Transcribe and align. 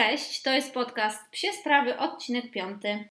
Cześć, 0.00 0.42
to 0.42 0.50
jest 0.50 0.74
podcast 0.74 1.30
Psie 1.30 1.52
Sprawy, 1.52 1.98
odcinek 1.98 2.50
piąty. 2.50 3.08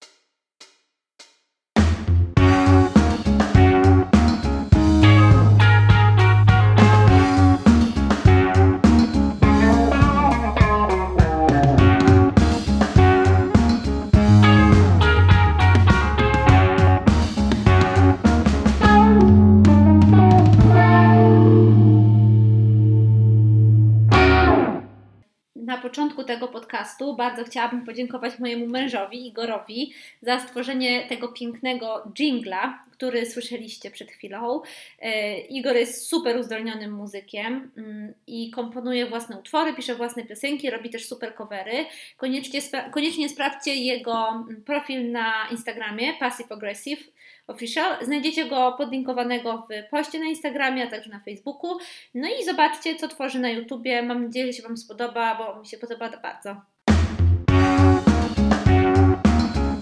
Na 25.55 25.77
początku 25.77 26.23
tego 26.23 26.47
podcastu 26.69 27.15
bardzo 27.15 27.43
chciałabym 27.43 27.85
podziękować 27.85 28.39
mojemu 28.39 28.67
mężowi 28.67 29.27
Igorowi 29.27 29.93
za 30.21 30.39
stworzenie 30.39 31.07
tego 31.07 31.27
pięknego 31.27 32.11
jingla, 32.13 32.83
który 32.91 33.25
słyszeliście 33.25 33.91
przed 33.91 34.11
chwilą. 34.11 34.61
E, 34.99 35.39
Igor 35.39 35.75
jest 35.75 36.07
super 36.07 36.37
uzdolnionym 36.37 36.91
muzykiem 36.91 37.71
mm, 37.77 38.13
i 38.27 38.51
komponuje 38.51 39.05
własne 39.05 39.39
utwory, 39.39 39.73
pisze 39.73 39.95
własne 39.95 40.23
piosenki, 40.23 40.69
robi 40.69 40.89
też 40.89 41.05
super 41.07 41.35
covery. 41.35 41.85
Koniecznie, 42.17 42.61
spra- 42.61 42.91
koniecznie 42.91 43.29
sprawdźcie 43.29 43.75
jego 43.75 44.45
profil 44.65 45.11
na 45.11 45.33
Instagramie 45.51 46.13
Passive 46.13 46.51
Aggressive 46.51 47.03
Official. 47.49 48.05
Znajdziecie 48.05 48.45
go 48.45 48.71
podlinkowanego 48.77 49.67
w 49.69 49.89
poście 49.89 50.19
na 50.19 50.25
Instagramie, 50.25 50.83
a 50.83 50.87
także 50.87 51.09
na 51.09 51.19
Facebooku. 51.19 51.77
No 52.13 52.27
i 52.41 52.45
zobaczcie, 52.45 52.95
co 52.95 53.07
tworzy 53.07 53.39
na 53.39 53.49
YouTubie. 53.49 54.01
Mam 54.01 54.23
nadzieję, 54.23 54.45
że 54.45 54.53
się 54.53 54.63
Wam 54.63 54.77
spodoba, 54.77 55.35
bo 55.35 55.59
mi 55.59 55.67
się 55.67 55.77
podoba 55.77 56.09
to 56.09 56.19
bardzo. 56.19 56.55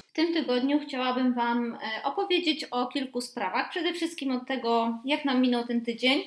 W 0.08 0.12
tym 0.14 0.34
tygodniu 0.34 0.80
chciałabym 0.80 1.34
Wam 1.34 1.74
e, 1.74 2.04
opowiedzieć 2.04 2.64
o 2.64 2.88
kilku 2.88 3.22
sprawach. 3.22 3.70
Przede 3.70 3.94
wszystkim 3.94 4.32
od 4.32 4.48
tego, 4.48 4.98
jak 5.06 5.26
nam 5.26 5.42
minął 5.42 5.68
ten 5.68 5.86
tydzień. 5.86 6.24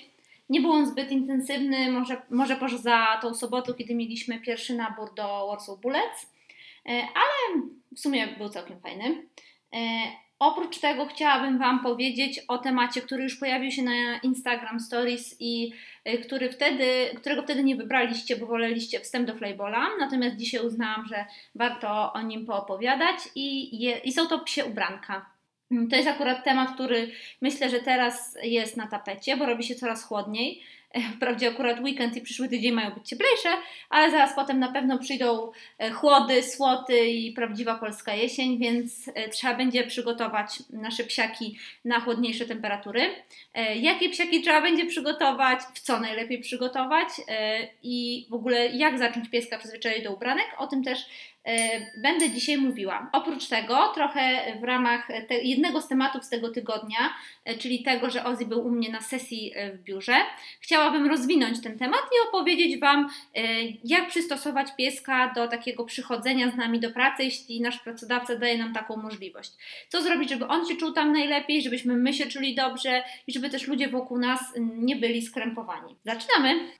Nie 0.48 0.60
był 0.60 0.72
on 0.72 0.86
zbyt 0.86 1.10
intensywny, 1.10 1.92
może, 1.92 2.22
może 2.30 2.56
poza 2.56 3.18
tą 3.22 3.34
sobotą, 3.34 3.74
kiedy 3.74 3.94
mieliśmy 3.94 4.40
pierwszy 4.40 4.74
nabór 4.74 5.14
do 5.14 5.46
Warsaw 5.46 5.80
Bullets, 5.80 6.32
e, 6.86 6.90
ale 6.90 7.62
w 7.96 8.00
sumie 8.00 8.26
był 8.26 8.48
całkiem 8.48 8.80
fajny. 8.80 9.22
Oprócz 10.40 10.78
tego 10.78 11.06
chciałabym 11.06 11.58
Wam 11.58 11.82
powiedzieć 11.82 12.40
o 12.48 12.58
temacie, 12.58 13.02
który 13.02 13.22
już 13.22 13.36
pojawił 13.36 13.70
się 13.70 13.82
na 13.82 14.18
Instagram 14.22 14.80
Stories 14.80 15.36
i 15.40 15.72
y, 16.08 16.18
który 16.18 16.52
wtedy, 16.52 16.84
którego 17.16 17.42
wtedy 17.42 17.64
nie 17.64 17.76
wybraliście, 17.76 18.36
bo 18.36 18.46
woleliście 18.46 19.00
wstęp 19.00 19.26
do 19.26 19.34
Flaybola. 19.34 19.88
Natomiast 19.98 20.36
dzisiaj 20.36 20.66
uznałam, 20.66 21.06
że 21.06 21.24
warto 21.54 22.12
o 22.12 22.22
nim 22.22 22.46
poopowiadać 22.46 23.16
i, 23.34 23.78
je, 23.82 23.98
i 23.98 24.12
są 24.12 24.26
to 24.26 24.38
psie 24.38 24.64
ubranka. 24.64 25.39
To 25.90 25.96
jest 25.96 26.08
akurat 26.08 26.44
temat, 26.44 26.74
który 26.74 27.10
myślę, 27.40 27.70
że 27.70 27.80
teraz 27.80 28.38
jest 28.42 28.76
na 28.76 28.86
tapecie, 28.86 29.36
bo 29.36 29.46
robi 29.46 29.64
się 29.64 29.74
coraz 29.74 30.04
chłodniej. 30.04 30.62
Wprawdzie 31.16 31.48
akurat 31.48 31.80
weekend 31.80 32.16
i 32.16 32.20
przyszły 32.20 32.48
tydzień 32.48 32.72
mają 32.72 32.90
być 32.90 33.08
cieplejsze, 33.08 33.48
ale 33.90 34.10
zaraz 34.10 34.34
potem 34.34 34.58
na 34.58 34.72
pewno 34.72 34.98
przyjdą 34.98 35.52
e, 35.78 35.90
chłody, 35.90 36.42
słoty 36.42 37.06
i 37.06 37.32
prawdziwa 37.32 37.74
polska 37.74 38.14
jesień, 38.14 38.58
więc 38.58 39.10
e, 39.14 39.28
trzeba 39.28 39.54
będzie 39.54 39.86
przygotować 39.86 40.62
nasze 40.70 41.04
psiaki 41.04 41.58
na 41.84 42.00
chłodniejsze 42.00 42.46
temperatury. 42.46 43.02
E, 43.54 43.76
jakie 43.76 44.08
psiaki 44.08 44.42
trzeba 44.42 44.62
będzie 44.62 44.86
przygotować, 44.86 45.60
w 45.74 45.80
co 45.80 46.00
najlepiej 46.00 46.40
przygotować 46.40 47.08
i 47.82 48.26
w 48.30 48.34
ogóle 48.34 48.68
jak 48.68 48.98
zacząć 48.98 49.28
pieska 49.28 49.58
przyzwyczaić 49.58 50.04
do 50.04 50.12
ubranek, 50.12 50.46
o 50.58 50.66
tym 50.66 50.84
też 50.84 50.98
będę 52.02 52.30
dzisiaj 52.30 52.58
mówiła. 52.58 53.10
Oprócz 53.12 53.48
tego, 53.48 53.92
trochę 53.94 54.40
w 54.60 54.64
ramach 54.64 55.08
jednego 55.42 55.80
z 55.80 55.88
tematów 55.88 56.24
z 56.24 56.28
tego 56.28 56.50
tygodnia, 56.52 57.14
czyli 57.58 57.82
tego, 57.82 58.10
że 58.10 58.24
Ozzy 58.24 58.46
był 58.46 58.66
u 58.66 58.70
mnie 58.70 58.88
na 58.90 59.00
sesji 59.00 59.52
w 59.74 59.82
biurze, 59.82 60.16
chciałabym 60.60 61.08
rozwinąć 61.08 61.62
ten 61.62 61.78
temat 61.78 62.00
i 62.00 62.28
opowiedzieć 62.28 62.80
Wam, 62.80 63.10
jak 63.84 64.08
przystosować 64.08 64.68
pieska 64.76 65.32
do 65.34 65.48
takiego 65.48 65.84
przychodzenia 65.84 66.50
z 66.50 66.56
nami 66.56 66.80
do 66.80 66.90
pracy, 66.90 67.24
jeśli 67.24 67.60
nasz 67.60 67.78
pracodawca 67.78 68.36
daje 68.36 68.58
nam 68.58 68.74
taką 68.74 68.96
możliwość. 68.96 69.50
Co 69.88 70.02
zrobić, 70.02 70.30
żeby 70.30 70.46
on 70.46 70.66
się 70.66 70.76
czuł 70.76 70.92
tam 70.92 71.12
najlepiej, 71.12 71.62
żebyśmy 71.62 71.96
my 71.96 72.12
się 72.14 72.26
czuli 72.26 72.54
dobrze 72.54 73.02
i 73.26 73.32
żeby 73.32 73.50
też 73.50 73.66
ludzie 73.68 73.88
wokół 73.88 74.18
nas 74.18 74.40
nie 74.58 74.96
byli 74.96 75.22
skrępowani. 75.22 75.96
Zaczynamy! 76.04 76.70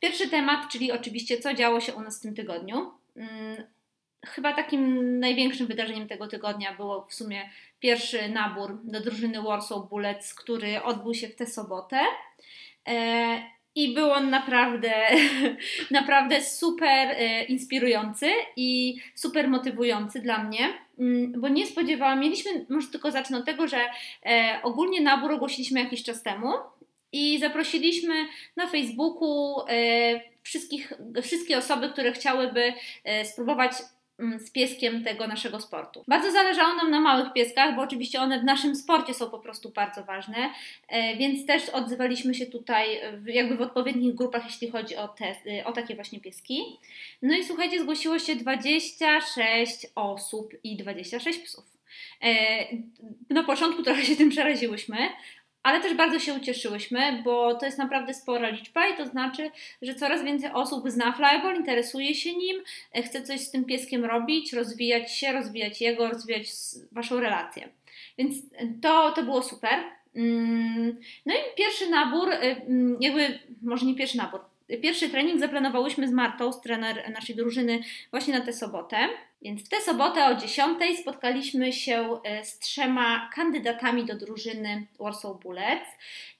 Pierwszy 0.00 0.28
temat, 0.28 0.68
czyli 0.72 0.92
oczywiście 0.92 1.38
co 1.38 1.54
działo 1.54 1.80
się 1.80 1.94
u 1.94 2.00
nas 2.00 2.18
w 2.18 2.22
tym 2.22 2.34
tygodniu. 2.34 2.90
Chyba 4.26 4.52
takim 4.52 5.18
największym 5.20 5.66
wydarzeniem 5.66 6.08
tego 6.08 6.26
tygodnia 6.26 6.76
było 6.76 7.06
w 7.06 7.14
sumie 7.14 7.50
pierwszy 7.80 8.28
nabór 8.28 8.78
do 8.84 9.00
drużyny 9.00 9.42
Warsaw 9.42 9.88
Bullets, 9.88 10.34
który 10.34 10.82
odbył 10.82 11.14
się 11.14 11.28
w 11.28 11.36
tę 11.36 11.46
sobotę. 11.46 12.00
I 13.74 13.94
był 13.94 14.10
on 14.10 14.30
naprawdę, 14.30 14.92
naprawdę 15.90 16.42
super 16.42 17.16
inspirujący 17.48 18.30
i 18.56 18.96
super 19.14 19.48
motywujący 19.48 20.20
dla 20.20 20.44
mnie, 20.44 20.68
bo 21.38 21.48
nie 21.48 21.66
spodziewałam, 21.66 22.20
mieliśmy, 22.20 22.66
może 22.68 22.88
tylko 22.88 23.10
zacznę 23.10 23.38
od 23.38 23.44
tego, 23.44 23.68
że 23.68 23.80
ogólnie 24.62 25.00
nabór 25.00 25.32
ogłosiliśmy 25.32 25.80
jakiś 25.80 26.02
czas 26.02 26.22
temu 26.22 26.48
i 27.12 27.38
zaprosiliśmy 27.38 28.14
na 28.56 28.66
Facebooku 28.66 29.56
wszystkich, 30.42 30.92
wszystkie 31.22 31.58
osoby, 31.58 31.88
które 31.88 32.12
chciałyby 32.12 32.72
spróbować 33.24 33.72
z 34.38 34.50
pieskiem 34.50 35.04
tego 35.04 35.26
naszego 35.26 35.60
sportu. 35.60 36.04
Bardzo 36.08 36.32
zależało 36.32 36.74
nam 36.74 36.90
na 36.90 37.00
małych 37.00 37.32
pieskach, 37.32 37.76
bo 37.76 37.82
oczywiście 37.82 38.20
one 38.20 38.40
w 38.40 38.44
naszym 38.44 38.76
sporcie 38.76 39.14
są 39.14 39.30
po 39.30 39.38
prostu 39.38 39.70
bardzo 39.70 40.04
ważne, 40.04 40.50
więc 41.18 41.46
też 41.46 41.68
odzywaliśmy 41.68 42.34
się 42.34 42.46
tutaj 42.46 43.00
jakby 43.26 43.56
w 43.56 43.60
odpowiednich 43.60 44.14
grupach, 44.14 44.44
jeśli 44.44 44.70
chodzi 44.70 44.96
o, 44.96 45.08
te, 45.08 45.34
o 45.64 45.72
takie 45.72 45.94
właśnie 45.94 46.20
pieski. 46.20 46.62
No 47.22 47.36
i 47.36 47.44
słuchajcie, 47.44 47.80
zgłosiło 47.80 48.18
się 48.18 48.36
26 48.36 49.86
osób 49.94 50.52
i 50.64 50.76
26 50.76 51.38
psów. 51.38 51.64
Na 53.30 53.44
początku 53.44 53.82
trochę 53.82 54.04
się 54.04 54.16
tym 54.16 54.30
przeraziłyśmy, 54.30 54.96
ale 55.62 55.80
też 55.80 55.94
bardzo 55.94 56.18
się 56.18 56.34
ucieszyłyśmy, 56.34 57.22
bo 57.24 57.54
to 57.54 57.66
jest 57.66 57.78
naprawdę 57.78 58.14
spora 58.14 58.48
liczba 58.48 58.88
i 58.88 58.96
to 58.96 59.06
znaczy, 59.06 59.50
że 59.82 59.94
coraz 59.94 60.24
więcej 60.24 60.50
osób 60.52 60.90
zna 60.90 61.12
flyball, 61.12 61.56
interesuje 61.56 62.14
się 62.14 62.36
nim, 62.36 62.56
chce 63.04 63.22
coś 63.22 63.40
z 63.40 63.50
tym 63.50 63.64
pieskiem 63.64 64.04
robić, 64.04 64.52
rozwijać 64.52 65.12
się, 65.12 65.32
rozwijać 65.32 65.80
jego, 65.80 66.08
rozwijać 66.08 66.48
waszą 66.92 67.20
relację. 67.20 67.68
Więc 68.18 68.36
to, 68.82 69.12
to 69.12 69.22
było 69.22 69.42
super. 69.42 69.84
No 71.26 71.34
i 71.34 71.56
pierwszy 71.56 71.90
nabór, 71.90 72.28
jakby, 73.00 73.38
może 73.62 73.86
nie 73.86 73.94
pierwszy 73.94 74.16
nabór, 74.16 74.40
pierwszy 74.82 75.08
trening 75.08 75.40
zaplanowałyśmy 75.40 76.08
z 76.08 76.12
Martą, 76.12 76.52
z 76.52 76.60
trener 76.60 77.10
naszej 77.12 77.36
drużyny, 77.36 77.80
właśnie 78.10 78.38
na 78.38 78.44
tę 78.44 78.52
sobotę. 78.52 78.96
Więc 79.42 79.64
w 79.64 79.68
tę 79.68 79.80
sobotę 79.80 80.26
o 80.26 80.34
10 80.34 80.78
spotkaliśmy 81.00 81.72
się 81.72 82.18
z 82.42 82.58
trzema 82.58 83.30
kandydatami 83.34 84.04
do 84.04 84.16
drużyny 84.16 84.86
Warsaw 85.00 85.40
Bullets. 85.40 85.88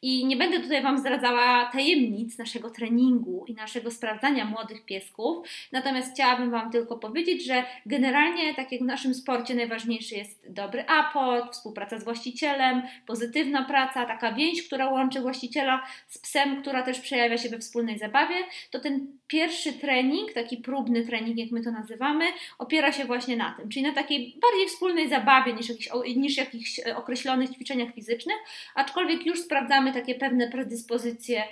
I 0.02 0.26
nie 0.26 0.36
będę 0.36 0.60
tutaj 0.60 0.82
Wam 0.82 0.98
zdradzała 0.98 1.70
tajemnic 1.72 2.38
naszego 2.38 2.70
treningu 2.70 3.44
i 3.48 3.54
naszego 3.54 3.90
sprawdzania 3.90 4.44
młodych 4.44 4.84
piesków, 4.84 5.46
natomiast 5.72 6.14
chciałabym 6.14 6.50
Wam 6.50 6.70
tylko 6.70 6.98
powiedzieć, 6.98 7.44
że 7.44 7.64
generalnie, 7.86 8.54
tak 8.54 8.72
jak 8.72 8.80
w 8.80 8.84
naszym 8.84 9.14
sporcie, 9.14 9.54
najważniejszy 9.54 10.14
jest 10.14 10.52
dobry 10.52 10.84
aport, 10.86 11.52
współpraca 11.52 11.98
z 11.98 12.04
właścicielem, 12.04 12.82
pozytywna 13.06 13.64
praca, 13.64 14.06
taka 14.06 14.32
więź, 14.32 14.66
która 14.66 14.90
łączy 14.90 15.20
właściciela 15.20 15.86
z 16.06 16.18
psem, 16.18 16.60
która 16.60 16.82
też 16.82 17.00
przejawia 17.00 17.38
się 17.38 17.48
we 17.48 17.58
wspólnej 17.58 17.98
zabawie, 17.98 18.36
to 18.70 18.80
ten 18.80 19.17
pierwszy 19.28 19.72
trening, 19.72 20.32
taki 20.32 20.56
próbny 20.56 21.06
trening, 21.06 21.38
jak 21.38 21.50
my 21.50 21.62
to 21.62 21.70
nazywamy, 21.70 22.24
opiera 22.58 22.92
się 22.92 23.04
właśnie 23.04 23.36
na 23.36 23.54
tym, 23.54 23.68
czyli 23.68 23.82
na 23.82 23.92
takiej 23.92 24.38
bardziej 24.40 24.68
wspólnej 24.68 25.08
zabawie 25.08 25.52
niż, 25.52 25.68
jakichś, 25.68 25.88
niż 26.16 26.36
jakichś 26.36 26.80
określonych 26.96 27.50
ćwiczeniach 27.50 27.94
fizycznych, 27.94 28.36
aczkolwiek 28.74 29.26
już 29.26 29.40
sprawdzamy 29.40 29.92
takie 29.92 30.14
pewne 30.14 30.50
predyspozycje 30.50 31.44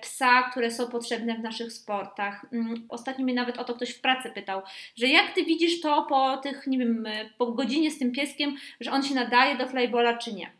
psa, 0.00 0.42
które 0.42 0.70
są 0.70 0.86
potrzebne 0.86 1.34
w 1.34 1.40
naszych 1.40 1.72
sportach. 1.72 2.46
Ostatnio 2.88 3.24
mnie 3.24 3.34
nawet 3.34 3.58
o 3.58 3.64
to 3.64 3.74
ktoś 3.74 3.90
w 3.90 4.00
pracy 4.00 4.30
pytał, 4.34 4.62
że 4.96 5.06
jak 5.06 5.34
Ty 5.34 5.44
widzisz 5.44 5.80
to 5.80 6.06
po 6.08 6.36
tych, 6.36 6.66
nie 6.66 6.78
wiem, 6.78 7.04
po 7.38 7.46
godzinie 7.46 7.90
z 7.90 7.98
tym 7.98 8.12
pieskiem, 8.12 8.56
że 8.80 8.90
on 8.90 9.02
się 9.02 9.14
nadaje 9.14 9.56
do 9.56 9.68
flybola 9.68 10.16
czy 10.16 10.32
nie. 10.32 10.57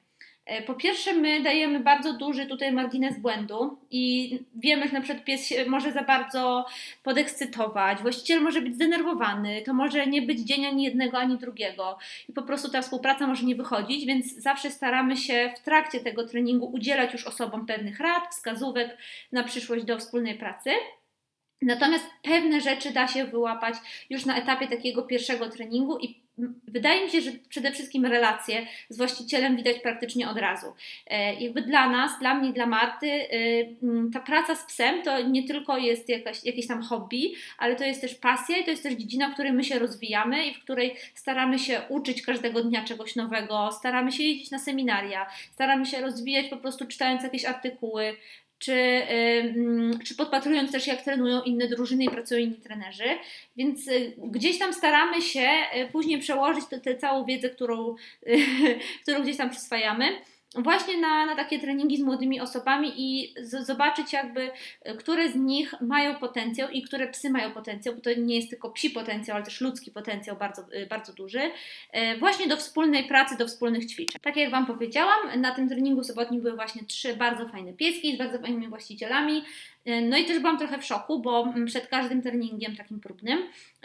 Po 0.67 0.75
pierwsze, 0.75 1.13
my 1.13 1.41
dajemy 1.41 1.81
bardzo 1.81 2.13
duży 2.13 2.47
tutaj 2.47 2.73
margines 2.73 3.19
błędu 3.19 3.79
i 3.91 4.39
wiemy, 4.55 4.87
że 4.87 4.93
na 4.93 5.01
przykład 5.01 5.25
pies 5.25 5.47
się 5.47 5.65
może 5.67 5.93
za 5.93 6.03
bardzo 6.03 6.67
podekscytować, 7.03 7.99
właściciel 7.99 8.41
może 8.41 8.61
być 8.61 8.75
zdenerwowany, 8.75 9.63
to 9.63 9.75
może 9.75 10.07
nie 10.07 10.23
być 10.23 10.41
dzień 10.41 10.67
ani 10.67 10.85
jednego, 10.85 11.19
ani 11.19 11.39
drugiego 11.39 11.99
i 12.29 12.33
po 12.33 12.43
prostu 12.43 12.71
ta 12.71 12.83
współpraca 12.83 13.27
może 13.27 13.47
nie 13.47 13.55
wychodzić, 13.55 14.07
więc 14.07 14.35
zawsze 14.35 14.71
staramy 14.71 15.17
się 15.17 15.53
w 15.57 15.61
trakcie 15.61 16.01
tego 16.01 16.29
treningu 16.29 16.67
udzielać 16.67 17.13
już 17.13 17.27
osobom 17.27 17.67
pewnych 17.67 18.01
rad, 18.01 18.23
wskazówek 18.31 18.99
na 19.33 19.45
przyszłość 19.45 19.85
do 19.85 19.99
wspólnej 19.99 20.39
pracy. 20.39 20.71
Natomiast 21.63 22.05
pewne 22.23 22.61
rzeczy 22.61 22.93
da 22.93 23.09
się 23.09 23.25
wyłapać 23.25 23.75
już 24.11 24.27
na 24.27 24.37
etapie 24.37 24.69
takiego 24.69 25.03
pierwszego 25.03 25.49
treningu 25.51 25.99
i 25.99 26.28
wydaje 26.69 27.05
mi 27.05 27.11
się, 27.11 27.21
że 27.21 27.31
przede 27.49 27.73
wszystkim 27.73 28.07
relacje 28.07 28.67
z 28.89 28.97
właścicielem 28.97 29.57
widać 29.57 29.79
praktycznie 29.79 30.29
od 30.29 30.39
razu. 30.39 30.67
E, 31.07 31.35
jakby 31.35 31.63
dla 31.63 31.91
nas, 31.91 32.19
dla 32.19 32.35
mnie, 32.35 32.53
dla 32.53 32.67
Marty, 32.67 33.11
e, 33.11 33.29
ta 34.13 34.21
praca 34.21 34.55
z 34.55 34.65
psem 34.65 35.03
to 35.03 35.23
nie 35.23 35.47
tylko 35.47 35.79
jest 35.79 36.09
jakaś, 36.09 36.45
jakieś 36.45 36.67
tam 36.67 36.83
hobby, 36.83 37.35
ale 37.59 37.77
to 37.77 37.85
jest 37.85 38.01
też 38.01 38.15
pasja 38.15 38.57
i 38.57 38.65
to 38.65 38.71
jest 38.71 38.83
też 38.83 38.95
dziedzina, 38.95 39.29
w 39.29 39.35
której 39.35 39.53
my 39.53 39.65
się 39.65 39.79
rozwijamy 39.79 40.47
i 40.47 40.55
w 40.55 40.61
której 40.61 40.95
staramy 41.15 41.59
się 41.59 41.81
uczyć 41.89 42.23
każdego 42.23 42.63
dnia 42.63 42.85
czegoś 42.85 43.17
nowego, 43.17 43.73
staramy 43.73 44.13
się 44.13 44.23
jeździć 44.23 44.51
na 44.51 44.59
seminaria, 44.59 45.27
staramy 45.53 45.87
się 45.87 46.01
rozwijać 46.01 46.49
po 46.49 46.57
prostu 46.57 46.87
czytając 46.87 47.23
jakieś 47.23 47.45
artykuły, 47.45 48.17
czy, 48.59 49.03
czy 50.05 50.15
podpatrując 50.15 50.73
też, 50.73 50.87
jak 50.87 51.03
trenują 51.03 51.43
inne 51.43 51.69
drużyny 51.69 52.05
i 52.05 52.11
pracują 52.11 52.41
inni 52.41 52.57
trenerzy. 52.57 53.19
Więc 53.57 53.89
y, 53.89 54.13
gdzieś 54.17 54.59
tam 54.59 54.75
staramy 54.75 55.23
się 55.23 55.49
y, 55.77 55.93
później 55.93 56.19
przełożyć 56.19 56.65
tę 56.85 56.97
całą 56.97 57.25
wiedzę, 57.25 57.51
którą, 57.51 57.95
którą 59.03 59.23
gdzieś 59.23 59.37
tam 59.37 59.51
przyswajamy 59.51 60.05
właśnie 60.55 61.01
na, 61.01 61.27
na 61.27 61.37
takie 61.37 61.59
treningi 61.59 61.97
z 61.97 62.01
młodymi 62.01 62.41
osobami 62.41 62.93
i 62.97 63.35
z, 63.41 63.67
zobaczyć 63.67 64.13
jakby, 64.13 64.51
e, 64.83 64.95
które 64.95 65.29
z 65.29 65.35
nich 65.35 65.75
mają 65.81 66.15
potencjał 66.15 66.71
i 66.71 66.83
które 66.83 67.09
psy 67.09 67.31
mają 67.31 67.51
potencjał, 67.53 67.95
bo 67.95 68.01
to 68.01 68.11
nie 68.19 68.37
jest 68.37 68.51
tylko 68.51 68.71
psi 68.71 68.91
potencjał, 68.91 69.37
ale 69.37 69.45
też 69.45 69.61
ludzki 69.61 69.91
potencjał 69.91 70.37
bardzo, 70.37 70.63
e, 70.73 70.87
bardzo 70.87 71.13
duży, 71.13 71.51
e, 71.93 72.19
właśnie 72.19 72.49
do 72.49 72.57
wspólnej 72.57 73.05
pracy, 73.05 73.37
do 73.37 73.47
wspólnych 73.47 73.87
ćwiczeń. 73.87 74.21
Tak 74.23 74.37
jak 74.37 74.51
Wam 74.51 74.67
powiedziałam, 74.67 75.41
na 75.41 75.55
tym 75.55 75.69
treningu 75.69 76.05
sobotnim 76.05 76.43
były 76.43 76.57
właśnie 76.57 76.85
trzy 76.85 77.17
bardzo 77.17 77.49
fajne 77.49 77.73
pieski 77.73 78.15
z 78.15 78.19
bardzo 78.19 78.39
fajnymi 78.39 78.69
właścicielami, 78.69 79.43
no 79.87 80.17
i 80.17 80.25
też 80.25 80.39
byłam 80.39 80.59
trochę 80.59 80.79
w 80.79 80.85
szoku, 80.85 81.21
bo 81.21 81.55
przed 81.67 81.87
każdym 81.87 82.23
treningiem 82.23 82.77
takim 82.77 83.01
próbnym 83.01 83.39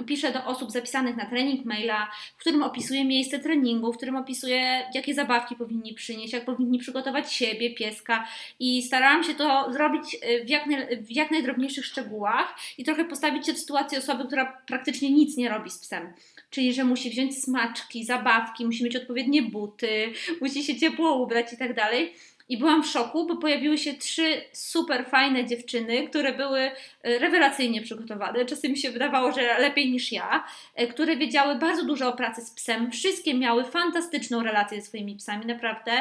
piszę 0.06 0.32
do 0.32 0.46
osób 0.46 0.72
zapisanych 0.72 1.16
na 1.16 1.26
trening 1.26 1.66
maila, 1.66 2.12
w 2.38 2.40
którym 2.40 2.64
opisuję 2.64 3.06
miejsce 3.06 3.40
treningu, 3.40 3.94
w 3.94 3.98
którym 3.98 4.16
opisuję, 4.16 4.86
jakie 4.94 5.14
zabawki 5.14 5.56
powinni 5.56 5.94
przynieść, 5.94 6.34
jak 6.34 6.46
powinni 6.46 6.80
przygotować 6.80 7.34
siebie, 7.34 7.76
pieska 7.76 8.28
i 8.60 8.84
starałam 8.84 9.24
się 9.24 9.34
to 9.34 9.74
zrobić 9.74 10.16
y, 10.16 10.46
w 10.46 10.50
jak, 10.50 10.64
w 11.02 11.12
jak 11.12 11.32
najdrobniejszych 11.32 11.86
szczegółach 11.86 12.56
i 12.78 12.84
trochę 12.84 13.06
postawić 13.06 13.46
się 13.46 13.54
w 13.54 13.60
sytuacji 13.60 13.98
osoby, 13.98 14.26
która 14.26 14.58
praktycznie 14.68 15.12
nic 15.12 15.38
nie 15.38 15.50
robi 15.50 15.70
z 15.70 15.78
psem. 15.78 16.14
Czyli, 16.50 16.74
że 16.74 16.84
musi 16.84 17.10
wziąć 17.10 17.44
smaczki, 17.44 18.06
zabawki, 18.06 18.66
musi 18.66 18.84
mieć 18.84 18.96
odpowiednie 18.96 19.42
buty, 19.42 20.14
musi 20.42 20.64
się 20.64 20.76
ciepło 20.76 21.24
ubrać 21.24 21.54
i 21.54 21.58
tak 21.58 21.74
dalej. 21.76 22.14
I 22.50 22.58
byłam 22.58 22.84
w 22.84 22.88
szoku, 22.88 23.28
bo 23.28 23.38
pojawiły 23.38 23.78
się 23.78 23.94
trzy 23.94 24.42
super 24.54 25.06
fajne 25.06 25.46
dziewczyny, 25.46 26.08
które 26.08 26.34
były 26.34 26.60
e, 26.60 26.72
rewelacyjnie 27.20 27.82
przygotowane. 27.82 28.46
Czasem 28.46 28.72
mi 28.72 28.78
się 28.78 28.92
wydawało, 28.92 29.32
że 29.32 29.60
lepiej 29.60 29.92
niż 29.92 30.12
ja, 30.12 30.44
e, 30.76 30.88
które 30.88 31.18
wiedziały 31.18 31.56
bardzo 31.56 31.86
dużo 31.86 32.10
o 32.10 32.18
pracy 32.18 32.42
z 32.42 32.52
psem. 32.52 32.92
Wszystkie 32.92 33.34
miały 33.34 33.64
fantastyczną 33.64 34.44
relację 34.44 34.82
ze 34.82 34.88
swoimi 34.88 35.16
psami, 35.16 35.46
naprawdę. 35.46 35.92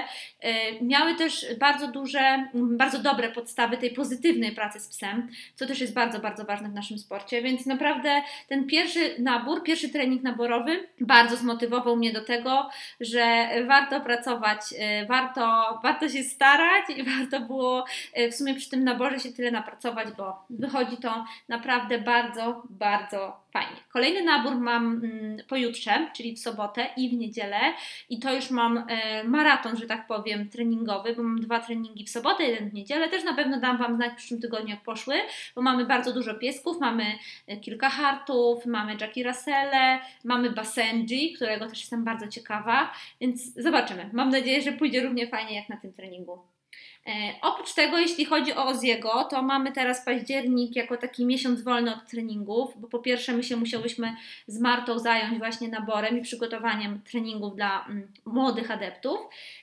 E, 0.41 0.83
miały 0.85 1.15
też 1.15 1.47
bardzo 1.61 1.89
duże, 1.89 2.49
bardzo 2.55 2.99
dobre 2.99 3.29
podstawy 3.29 3.77
tej 3.77 3.91
pozytywnej 3.91 4.53
pracy 4.53 4.81
z 4.81 4.89
psem, 4.89 5.29
co 5.55 5.67
też 5.67 5.81
jest 5.81 5.95
bardzo, 5.95 6.19
bardzo 6.19 6.45
ważne 6.45 6.69
w 6.69 6.75
naszym 6.75 6.99
sporcie. 6.99 7.43
Więc 7.43 7.67
naprawdę 7.67 8.23
ten 8.49 8.67
pierwszy 8.67 9.15
nabór, 9.19 9.63
pierwszy 9.63 9.89
trening 9.89 10.23
naborowy 10.23 10.89
bardzo 11.01 11.37
zmotywował 11.37 11.97
mnie 11.97 12.13
do 12.13 12.25
tego, 12.25 12.71
że 13.01 13.49
warto 13.67 14.01
pracować, 14.01 14.61
warto, 15.09 15.79
warto 15.83 16.09
się 16.09 16.25
starać 16.35 16.85
i 16.97 17.05
warto 17.19 17.41
było 17.41 17.85
e, 18.13 18.31
w 18.31 18.35
sumie 18.35 18.55
przy 18.55 18.71
tym 18.71 18.85
naborze 18.85 19.21
się 19.21 19.33
tyle 19.33 19.51
napracować, 19.51 20.09
bo 20.17 20.47
wychodzi 20.51 20.97
to 20.97 21.25
naprawdę 21.49 21.99
bardzo, 21.99 22.63
bardzo 22.71 23.42
fajnie. 23.53 23.77
Kolejny 23.89 24.23
nabór 24.23 24.55
mam 24.55 24.85
mm, 25.05 25.37
pojutrze, 25.49 26.11
czyli 26.17 26.37
w 26.37 26.39
sobotę 26.39 26.87
i 26.97 27.09
w 27.09 27.13
niedzielę 27.13 27.61
i 28.09 28.19
to 28.19 28.35
już 28.35 28.51
mam 28.51 28.85
e, 28.89 29.25
maraton, 29.25 29.77
że 29.77 29.87
tak 29.87 30.07
powiem, 30.07 30.49
treningowy, 30.49 31.17
bo 31.17 31.23
mam 31.23 31.41
dwa 31.41 31.61
treningi 31.61 32.05
w 32.05 32.11
sobotę, 32.11 32.45
jeden 32.45 32.71
w 32.71 32.75
niedzielę. 32.75 33.09
Też 33.09 33.25
na 33.25 33.35
pewno 33.35 33.61
dam 33.61 33.79
Wam 33.79 33.97
znać 33.97 34.13
w 34.13 34.17
przyszłym 34.17 34.41
tygodniu, 34.41 34.71
jak 34.71 34.83
poszły, 34.83 35.15
bo 35.55 35.63
mamy 35.63 35.85
bardzo 35.85 36.13
dużo 36.13 36.35
piesków, 36.35 36.81
mamy 36.81 37.05
e, 37.47 37.57
kilka 37.57 37.89
hartów, 37.89 38.67
mamy 38.67 38.97
Jackie 39.01 39.25
Russelle, 39.25 40.01
mamy 40.25 40.51
Basenji, 40.51 41.33
którego 41.33 41.69
też 41.69 41.81
jestem 41.81 42.05
bardzo 42.05 42.29
ciekawa, 42.29 42.93
więc 43.21 43.55
zobaczymy. 43.55 44.11
Mam 44.13 44.31
nadzieję, 44.31 44.63
że 44.63 44.73
pójdzie 44.73 45.03
równie 45.03 45.29
fajnie 45.29 45.57
jak 45.57 45.69
na 45.69 45.77
tym 45.77 45.93
treningu. 45.93 46.52
E, 47.07 47.35
oprócz 47.43 47.75
tego, 47.75 47.99
jeśli 47.99 48.25
chodzi 48.25 48.55
o 48.55 48.67
Oziego, 48.67 49.25
to 49.25 49.43
mamy 49.43 49.73
teraz 49.73 50.05
październik 50.05 50.77
jako 50.77 50.97
taki 50.97 51.27
miesiąc 51.27 51.63
wolny 51.63 51.95
od 51.95 52.07
treningów, 52.07 52.81
bo 52.81 52.89
po 52.89 52.99
pierwsze 52.99 53.33
my 53.33 53.43
się 53.43 53.57
musiałyśmy 53.57 54.17
z 54.47 54.61
Martą 54.61 54.99
zająć 54.99 55.39
właśnie 55.39 55.69
naborem 55.69 56.19
i 56.19 56.23
przygotowaniem 56.23 57.01
treningów 57.11 57.57
dla 57.57 57.87
mm, 57.87 58.09
młodych 58.25 58.71
adeptów, 58.71 59.19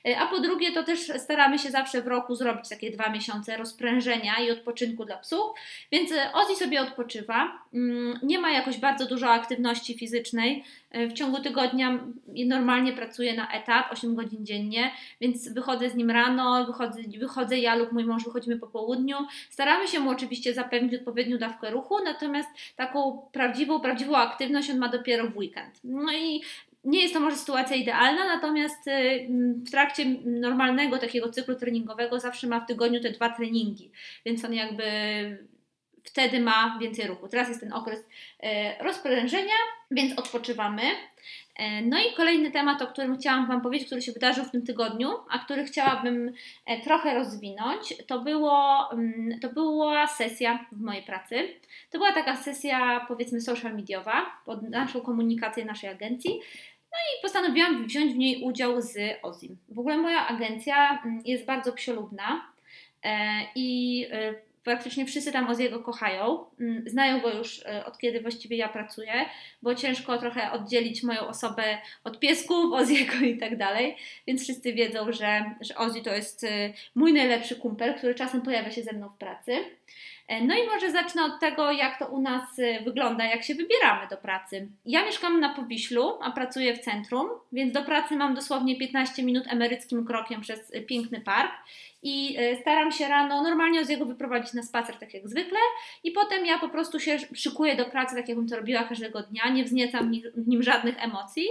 e, 0.08 0.18
a 0.18 0.26
po 0.26 0.40
drugie 0.40 0.72
to 0.72 0.82
też 0.82 1.12
staramy 1.18 1.58
się 1.58 1.70
zawsze 1.70 2.02
w 2.02 2.06
roku 2.06 2.34
zrobić 2.34 2.68
takie 2.68 2.90
dwa 2.90 3.08
miesiące 3.08 3.56
rozprężenia 3.56 4.34
i 4.40 4.50
odpoczynku 4.50 5.04
dla 5.04 5.16
psów, 5.16 5.50
więc 5.92 6.12
e, 6.12 6.32
Ozi 6.32 6.56
sobie 6.56 6.80
odpoczywa, 6.80 7.58
mm, 7.74 8.18
nie 8.22 8.38
ma 8.38 8.50
jakoś 8.50 8.78
bardzo 8.78 9.06
dużo 9.06 9.30
aktywności 9.30 9.98
fizycznej, 9.98 10.64
w 11.10 11.12
ciągu 11.12 11.40
tygodnia 11.40 11.98
normalnie 12.46 12.92
pracuję 12.92 13.34
na 13.34 13.52
etat, 13.52 13.92
8 13.92 14.14
godzin 14.14 14.46
dziennie, 14.46 14.90
więc 15.20 15.52
wychodzę 15.52 15.90
z 15.90 15.94
nim 15.94 16.10
rano, 16.10 16.66
wychodzę, 16.66 17.02
wychodzę 17.18 17.29
ja 17.56 17.74
lub 17.74 17.92
mój 17.92 18.04
mąż 18.04 18.24
wychodzimy 18.24 18.58
po 18.58 18.66
południu. 18.66 19.16
Staramy 19.50 19.88
się 19.88 20.00
mu 20.00 20.10
oczywiście 20.10 20.54
zapewnić 20.54 20.94
odpowiednią 20.94 21.38
dawkę 21.38 21.70
ruchu, 21.70 22.04
natomiast 22.04 22.48
taką 22.76 23.28
prawdziwą, 23.32 23.80
prawdziwą 23.80 24.16
aktywność 24.16 24.70
on 24.70 24.78
ma 24.78 24.88
dopiero 24.88 25.26
w 25.26 25.36
weekend. 25.36 25.80
No 25.84 26.12
i 26.12 26.42
nie 26.84 27.02
jest 27.02 27.14
to 27.14 27.20
może 27.20 27.36
sytuacja 27.36 27.76
idealna, 27.76 28.24
natomiast 28.24 28.88
y, 28.88 29.28
w 29.66 29.70
trakcie 29.70 30.04
normalnego 30.24 30.98
takiego 30.98 31.28
cyklu 31.28 31.54
treningowego 31.54 32.20
zawsze 32.20 32.46
ma 32.46 32.60
w 32.60 32.66
tygodniu 32.66 33.00
te 33.00 33.10
dwa 33.10 33.28
treningi, 33.28 33.90
więc 34.24 34.44
on 34.44 34.54
jakby 34.54 34.84
wtedy 36.04 36.40
ma 36.40 36.78
więcej 36.80 37.06
ruchu. 37.06 37.28
Teraz 37.28 37.48
jest 37.48 37.60
ten 37.60 37.72
okres 37.72 38.04
e, 38.40 38.84
rozprężenia, 38.84 39.54
więc 39.90 40.18
odpoczywamy. 40.18 40.82
E, 41.60 41.82
no 41.82 41.98
i 41.98 42.14
kolejny 42.16 42.50
temat, 42.50 42.82
o 42.82 42.86
którym 42.86 43.16
chciałam 43.16 43.48
Wam 43.48 43.60
powiedzieć, 43.60 43.86
który 43.86 44.02
się 44.02 44.12
wydarzył 44.12 44.44
w 44.44 44.50
tym 44.50 44.66
tygodniu, 44.66 45.08
a 45.30 45.38
który 45.38 45.64
chciałabym 45.64 46.32
e, 46.66 46.80
trochę 46.80 47.14
rozwinąć, 47.14 47.94
to, 48.06 48.20
było, 48.20 48.88
mm, 48.92 49.40
to 49.40 49.48
była 49.48 50.06
sesja 50.06 50.66
w 50.72 50.80
mojej 50.80 51.02
pracy. 51.02 51.48
To 51.90 51.98
była 51.98 52.12
taka 52.12 52.36
sesja, 52.36 53.04
powiedzmy, 53.08 53.40
social 53.40 53.74
mediowa 53.74 54.26
pod 54.44 54.62
naszą 54.62 55.00
komunikację 55.00 55.64
naszej 55.64 55.90
agencji. 55.90 56.30
No 56.92 56.98
i 56.98 57.22
postanowiłam 57.22 57.86
wziąć 57.86 58.12
w 58.12 58.16
niej 58.16 58.42
udział 58.42 58.80
z 58.80 58.98
Ozim. 59.22 59.56
W 59.68 59.78
ogóle 59.78 59.96
moja 59.96 60.28
agencja 60.28 61.02
mm, 61.04 61.22
jest 61.24 61.46
bardzo 61.46 61.72
psiolubna 61.72 62.50
i 63.54 64.06
praktycznie 64.64 65.06
wszyscy 65.06 65.32
tam 65.32 65.48
Oziego 65.48 65.80
kochają. 65.80 66.44
Mm, 66.60 66.82
znają 66.86 67.20
go 67.20 67.34
już 67.34 67.66
e, 67.66 67.84
od 67.84 67.98
kiedy 67.98 68.20
właściwie 68.20 68.56
ja 68.56 68.68
pracuję, 68.68 69.12
bo 69.62 69.74
ciężko 69.74 70.18
trochę 70.18 70.52
oddzielić 70.52 71.02
moją 71.02 71.20
osobę 71.20 71.78
od 72.04 72.18
piesków, 72.18 72.72
Oziego 72.82 73.14
i 73.14 73.38
tak 73.38 73.56
dalej. 73.56 73.96
Więc 74.26 74.42
wszyscy 74.42 74.72
wiedzą, 74.72 75.12
że, 75.12 75.54
że 75.60 75.76
Ozzy 75.76 76.02
to 76.02 76.14
jest 76.14 76.44
e, 76.44 76.72
mój 76.94 77.12
najlepszy 77.12 77.56
kumpel, 77.56 77.94
który 77.94 78.14
czasem 78.14 78.42
pojawia 78.42 78.70
się 78.70 78.82
ze 78.82 78.92
mną 78.92 79.08
w 79.08 79.18
pracy. 79.18 79.52
E, 80.30 80.44
no 80.44 80.54
i 80.54 80.66
może 80.66 80.90
zacznę 80.90 81.24
od 81.24 81.40
tego, 81.40 81.72
jak 81.72 81.98
to 81.98 82.06
u 82.06 82.20
nas 82.20 82.42
wygląda, 82.84 83.24
jak 83.24 83.42
się 83.44 83.54
wybieramy 83.54 84.08
do 84.10 84.16
pracy. 84.16 84.68
Ja 84.84 85.04
mieszkam 85.04 85.40
na 85.40 85.54
Powiślu, 85.54 86.18
a 86.22 86.30
pracuję 86.30 86.74
w 86.74 86.78
centrum, 86.78 87.28
więc 87.52 87.72
do 87.72 87.82
pracy 87.82 88.16
mam 88.16 88.34
dosłownie 88.34 88.78
15 88.78 89.22
minut 89.22 89.44
emeryckim 89.48 90.04
krokiem 90.04 90.40
przez 90.40 90.72
piękny 90.86 91.20
park 91.20 91.52
i 92.02 92.36
e, 92.38 92.56
staram 92.56 92.92
się 92.92 93.08
rano 93.08 93.42
normalnie 93.42 93.84
z 93.84 93.88
jego 93.88 94.04
wyprowadzić 94.04 94.52
na 94.52 94.62
spacer, 94.62 94.96
tak 94.96 95.14
jak 95.14 95.28
zwykle, 95.28 95.58
i 96.04 96.10
potem 96.10 96.46
ja 96.46 96.58
po 96.58 96.68
prostu 96.68 97.00
się 97.00 97.18
szykuję 97.34 97.76
do 97.76 97.84
pracy, 97.84 98.16
tak 98.16 98.28
jakbym 98.28 98.48
to 98.48 98.56
robiła 98.56 98.84
każdego 98.84 99.22
dnia, 99.22 99.48
nie 99.48 99.64
wzniecam 99.64 100.12
w 100.34 100.48
nim 100.48 100.62
żadnych 100.62 101.04
emocji, 101.04 101.46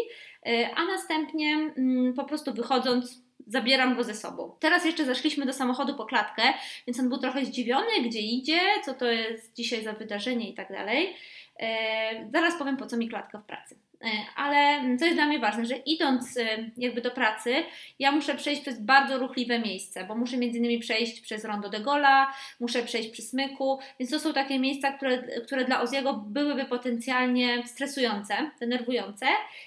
a 0.76 0.86
następnie 0.86 1.74
mm, 1.78 2.14
po 2.14 2.24
prostu 2.24 2.54
wychodząc 2.54 3.29
zabieram 3.48 3.96
go 3.96 4.04
ze 4.04 4.14
sobą. 4.14 4.56
Teraz 4.60 4.86
jeszcze 4.86 5.06
zeszliśmy 5.06 5.46
do 5.46 5.54
samochodu 5.54 5.96
po 5.96 6.06
klatkę, 6.06 6.44
więc 6.88 7.00
on 7.00 7.10
był 7.10 7.18
trochę 7.18 7.46
zdziwiony, 7.46 8.02
gdzie 8.06 8.20
idzie, 8.20 8.60
co 8.86 8.94
to 8.94 9.06
jest 9.06 9.56
dzisiaj 9.56 9.84
za 9.84 9.94
wydarzenie 9.94 10.50
i 10.50 10.54
tak 10.54 10.70
dalej. 10.70 11.16
E, 11.60 12.30
zaraz 12.34 12.56
powiem, 12.58 12.78
po 12.78 12.86
co 12.86 12.98
mi 12.98 13.10
klatka 13.10 13.40
w 13.40 13.46
pracy. 13.46 13.76
E, 14.02 14.08
ale 14.36 14.82
co 14.98 15.06
jest 15.06 15.18
dla 15.18 15.26
mnie 15.26 15.40
ważne, 15.40 15.66
że 15.66 15.76
idąc 15.76 16.38
e, 16.38 16.44
jakby 16.78 17.02
do 17.02 17.12
pracy, 17.12 17.54
ja 18.00 18.12
muszę 18.12 18.36
przejść 18.36 18.62
przez 18.62 18.82
bardzo 18.82 19.18
ruchliwe 19.18 19.60
miejsce, 19.60 20.06
bo 20.06 20.16
muszę 20.16 20.38
między 20.38 20.58
innymi 20.58 20.80
przejść 20.80 21.22
przez 21.22 21.46
Rondo 21.46 21.70
de 21.70 21.80
Gola, 21.80 22.34
muszę 22.60 22.84
przejść 22.84 23.10
przy 23.10 23.22
Smyku, 23.22 23.80
więc 24.00 24.12
to 24.12 24.20
są 24.20 24.34
takie 24.34 24.60
miejsca, 24.60 24.92
które, 24.92 25.18
które 25.18 25.66
dla 25.66 25.82
Oziego 25.82 26.14
byłyby 26.14 26.66
potencjalnie 26.66 27.68
stresujące, 27.68 28.52
denerwujące, 28.60 29.26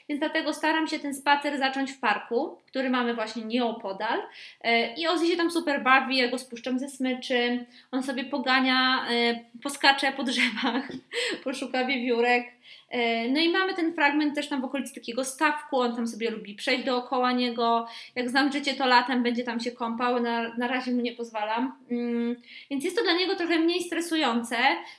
więc 0.09 0.21
dlatego 0.21 0.55
staram 0.55 0.87
się 0.87 0.99
ten 0.99 1.15
spacer 1.15 1.59
zacząć 1.59 1.93
w 1.93 2.01
parku, 2.01 2.59
który 2.67 2.91
mamy 2.91 3.15
właśnie 3.15 3.45
nieopodal. 3.45 4.23
E, 4.61 4.95
i 4.95 5.07
Ozzy 5.07 5.27
się 5.27 5.37
tam 5.37 5.51
super 5.51 5.83
bawi, 5.83 6.17
ja 6.17 6.29
go 6.29 6.39
spuszczam 6.39 6.79
ze 6.79 6.89
smyczy, 6.89 7.67
on 7.91 8.03
sobie 8.03 8.25
pogania, 8.25 9.07
poskacze 9.63 10.13
po 10.13 10.23
drzewach, 10.23 10.89
poszuka 11.45 11.85
wiewiórek, 11.85 12.62
no 13.31 13.41
i 13.41 13.49
mamy 13.49 13.75
ten 13.75 13.95
fragment 13.95 14.35
też 14.35 14.49
tam 14.49 14.61
w 14.61 14.65
okolicy 14.65 14.95
takiego 14.95 15.25
stawku, 15.25 15.81
on 15.81 15.97
tam 15.97 16.07
sobie 16.07 16.31
lubi 16.31 16.55
przejść 16.55 16.85
dookoła 16.85 17.33
niego. 17.33 17.87
Jak 18.15 18.31
znam 18.31 18.53
życie, 18.53 18.75
to 18.75 18.87
latem 18.87 19.23
będzie 19.23 19.45
tam 19.45 19.61
się 19.61 19.73
kąpał, 19.73 20.23
na, 20.23 20.55
na 20.55 20.69
razie 20.69 20.93
mu 20.93 21.01
nie 21.01 21.13
pozwalam. 21.13 21.73
Mm, 21.91 22.37
więc 22.71 22.85
jest 22.85 22.97
to 22.97 23.03
dla 23.03 23.13
niego 23.13 23.37
trochę 23.37 23.59
mniej 23.59 23.83
stresujące, 23.83 24.57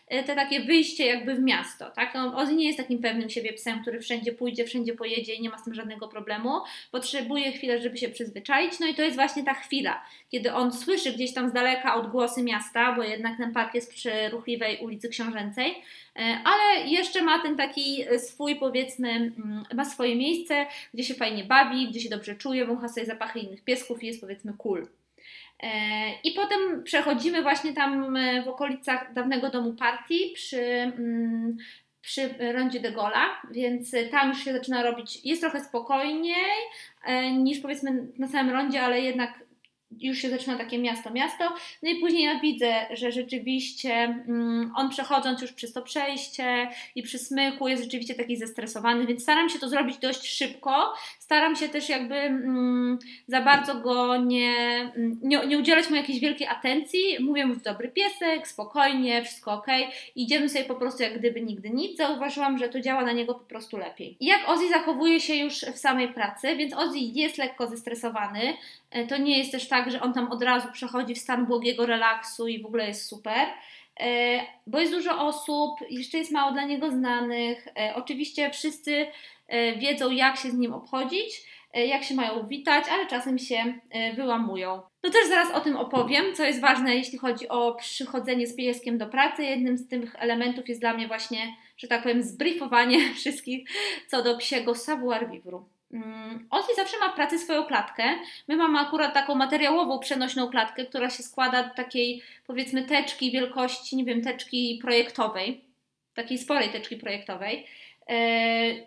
e, 0.08 0.24
te 0.24 0.36
takie 0.36 0.60
wyjście 0.60 1.06
jakby 1.06 1.36
w 1.36 1.40
miasto. 1.40 1.92
Tak? 1.92 2.14
Ozzy 2.36 2.56
nie 2.56 2.66
jest 2.66 2.78
takim 2.78 3.00
pewnym 3.00 3.30
siebie 3.30 3.54
psem, 3.54 3.82
który 3.82 4.00
wszędzie 4.00 4.32
pójdzie, 4.32 4.66
wszędzie 4.66 4.94
pojedzie 4.94 5.34
i 5.34 5.42
nie 5.42 5.50
ma 5.50 5.58
z 5.58 5.64
tym 5.64 5.74
żadnego 5.74 6.08
problemu. 6.08 6.50
Potrzebuje 6.92 7.52
chwilę, 7.52 7.82
żeby 7.82 7.98
się 7.98 8.10
przyzwyczaić. 8.10 8.80
No 8.80 8.88
i 8.88 8.96
to 8.96 9.02
jest 9.02 9.16
właśnie 9.16 9.44
ta 9.44 9.54
chwila, 9.54 10.04
kiedy 10.32 10.54
on 10.54 10.72
słyszy 10.72 11.14
gdzieś 11.14 11.34
tam 11.34 11.50
z 11.50 11.54
daleka 11.54 11.96
odgłosy 11.96 12.44
miasta, 12.44 12.96
bo 12.96 13.04
jednak 13.04 13.38
ten 13.38 13.54
park 13.54 13.76
jest 13.76 13.94
przy 13.94 14.30
ruchliwej 14.30 14.78
ulicy 14.82 15.10
Książęcej 15.10 15.76
E, 15.76 15.82
ale 16.44 16.88
jeszcze 16.88 17.22
ma 17.22 17.42
ten 17.42 17.58
taki 17.58 18.06
swój, 18.18 18.56
powiedzmy, 18.56 19.10
mm, 19.10 19.64
ma 19.74 19.86
swoje 19.86 20.16
miejsce, 20.16 20.66
gdzie 20.94 21.04
się 21.04 21.14
fajnie 21.14 21.44
bawi, 21.44 21.88
gdzie 21.90 22.00
się 22.00 22.10
dobrze 22.10 22.36
czuje, 22.36 22.66
wącha 22.66 22.88
sobie 22.88 23.06
zapachy 23.06 23.40
innych 23.40 23.64
piesków 23.64 24.04
i 24.04 24.08
jest 24.08 24.22
powiedzmy 24.22 24.54
cool. 24.58 24.88
E, 25.64 25.70
I 26.24 26.32
potem 26.32 26.84
przechodzimy 26.84 27.42
właśnie 27.42 27.74
tam 27.74 28.18
e, 28.18 28.44
w 28.44 28.48
okolicach 28.48 29.14
dawnego 29.14 29.50
domu 29.50 29.74
partii 29.74 30.32
przy, 30.36 30.62
mm, 30.62 31.58
przy 32.02 32.30
rondzie 32.54 32.80
de 32.80 32.92
Gola, 32.92 33.42
więc 33.52 33.92
tam 34.12 34.30
już 34.30 34.44
się 34.44 34.54
zaczyna 34.54 34.84
robić, 34.84 35.26
jest 35.26 35.42
trochę 35.42 35.64
spokojniej 35.64 36.56
niż 37.38 37.60
powiedzmy 37.60 38.08
na 38.18 38.28
samym 38.28 38.54
rondzie, 38.54 38.82
ale 38.82 39.02
jednak 39.02 39.43
już 40.00 40.18
się 40.18 40.30
zaczyna 40.30 40.58
takie 40.58 40.80
miasto, 40.80 41.12
miasto. 41.12 41.56
No 41.84 41.90
i 41.90 41.96
później 41.96 42.24
ja 42.24 42.40
widzę, 42.40 42.86
że 42.94 43.12
rzeczywiście 43.12 43.94
mm, 43.94 44.72
on 44.76 44.90
przechodząc 44.90 45.42
już 45.42 45.54
przez 45.54 45.74
to 45.74 45.82
przejście 45.82 46.70
i 46.96 47.04
przy 47.04 47.20
smyku 47.20 47.68
jest 47.68 47.84
rzeczywiście 47.84 48.16
taki 48.16 48.38
zestresowany, 48.38 49.06
więc 49.06 49.22
staram 49.22 49.50
się 49.50 49.60
to 49.60 49.70
zrobić 49.70 49.98
dość 49.98 50.38
szybko. 50.38 50.94
Staram 51.20 51.56
się 51.56 51.70
też 51.70 51.90
jakby 51.90 52.16
mm, 52.16 53.00
za 53.28 53.42
bardzo 53.42 53.76
go 53.76 54.18
nie, 54.18 54.56
mm, 54.96 55.20
nie, 55.24 55.48
nie 55.48 55.58
udzielać 55.58 55.90
mu 55.90 55.96
jakiejś 55.96 56.20
wielkiej 56.20 56.48
atencji. 56.48 57.18
Mówię 57.20 57.46
mu, 57.46 57.56
dobry 57.56 57.88
piesek, 57.88 58.48
spokojnie, 58.48 59.24
wszystko 59.24 59.54
ok. 59.54 59.68
Idziemy 60.16 60.50
sobie 60.50 60.66
po 60.66 60.76
prostu 60.76 61.04
jak 61.04 61.20
gdyby 61.20 61.42
nigdy 61.42 61.70
nic. 61.70 61.98
Zauważyłam, 61.98 62.58
że 62.58 62.70
to 62.70 62.82
działa 62.82 63.04
na 63.06 63.12
niego 63.12 63.34
po 63.34 63.46
prostu 63.46 63.78
lepiej. 63.78 64.18
I 64.20 64.26
jak 64.26 64.50
Ozzy 64.50 64.70
zachowuje 64.70 65.20
się 65.20 65.36
już 65.36 65.54
w 65.54 65.78
samej 65.78 66.14
pracy, 66.14 66.56
więc 66.56 66.74
Ozzy 66.74 66.98
jest 67.00 67.38
lekko 67.38 67.68
zestresowany. 67.68 68.54
E, 68.94 69.08
to 69.08 69.18
nie 69.18 69.38
jest 69.38 69.52
też 69.52 69.68
tak, 69.68 69.92
że 69.92 70.02
on 70.02 70.14
tam 70.14 70.32
od 70.32 70.44
razu 70.44 70.68
przechodzi 70.72 71.16
w 71.16 71.18
stan 71.18 71.46
błogiego 71.46 71.86
relaksu 71.86 72.48
i 72.48 72.62
w 72.62 72.66
ogóle 72.66 72.88
jest 72.88 73.08
super. 73.08 73.48
E, 74.00 74.40
bo 74.68 74.80
jest 74.80 74.94
dużo 74.94 75.26
osób, 75.28 75.80
jeszcze 75.90 76.18
jest 76.18 76.32
mało 76.32 76.52
dla 76.52 76.66
niego 76.66 76.92
znanych. 76.92 77.68
E, 77.68 77.96
oczywiście 77.96 78.50
wszyscy 78.50 79.08
wiedzą, 79.78 80.12
jak 80.12 80.38
się 80.38 80.50
z 80.50 80.54
nim 80.54 80.74
obchodzić, 80.74 81.46
jak 81.74 82.04
się 82.04 82.16
mają 82.16 82.48
witać, 82.48 82.86
ale 82.92 83.08
czasem 83.08 83.40
się 83.40 83.74
wyłamują. 84.16 84.82
No 85.04 85.10
też 85.10 85.28
zaraz 85.30 85.52
o 85.52 85.62
tym 85.62 85.78
opowiem, 85.78 86.26
co 86.36 86.44
jest 86.44 86.62
ważne, 86.62 86.96
jeśli 86.96 87.18
chodzi 87.18 87.50
o 87.50 87.76
przychodzenie 87.76 88.48
z 88.48 88.56
pieskiem 88.56 88.98
do 88.98 89.08
pracy. 89.08 89.44
Jednym 89.44 89.78
z 89.78 89.88
tych 89.88 90.16
elementów 90.16 90.70
jest 90.70 90.82
dla 90.82 90.94
mnie 90.94 91.08
właśnie, 91.08 91.56
że 91.78 91.88
tak 91.88 92.04
powiem, 92.04 92.24
zbriefowanie 92.24 93.00
wszystkich 93.16 93.70
co 94.08 94.24
do 94.24 94.38
psiego 94.38 94.76
savoir 94.76 95.30
vivre. 95.30 95.60
Mm, 95.94 96.48
Ozzy 96.50 96.76
zawsze 96.76 97.00
ma 97.00 97.10
w 97.12 97.16
pracy 97.16 97.40
swoją 97.40 97.64
klatkę. 97.64 98.04
My 98.48 98.56
mamy 98.56 98.80
akurat 98.80 99.14
taką 99.14 99.36
materiałową, 99.36 100.00
przenośną 100.00 100.50
klatkę, 100.50 100.86
która 100.86 101.10
się 101.10 101.24
składa 101.24 101.72
z 101.74 101.76
takiej, 101.76 102.22
powiedzmy, 102.48 102.86
teczki 102.86 103.32
wielkości, 103.32 103.96
nie 103.96 104.06
wiem, 104.06 104.22
teczki 104.22 104.80
projektowej, 104.82 105.66
takiej 106.14 106.38
sporej 106.38 106.70
teczki 106.70 106.98
projektowej. 106.98 107.68
E, 108.10 108.16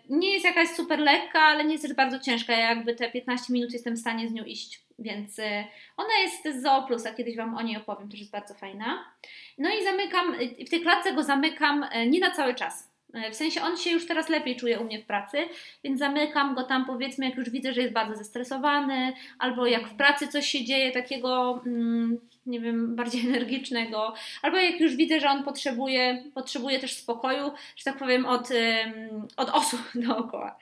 nie 0.09 0.33
jest 0.33 0.45
jakaś 0.45 0.69
super 0.69 0.99
lekka, 0.99 1.41
ale 1.41 1.65
nie 1.65 1.71
jest 1.71 1.83
też 1.83 1.93
bardzo 1.93 2.19
ciężka. 2.19 2.53
Ja 2.53 2.69
jakby 2.69 2.95
te 2.95 3.11
15 3.11 3.53
minut 3.53 3.73
jestem 3.73 3.95
w 3.95 3.99
stanie 3.99 4.27
z 4.27 4.33
nią 4.33 4.43
iść, 4.43 4.81
więc 4.99 5.39
e, 5.39 5.65
ona 5.97 6.17
jest 6.23 6.59
z 6.59 6.63
Zooplus, 6.63 7.05
a 7.05 7.13
kiedyś 7.13 7.35
Wam 7.35 7.57
o 7.57 7.61
niej 7.61 7.77
opowiem, 7.77 8.09
też 8.09 8.19
jest 8.19 8.31
bardzo 8.31 8.53
fajna. 8.53 9.05
No 9.57 9.69
i 9.69 9.83
zamykam, 9.83 10.35
w 10.67 10.69
tej 10.69 10.81
klatce 10.81 11.13
go 11.13 11.23
zamykam 11.23 11.85
e, 11.91 12.07
nie 12.07 12.19
na 12.19 12.31
cały 12.31 12.55
czas 12.55 12.86
w 13.31 13.35
sensie 13.35 13.61
on 13.61 13.77
się 13.77 13.89
już 13.89 14.07
teraz 14.07 14.29
lepiej 14.29 14.55
czuje 14.55 14.79
u 14.79 14.83
mnie 14.83 14.99
w 14.99 15.05
pracy, 15.05 15.37
więc 15.83 15.99
zamykam 15.99 16.55
go 16.55 16.63
tam 16.63 16.85
powiedzmy, 16.85 17.25
jak 17.25 17.35
już 17.35 17.49
widzę, 17.49 17.73
że 17.73 17.81
jest 17.81 17.93
bardzo 17.93 18.15
zestresowany, 18.15 19.13
albo 19.39 19.65
jak 19.67 19.87
w 19.87 19.95
pracy 19.95 20.27
coś 20.27 20.47
się 20.47 20.65
dzieje 20.65 20.91
takiego, 20.91 21.61
mm, 21.65 22.19
nie 22.45 22.59
wiem, 22.59 22.95
bardziej 22.95 23.27
energicznego, 23.27 24.13
albo 24.41 24.57
jak 24.57 24.79
już 24.79 24.95
widzę, 24.95 25.19
że 25.19 25.29
on 25.29 25.43
potrzebuje, 25.43 26.23
potrzebuje 26.33 26.79
też 26.79 26.97
spokoju, 26.97 27.51
że 27.75 27.83
tak 27.83 27.97
powiem, 27.97 28.25
od, 28.25 28.49
od 29.37 29.49
osób 29.49 29.81
dookoła. 30.07 30.57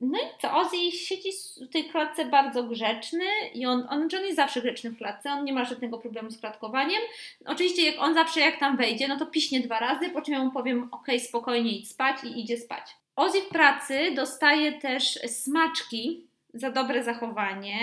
No 0.00 0.18
i 0.18 0.40
co, 0.42 0.56
Ozzy 0.56 0.92
siedzi 0.92 1.28
w 1.68 1.72
tej 1.72 1.84
klatce 1.84 2.24
bardzo 2.24 2.62
grzeczny 2.62 3.24
i 3.54 3.66
on, 3.66 3.86
on, 3.90 4.08
on 4.18 4.24
jest 4.24 4.36
zawsze 4.36 4.60
grzeczny 4.62 4.90
w 4.90 4.98
klatce, 4.98 5.32
on 5.32 5.44
nie 5.44 5.52
ma 5.52 5.64
żadnego 5.64 5.98
problemu 5.98 6.30
z 6.30 6.40
klatkowaniem. 6.40 7.00
Oczywiście 7.46 7.86
jak 7.90 7.98
on 7.98 8.14
zawsze 8.14 8.40
jak 8.40 8.60
tam 8.60 8.76
wejdzie, 8.76 9.08
no 9.08 9.18
to 9.18 9.26
piśnie 9.26 9.60
dwa 9.60 9.78
razy, 9.78 10.10
po 10.10 10.22
czym 10.22 10.34
ja 10.34 10.44
mu 10.44 10.50
powiem 10.50 10.88
ok, 10.92 11.06
spokojnie 11.18 11.70
idź 11.70 11.90
spać 11.90 12.16
i 12.24 12.40
idzie 12.40 12.56
spać. 12.56 12.96
Ozzy 13.16 13.40
w 13.40 13.48
pracy 13.48 14.12
dostaje 14.14 14.72
też 14.72 15.04
smaczki 15.26 16.26
za 16.56 16.70
dobre 16.70 17.04
zachowanie, 17.04 17.78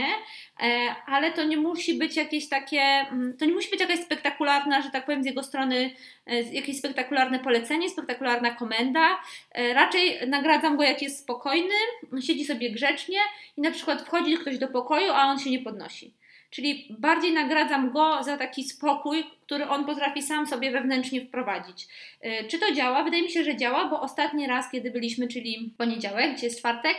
e, 0.63 0.95
ale 1.05 1.31
to 1.31 1.43
nie 1.43 1.57
musi 1.57 1.93
być 1.93 2.15
jakieś 2.15 2.49
takie, 2.49 2.81
mm, 2.81 3.37
to 3.37 3.45
nie 3.45 3.53
musi 3.53 3.69
być 3.69 3.79
jakaś 3.79 3.99
spektakularna, 3.99 4.81
że 4.81 4.89
tak 4.89 5.05
powiem, 5.05 5.23
z 5.23 5.25
jego 5.25 5.43
strony 5.43 5.91
e, 6.27 6.41
jakieś 6.41 6.77
spektakularne 6.77 7.39
polecenie, 7.39 7.89
spektakularna 7.89 8.51
komenda. 8.51 9.19
E, 9.51 9.73
raczej 9.73 10.27
nagradzam 10.27 10.77
go, 10.77 10.83
jak 10.83 11.01
jest 11.01 11.19
spokojny, 11.19 11.75
siedzi 12.21 12.45
sobie 12.45 12.71
grzecznie 12.71 13.19
i 13.57 13.61
na 13.61 13.71
przykład 13.71 14.01
wchodzi 14.01 14.37
ktoś 14.37 14.57
do 14.57 14.67
pokoju, 14.67 15.11
a 15.11 15.23
on 15.23 15.39
się 15.39 15.51
nie 15.51 15.59
podnosi. 15.59 16.13
Czyli 16.53 16.87
bardziej 16.99 17.33
nagradzam 17.33 17.91
go 17.91 18.23
za 18.23 18.37
taki 18.37 18.63
spokój, 18.63 19.23
który 19.45 19.67
on 19.67 19.85
potrafi 19.85 20.21
sam 20.21 20.47
sobie 20.47 20.71
wewnętrznie 20.71 21.21
wprowadzić. 21.21 21.87
Y, 22.25 22.47
czy 22.47 22.59
to 22.59 22.73
działa? 22.73 23.03
Wydaje 23.03 23.23
mi 23.23 23.29
się, 23.29 23.43
że 23.43 23.57
działa, 23.57 23.85
bo 23.85 24.01
ostatni 24.01 24.47
raz, 24.47 24.71
kiedy 24.71 24.91
byliśmy, 24.91 25.27
czyli 25.27 25.73
poniedziałek, 25.77 26.33
gdzie 26.33 26.45
jest 26.45 26.59
czwartek, 26.59 26.97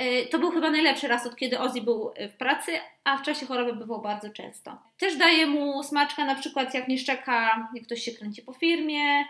y, 0.00 0.26
to 0.30 0.38
był 0.38 0.50
chyba 0.50 0.70
najlepszy 0.70 1.08
raz, 1.08 1.26
od 1.26 1.36
kiedy 1.36 1.58
Ozzy 1.58 1.82
był 1.82 2.12
w 2.34 2.36
pracy, 2.36 2.72
a 3.04 3.16
w 3.16 3.22
czasie 3.22 3.46
choroby 3.46 3.72
bywał 3.72 4.02
bardzo 4.02 4.30
często. 4.30 4.78
Też 4.98 5.16
daje 5.16 5.46
mu 5.46 5.82
smaczka, 5.82 6.24
na 6.24 6.34
przykład 6.34 6.74
jak 6.74 6.88
nie 6.88 6.98
szczeka, 6.98 7.68
jak 7.74 7.84
ktoś 7.84 8.02
się 8.02 8.12
kręci 8.12 8.42
po 8.42 8.52
firmie, 8.52 9.24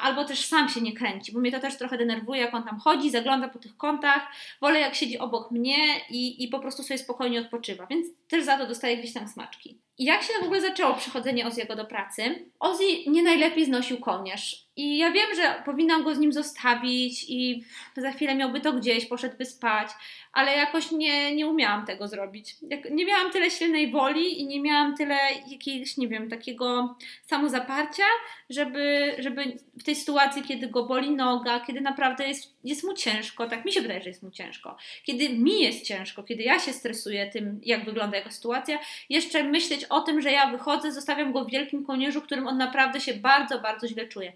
albo 0.00 0.24
też 0.24 0.44
sam 0.46 0.68
się 0.68 0.80
nie 0.80 0.92
kręci, 0.92 1.32
bo 1.32 1.40
mnie 1.40 1.52
to 1.52 1.60
też 1.60 1.78
trochę 1.78 1.98
denerwuje, 1.98 2.40
jak 2.40 2.54
on 2.54 2.64
tam 2.64 2.80
chodzi, 2.80 3.10
zagląda 3.10 3.48
po 3.48 3.58
tych 3.58 3.76
kątach. 3.76 4.28
Wolę, 4.60 4.80
jak 4.80 4.94
siedzi 4.94 5.18
obok 5.18 5.50
mnie 5.50 5.76
i, 6.10 6.44
i 6.44 6.48
po 6.48 6.60
prostu 6.60 6.82
sobie 6.82 6.98
spokojnie 6.98 7.40
odpoczywa, 7.40 7.86
więc 7.86 8.06
też 8.28 8.44
za 8.44 8.58
to 8.58 8.66
dostaję 8.66 8.96
gdzieś 8.96 9.12
tam 9.12 9.28
smaczki. 9.28 9.85
Jak 9.98 10.22
się 10.22 10.32
w 10.40 10.44
ogóle 10.44 10.60
zaczęło 10.60 10.94
przychodzenie 10.94 11.46
Oziego 11.46 11.76
do 11.76 11.84
pracy? 11.84 12.22
Ozzy 12.60 12.84
nie 13.06 13.22
najlepiej 13.22 13.64
znosił 13.64 14.00
kołnierz. 14.00 14.66
I 14.76 14.98
ja 14.98 15.10
wiem, 15.10 15.34
że 15.36 15.62
powinnam 15.64 16.04
go 16.04 16.14
z 16.14 16.18
nim 16.18 16.32
zostawić 16.32 17.24
i 17.28 17.64
za 17.96 18.12
chwilę 18.12 18.34
miałby 18.34 18.60
to 18.60 18.72
gdzieś, 18.72 19.06
poszedłby 19.06 19.44
spać, 19.44 19.88
ale 20.32 20.56
jakoś 20.56 20.90
nie, 20.90 21.34
nie 21.34 21.46
umiałam 21.46 21.86
tego 21.86 22.08
zrobić. 22.08 22.56
Nie 22.90 23.06
miałam 23.06 23.32
tyle 23.32 23.50
silnej 23.50 23.90
woli 23.90 24.40
i 24.40 24.46
nie 24.46 24.60
miałam 24.60 24.96
tyle 24.96 25.18
jakiegoś, 25.48 25.96
nie 25.96 26.08
wiem, 26.08 26.30
takiego 26.30 26.96
samozaparcia, 27.26 28.04
żeby, 28.50 29.14
żeby 29.18 29.56
w 29.80 29.84
tej 29.84 29.96
sytuacji, 29.96 30.42
kiedy 30.42 30.68
go 30.68 30.84
boli 30.84 31.10
noga, 31.10 31.60
kiedy 31.60 31.80
naprawdę 31.80 32.28
jest, 32.28 32.54
jest 32.64 32.84
mu 32.84 32.94
ciężko, 32.94 33.48
tak 33.48 33.64
mi 33.64 33.72
się 33.72 33.80
wydaje, 33.80 34.02
że 34.02 34.08
jest 34.08 34.22
mu 34.22 34.30
ciężko, 34.30 34.76
kiedy 35.04 35.28
mi 35.28 35.60
jest 35.60 35.84
ciężko, 35.84 36.22
kiedy 36.22 36.42
ja 36.42 36.58
się 36.58 36.72
stresuję 36.72 37.26
tym, 37.26 37.60
jak 37.62 37.84
wygląda 37.84 38.16
jego 38.16 38.30
sytuacja, 38.30 38.78
jeszcze 39.08 39.44
myśleć 39.44 39.85
o 39.88 40.00
tym, 40.00 40.20
że 40.20 40.32
ja 40.32 40.46
wychodzę, 40.50 40.92
zostawiam 40.92 41.32
go 41.32 41.44
w 41.44 41.50
wielkim 41.50 41.86
kołnierzu, 41.86 42.22
którym 42.22 42.46
on 42.46 42.58
naprawdę 42.58 43.00
się 43.00 43.14
bardzo, 43.14 43.60
bardzo 43.60 43.88
źle 43.88 44.08
czuje. 44.08 44.32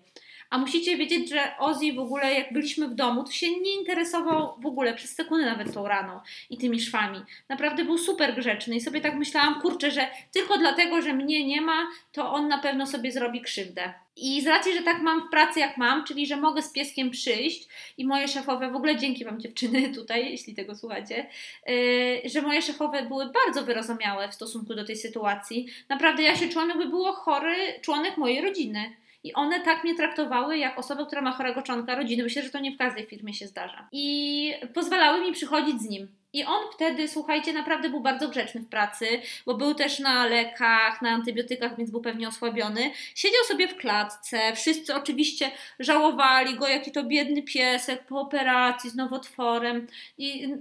A 0.50 0.58
musicie 0.58 0.96
wiedzieć, 0.96 1.30
że 1.30 1.58
Ozzy 1.58 1.92
w 1.92 1.98
ogóle, 1.98 2.34
jak 2.34 2.52
byliśmy 2.52 2.88
w 2.88 2.94
domu, 2.94 3.24
to 3.24 3.32
się 3.32 3.60
nie 3.60 3.74
interesował 3.74 4.54
w 4.60 4.66
ogóle 4.66 4.94
przez 4.94 5.14
sekundę 5.14 5.46
nawet 5.46 5.74
tą 5.74 5.88
raną 5.88 6.20
i 6.50 6.58
tymi 6.58 6.80
szwami. 6.80 7.20
Naprawdę 7.48 7.84
był 7.84 7.98
super 7.98 8.34
grzeczny 8.34 8.76
i 8.76 8.80
sobie 8.80 9.00
tak 9.00 9.14
myślałam, 9.14 9.60
kurczę, 9.60 9.90
że 9.90 10.08
tylko 10.32 10.58
dlatego, 10.58 11.02
że 11.02 11.12
mnie 11.12 11.46
nie 11.46 11.60
ma, 11.60 11.86
to 12.12 12.32
on 12.32 12.48
na 12.48 12.58
pewno 12.58 12.86
sobie 12.86 13.12
zrobi 13.12 13.40
krzywdę. 13.40 13.92
I 14.16 14.42
z 14.42 14.46
racji, 14.46 14.74
że 14.74 14.82
tak 14.82 15.02
mam 15.02 15.26
w 15.26 15.30
pracy, 15.30 15.60
jak 15.60 15.76
mam, 15.76 16.04
czyli 16.04 16.26
że 16.26 16.36
mogę 16.36 16.62
z 16.62 16.72
pieskiem 16.72 17.10
przyjść 17.10 17.68
i 17.98 18.06
moje 18.06 18.28
szefowe, 18.28 18.70
w 18.70 18.76
ogóle 18.76 18.96
dzięki 18.96 19.24
Wam 19.24 19.40
dziewczyny 19.40 19.88
tutaj, 19.98 20.30
jeśli 20.30 20.54
tego 20.54 20.76
słuchacie, 20.76 21.26
yy, 21.66 22.30
że 22.30 22.42
moje 22.42 22.62
szefowe 22.62 23.02
były 23.02 23.32
bardzo 23.32 23.62
wyrozumiałe 23.62 24.28
w 24.28 24.34
stosunku 24.34 24.74
do 24.74 24.84
tej 24.84 24.96
sytuacji. 24.96 25.66
Naprawdę 25.88 26.22
ja 26.22 26.36
się 26.36 26.48
czułam, 26.48 26.68
jakby 26.68 26.86
było 26.86 27.12
chory 27.12 27.56
członek 27.82 28.16
mojej 28.16 28.40
rodziny. 28.40 28.96
I 29.24 29.32
one 29.34 29.60
tak 29.60 29.84
mnie 29.84 29.94
traktowały 29.94 30.58
jak 30.58 30.78
osoba, 30.78 31.06
która 31.06 31.22
ma 31.22 31.32
chorego 31.32 31.62
członka 31.62 31.94
rodziny. 31.94 32.22
Myślę, 32.22 32.42
że 32.42 32.50
to 32.50 32.60
nie 32.60 32.72
w 32.72 32.78
każdej 32.78 33.06
firmie 33.06 33.34
się 33.34 33.46
zdarza. 33.46 33.88
I 33.92 34.52
pozwalały 34.74 35.20
mi 35.20 35.32
przychodzić 35.32 35.80
z 35.80 35.88
nim. 35.88 36.19
I 36.32 36.44
on 36.44 36.64
wtedy, 36.74 37.08
słuchajcie, 37.08 37.52
naprawdę 37.52 37.88
był 37.90 38.00
bardzo 38.00 38.28
grzeczny 38.28 38.60
w 38.60 38.68
pracy, 38.68 39.06
bo 39.46 39.54
był 39.54 39.74
też 39.74 39.98
na 39.98 40.26
lekach, 40.26 41.02
na 41.02 41.10
antybiotykach, 41.10 41.76
więc 41.76 41.90
był 41.90 42.00
pewnie 42.00 42.28
osłabiony. 42.28 42.90
Siedział 43.14 43.44
sobie 43.44 43.68
w 43.68 43.76
klatce, 43.76 44.52
wszyscy 44.56 44.94
oczywiście 44.94 45.50
żałowali 45.78 46.54
go, 46.54 46.68
jaki 46.68 46.92
to 46.92 47.04
biedny 47.04 47.42
piesek 47.42 48.06
po 48.06 48.20
operacji 48.20 48.90
z 48.90 48.94
nowotworem. 48.94 49.86
I 50.18 50.54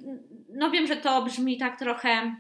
no 0.49 0.71
wiem, 0.71 0.87
że 0.87 0.95
to 0.95 1.21
brzmi 1.21 1.57
tak 1.57 1.79
trochę 1.79 2.09
e, 2.09 2.35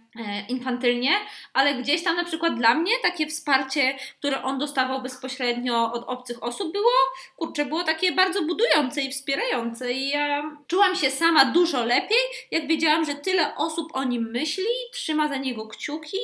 infantylnie, 0.47 1.11
ale 1.53 1.75
gdzieś 1.75 2.03
tam 2.03 2.15
na 2.15 2.23
przykład 2.23 2.55
dla 2.55 2.73
mnie 2.73 2.91
takie 3.03 3.27
wsparcie, 3.27 3.97
które 4.19 4.43
on 4.43 4.59
dostawał 4.59 5.01
bezpośrednio 5.01 5.93
od 5.93 6.03
obcych 6.07 6.43
osób 6.43 6.73
było, 6.73 6.91
kurczę, 7.35 7.65
było 7.65 7.83
takie 7.83 8.11
bardzo 8.11 8.41
budujące 8.41 9.01
i 9.01 9.11
wspierające. 9.11 9.93
I 9.93 10.09
ja 10.09 10.43
czułam 10.67 10.95
się 10.95 11.11
sama 11.11 11.45
dużo 11.45 11.85
lepiej, 11.85 12.17
jak 12.51 12.67
wiedziałam, 12.67 13.05
że 13.05 13.15
tyle 13.19 13.55
osób 13.55 13.95
o 13.95 14.03
nim 14.03 14.31
myśli, 14.31 14.63
trzyma 14.91 15.27
za 15.27 15.37
niego 15.37 15.67
kciuki. 15.67 16.17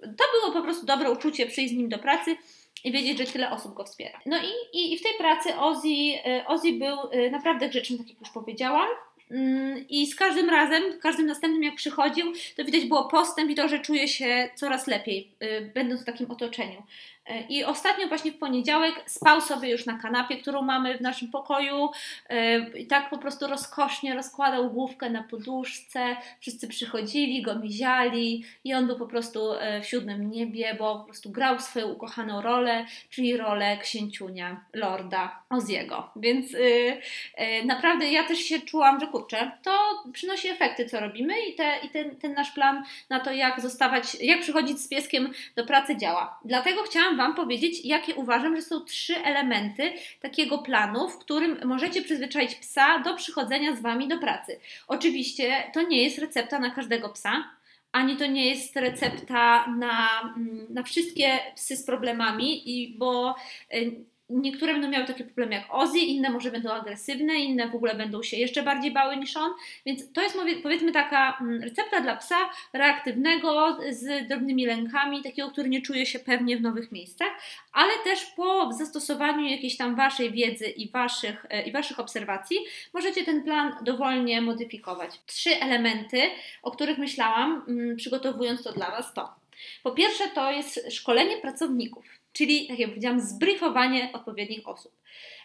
To 0.00 0.24
było 0.32 0.52
po 0.52 0.62
prostu 0.62 0.86
dobre 0.86 1.10
uczucie 1.10 1.46
przyjść 1.46 1.74
z 1.74 1.76
nim 1.76 1.88
do 1.88 1.98
pracy 1.98 2.36
i 2.84 2.92
wiedzieć, 2.92 3.18
że 3.18 3.24
tyle 3.24 3.50
osób 3.50 3.74
go 3.74 3.84
wspiera. 3.84 4.20
No 4.26 4.36
i, 4.38 4.78
i, 4.78 4.92
i 4.92 4.98
w 4.98 5.02
tej 5.02 5.12
pracy 5.18 5.56
Ozzy, 5.56 5.88
e, 6.26 6.46
Ozzy 6.46 6.72
był 6.72 6.96
e, 7.10 7.30
naprawdę 7.30 7.68
grzeczny, 7.68 7.98
tak 7.98 8.08
jak 8.08 8.20
już 8.20 8.30
powiedziałam. 8.30 8.88
Mm, 9.30 9.88
I 9.88 10.06
z 10.06 10.16
każdym 10.16 10.50
razem, 10.50 10.82
każdym 11.00 11.26
następnym 11.26 11.62
jak 11.62 11.74
przychodził, 11.74 12.32
to 12.56 12.64
widać 12.64 12.84
było 12.84 13.04
postęp 13.04 13.50
i 13.50 13.54
to, 13.54 13.68
że 13.68 13.78
czuje 13.78 14.08
się 14.08 14.50
coraz 14.54 14.86
lepiej, 14.86 15.30
e, 15.40 15.60
będąc 15.60 16.02
w 16.02 16.04
takim 16.04 16.30
otoczeniu. 16.30 16.82
E, 17.26 17.40
I 17.40 17.64
ostatnio 17.64 18.08
właśnie 18.08 18.32
w 18.32 18.38
poniedziałek 18.38 19.02
spał 19.06 19.40
sobie 19.40 19.70
już 19.70 19.86
na 19.86 19.98
kanapie, 19.98 20.36
którą 20.36 20.62
mamy 20.62 20.98
w 20.98 21.00
naszym 21.00 21.30
pokoju 21.30 21.90
e, 22.28 22.58
i 22.78 22.86
tak 22.86 23.10
po 23.10 23.18
prostu 23.18 23.46
rozkosznie 23.46 24.14
rozkładał 24.14 24.70
główkę 24.70 25.10
na 25.10 25.22
poduszce. 25.22 26.16
Wszyscy 26.40 26.68
przychodzili, 26.68 27.42
go 27.42 27.58
miziali 27.58 28.44
i 28.64 28.74
on 28.74 28.86
był 28.86 28.96
po 28.96 29.06
prostu 29.06 29.52
e, 29.52 29.80
w 29.80 29.86
siódmym 29.86 30.30
niebie, 30.30 30.76
bo 30.78 30.98
po 30.98 31.04
prostu 31.04 31.30
grał 31.30 31.60
swoją 31.60 31.88
ukochaną 31.88 32.42
rolę, 32.42 32.86
czyli 33.10 33.36
rolę 33.36 33.78
księciunia, 33.78 34.64
lorda 34.74 35.42
Oziego. 35.50 36.10
Więc 36.16 36.52
yy, 36.52 36.58
yy, 36.58 37.64
naprawdę 37.64 38.10
ja 38.10 38.24
też 38.24 38.38
się 38.38 38.60
czułam, 38.60 39.00
że 39.00 39.06
kurczę, 39.06 39.50
to 39.62 40.04
przynosi 40.12 40.48
efekty, 40.48 40.86
co 40.86 41.00
robimy 41.00 41.34
i, 41.46 41.54
te, 41.54 41.78
i 41.82 41.88
ten, 41.88 42.16
ten 42.16 42.34
nasz 42.34 42.50
plan 42.50 42.84
na 43.10 43.20
to, 43.20 43.32
jak 43.32 43.60
zostawać, 43.60 44.14
jak 44.20 44.40
przychodzić 44.40 44.80
z 44.80 44.88
pieskiem 44.88 45.32
do 45.56 45.66
pracy 45.66 45.96
działa. 45.96 46.38
Dlatego 46.44 46.82
chciałam 46.82 47.13
Wam 47.16 47.34
powiedzieć, 47.34 47.84
jakie 47.84 48.14
uważam, 48.14 48.56
że 48.56 48.62
są 48.62 48.80
trzy 48.80 49.16
elementy 49.16 49.92
takiego 50.20 50.58
planu, 50.58 51.08
w 51.08 51.18
którym 51.18 51.58
możecie 51.64 52.02
przyzwyczaić 52.02 52.54
psa 52.54 52.98
do 52.98 53.14
przychodzenia 53.14 53.76
z 53.76 53.80
Wami 53.80 54.08
do 54.08 54.18
pracy. 54.18 54.60
Oczywiście 54.88 55.70
to 55.74 55.82
nie 55.82 56.02
jest 56.02 56.18
recepta 56.18 56.58
na 56.58 56.70
każdego 56.70 57.08
psa, 57.08 57.44
ani 57.92 58.16
to 58.16 58.26
nie 58.26 58.48
jest 58.48 58.76
recepta 58.76 59.66
na, 59.66 60.08
mm, 60.36 60.66
na 60.70 60.82
wszystkie 60.82 61.38
psy 61.56 61.76
z 61.76 61.84
problemami, 61.84 62.70
i 62.70 62.98
bo 62.98 63.34
y, 63.74 63.92
Niektóre 64.30 64.72
będą 64.72 64.88
miały 64.88 65.06
takie 65.06 65.24
problemy 65.24 65.54
jak 65.54 65.64
Ozzy, 65.70 65.98
inne 65.98 66.30
może 66.30 66.50
będą 66.50 66.70
agresywne, 66.70 67.34
inne 67.34 67.68
w 67.68 67.74
ogóle 67.74 67.94
będą 67.94 68.22
się 68.22 68.36
jeszcze 68.36 68.62
bardziej 68.62 68.92
bały 68.92 69.16
niż 69.16 69.36
on. 69.36 69.52
Więc 69.86 70.12
to 70.12 70.22
jest 70.22 70.38
powiedzmy 70.62 70.92
taka 70.92 71.38
mm, 71.40 71.62
recepta 71.62 72.00
dla 72.00 72.16
psa 72.16 72.36
reaktywnego, 72.72 73.78
z 73.90 74.28
drobnymi 74.28 74.66
lękami, 74.66 75.22
takiego, 75.22 75.50
który 75.50 75.68
nie 75.68 75.82
czuje 75.82 76.06
się 76.06 76.18
pewnie 76.18 76.56
w 76.56 76.60
nowych 76.60 76.92
miejscach, 76.92 77.28
ale 77.72 77.92
też 78.04 78.24
po 78.24 78.72
zastosowaniu 78.72 79.46
jakiejś 79.46 79.76
tam 79.76 79.96
Waszej 79.96 80.32
wiedzy 80.32 80.66
i 80.66 80.90
Waszych, 80.90 81.46
e, 81.50 81.62
i 81.62 81.72
waszych 81.72 82.00
obserwacji 82.00 82.58
możecie 82.94 83.24
ten 83.24 83.42
plan 83.42 83.72
dowolnie 83.82 84.42
modyfikować. 84.42 85.20
Trzy 85.26 85.60
elementy, 85.60 86.22
o 86.62 86.70
których 86.70 86.98
myślałam, 86.98 87.64
mm, 87.68 87.96
przygotowując 87.96 88.62
to 88.62 88.72
dla 88.72 88.90
Was, 88.90 89.14
to 89.14 89.34
po 89.82 89.92
pierwsze 89.92 90.24
to 90.28 90.50
jest 90.50 90.92
szkolenie 90.92 91.36
pracowników 91.36 92.23
czyli, 92.34 92.66
tak 92.66 92.78
jak 92.78 92.88
powiedziałam, 92.88 93.20
zbriefowanie 93.20 94.10
odpowiednich 94.12 94.68
osób. 94.68 94.92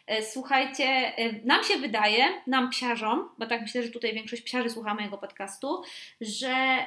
E, 0.07 0.23
słuchajcie, 0.23 0.85
e, 0.85 1.33
nam 1.45 1.63
się 1.63 1.77
wydaje, 1.77 2.25
nam 2.47 2.69
psiarzom, 2.69 3.29
bo 3.37 3.45
tak 3.45 3.61
myślę, 3.61 3.83
że 3.83 3.89
tutaj 3.89 4.13
większość 4.13 4.41
psiarzy 4.41 4.69
słucha 4.69 4.93
mojego 4.93 5.17
podcastu, 5.17 5.81
że 6.21 6.77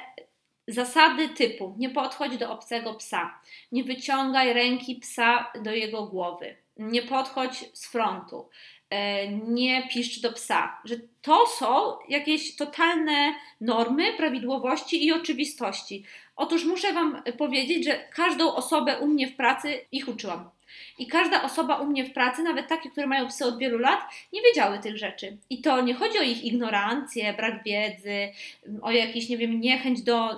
zasady 0.67 1.29
typu 1.29 1.75
nie 1.77 1.89
podchodź 1.89 2.37
do 2.37 2.51
obcego 2.51 2.93
psa, 2.93 3.39
nie 3.71 3.83
wyciągaj 3.83 4.53
ręki 4.53 4.95
psa 4.95 5.51
do 5.63 5.71
jego 5.71 6.03
głowy, 6.03 6.55
nie 6.77 7.01
podchodź 7.01 7.65
z 7.73 7.87
frontu, 7.87 8.49
e, 8.89 9.27
nie 9.27 9.87
piszcz 9.87 10.21
do 10.21 10.33
psa, 10.33 10.81
że 10.85 10.95
to 11.21 11.47
są 11.47 11.97
jakieś 12.09 12.55
totalne 12.55 13.35
normy, 13.61 14.13
prawidłowości 14.13 15.05
i 15.05 15.13
oczywistości. 15.13 16.03
Otóż 16.35 16.65
muszę 16.65 16.93
Wam 16.93 17.23
powiedzieć, 17.37 17.85
że 17.85 17.99
każdą 18.15 18.55
osobę 18.55 18.99
u 18.99 19.07
mnie 19.07 19.27
w 19.27 19.35
pracy 19.35 19.85
ich 19.91 20.07
uczyłam. 20.07 20.49
I 20.97 21.07
każda 21.07 21.43
osoba 21.43 21.75
u 21.75 21.85
mnie 21.85 22.05
w 22.05 22.13
pracy, 22.13 22.43
nawet 22.43 22.67
takie, 22.67 22.89
które 22.89 23.07
mają 23.07 23.27
psy 23.27 23.45
od 23.45 23.57
wielu 23.57 23.77
lat, 23.77 23.99
nie 24.33 24.41
wiedziały 24.41 24.79
tych 24.79 24.97
rzeczy. 24.97 25.37
I 25.49 25.61
to 25.61 25.81
nie 25.81 25.93
chodzi 25.93 26.19
o 26.19 26.21
ich 26.21 26.43
ignorancję, 26.43 27.33
brak 27.33 27.63
wiedzy, 27.63 28.29
o 28.81 28.91
jakiś, 28.91 29.29
nie 29.29 29.37
wiem, 29.37 29.61
niechęć 29.61 30.01
do 30.01 30.29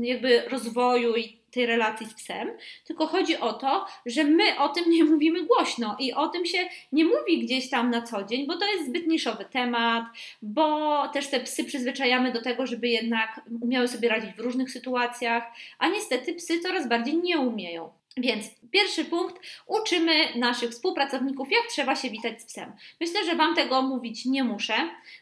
jakby 0.00 0.42
rozwoju 0.48 1.16
i 1.16 1.36
tej 1.54 1.66
relacji 1.66 2.06
z 2.06 2.14
psem, 2.14 2.50
tylko 2.84 3.06
chodzi 3.06 3.36
o 3.36 3.52
to, 3.52 3.86
że 4.06 4.24
my 4.24 4.58
o 4.58 4.68
tym 4.68 4.90
nie 4.90 5.04
mówimy 5.04 5.44
głośno 5.46 5.96
i 5.98 6.12
o 6.12 6.28
tym 6.28 6.46
się 6.46 6.58
nie 6.92 7.04
mówi 7.04 7.44
gdzieś 7.44 7.70
tam 7.70 7.90
na 7.90 8.02
co 8.02 8.24
dzień, 8.24 8.46
bo 8.46 8.56
to 8.56 8.66
jest 8.72 8.86
zbyt 8.86 9.06
niszowy 9.06 9.44
temat, 9.44 10.04
bo 10.42 11.08
też 11.08 11.26
te 11.26 11.40
psy 11.40 11.64
przyzwyczajamy 11.64 12.32
do 12.32 12.42
tego, 12.42 12.66
żeby 12.66 12.88
jednak 12.88 13.40
umiały 13.60 13.88
sobie 13.88 14.08
radzić 14.08 14.30
w 14.32 14.40
różnych 14.40 14.70
sytuacjach, 14.70 15.44
a 15.78 15.88
niestety 15.88 16.34
psy 16.34 16.60
coraz 16.60 16.88
bardziej 16.88 17.16
nie 17.16 17.38
umieją. 17.38 17.90
Więc 18.16 18.46
pierwszy 18.70 19.04
punkt, 19.04 19.36
uczymy 19.66 20.12
naszych 20.36 20.70
współpracowników, 20.70 21.48
jak 21.50 21.66
trzeba 21.70 21.96
się 21.96 22.10
witać 22.10 22.42
z 22.42 22.44
psem. 22.44 22.72
Myślę, 23.00 23.24
że 23.24 23.36
Wam 23.36 23.54
tego 23.54 23.82
mówić 23.82 24.24
nie 24.24 24.44
muszę. 24.44 24.74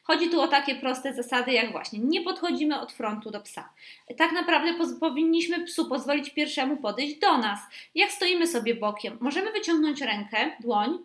Chodzi 0.03 0.31
tu 0.31 0.41
o 0.41 0.49
takie 0.49 0.75
proste 0.75 1.15
zasady, 1.15 1.53
jak 1.53 1.73
właśnie 1.73 1.99
nie 1.99 2.23
podchodzimy 2.23 2.81
od 2.81 2.93
frontu 2.93 3.31
do 3.31 3.41
psa. 3.41 3.73
Tak 4.17 4.33
naprawdę 4.33 4.75
powinniśmy 5.01 5.65
psu 5.65 5.89
pozwolić 5.89 6.31
pierwszemu 6.31 6.77
podejść 6.77 7.19
do 7.19 7.39
nas. 7.39 7.61
Jak 7.95 8.13
stoimy 8.13 8.47
sobie 8.47 8.75
bokiem, 8.75 9.19
możemy 9.21 9.53
wyciągnąć 9.53 10.01
rękę, 10.01 10.51
dłoń, 10.61 10.99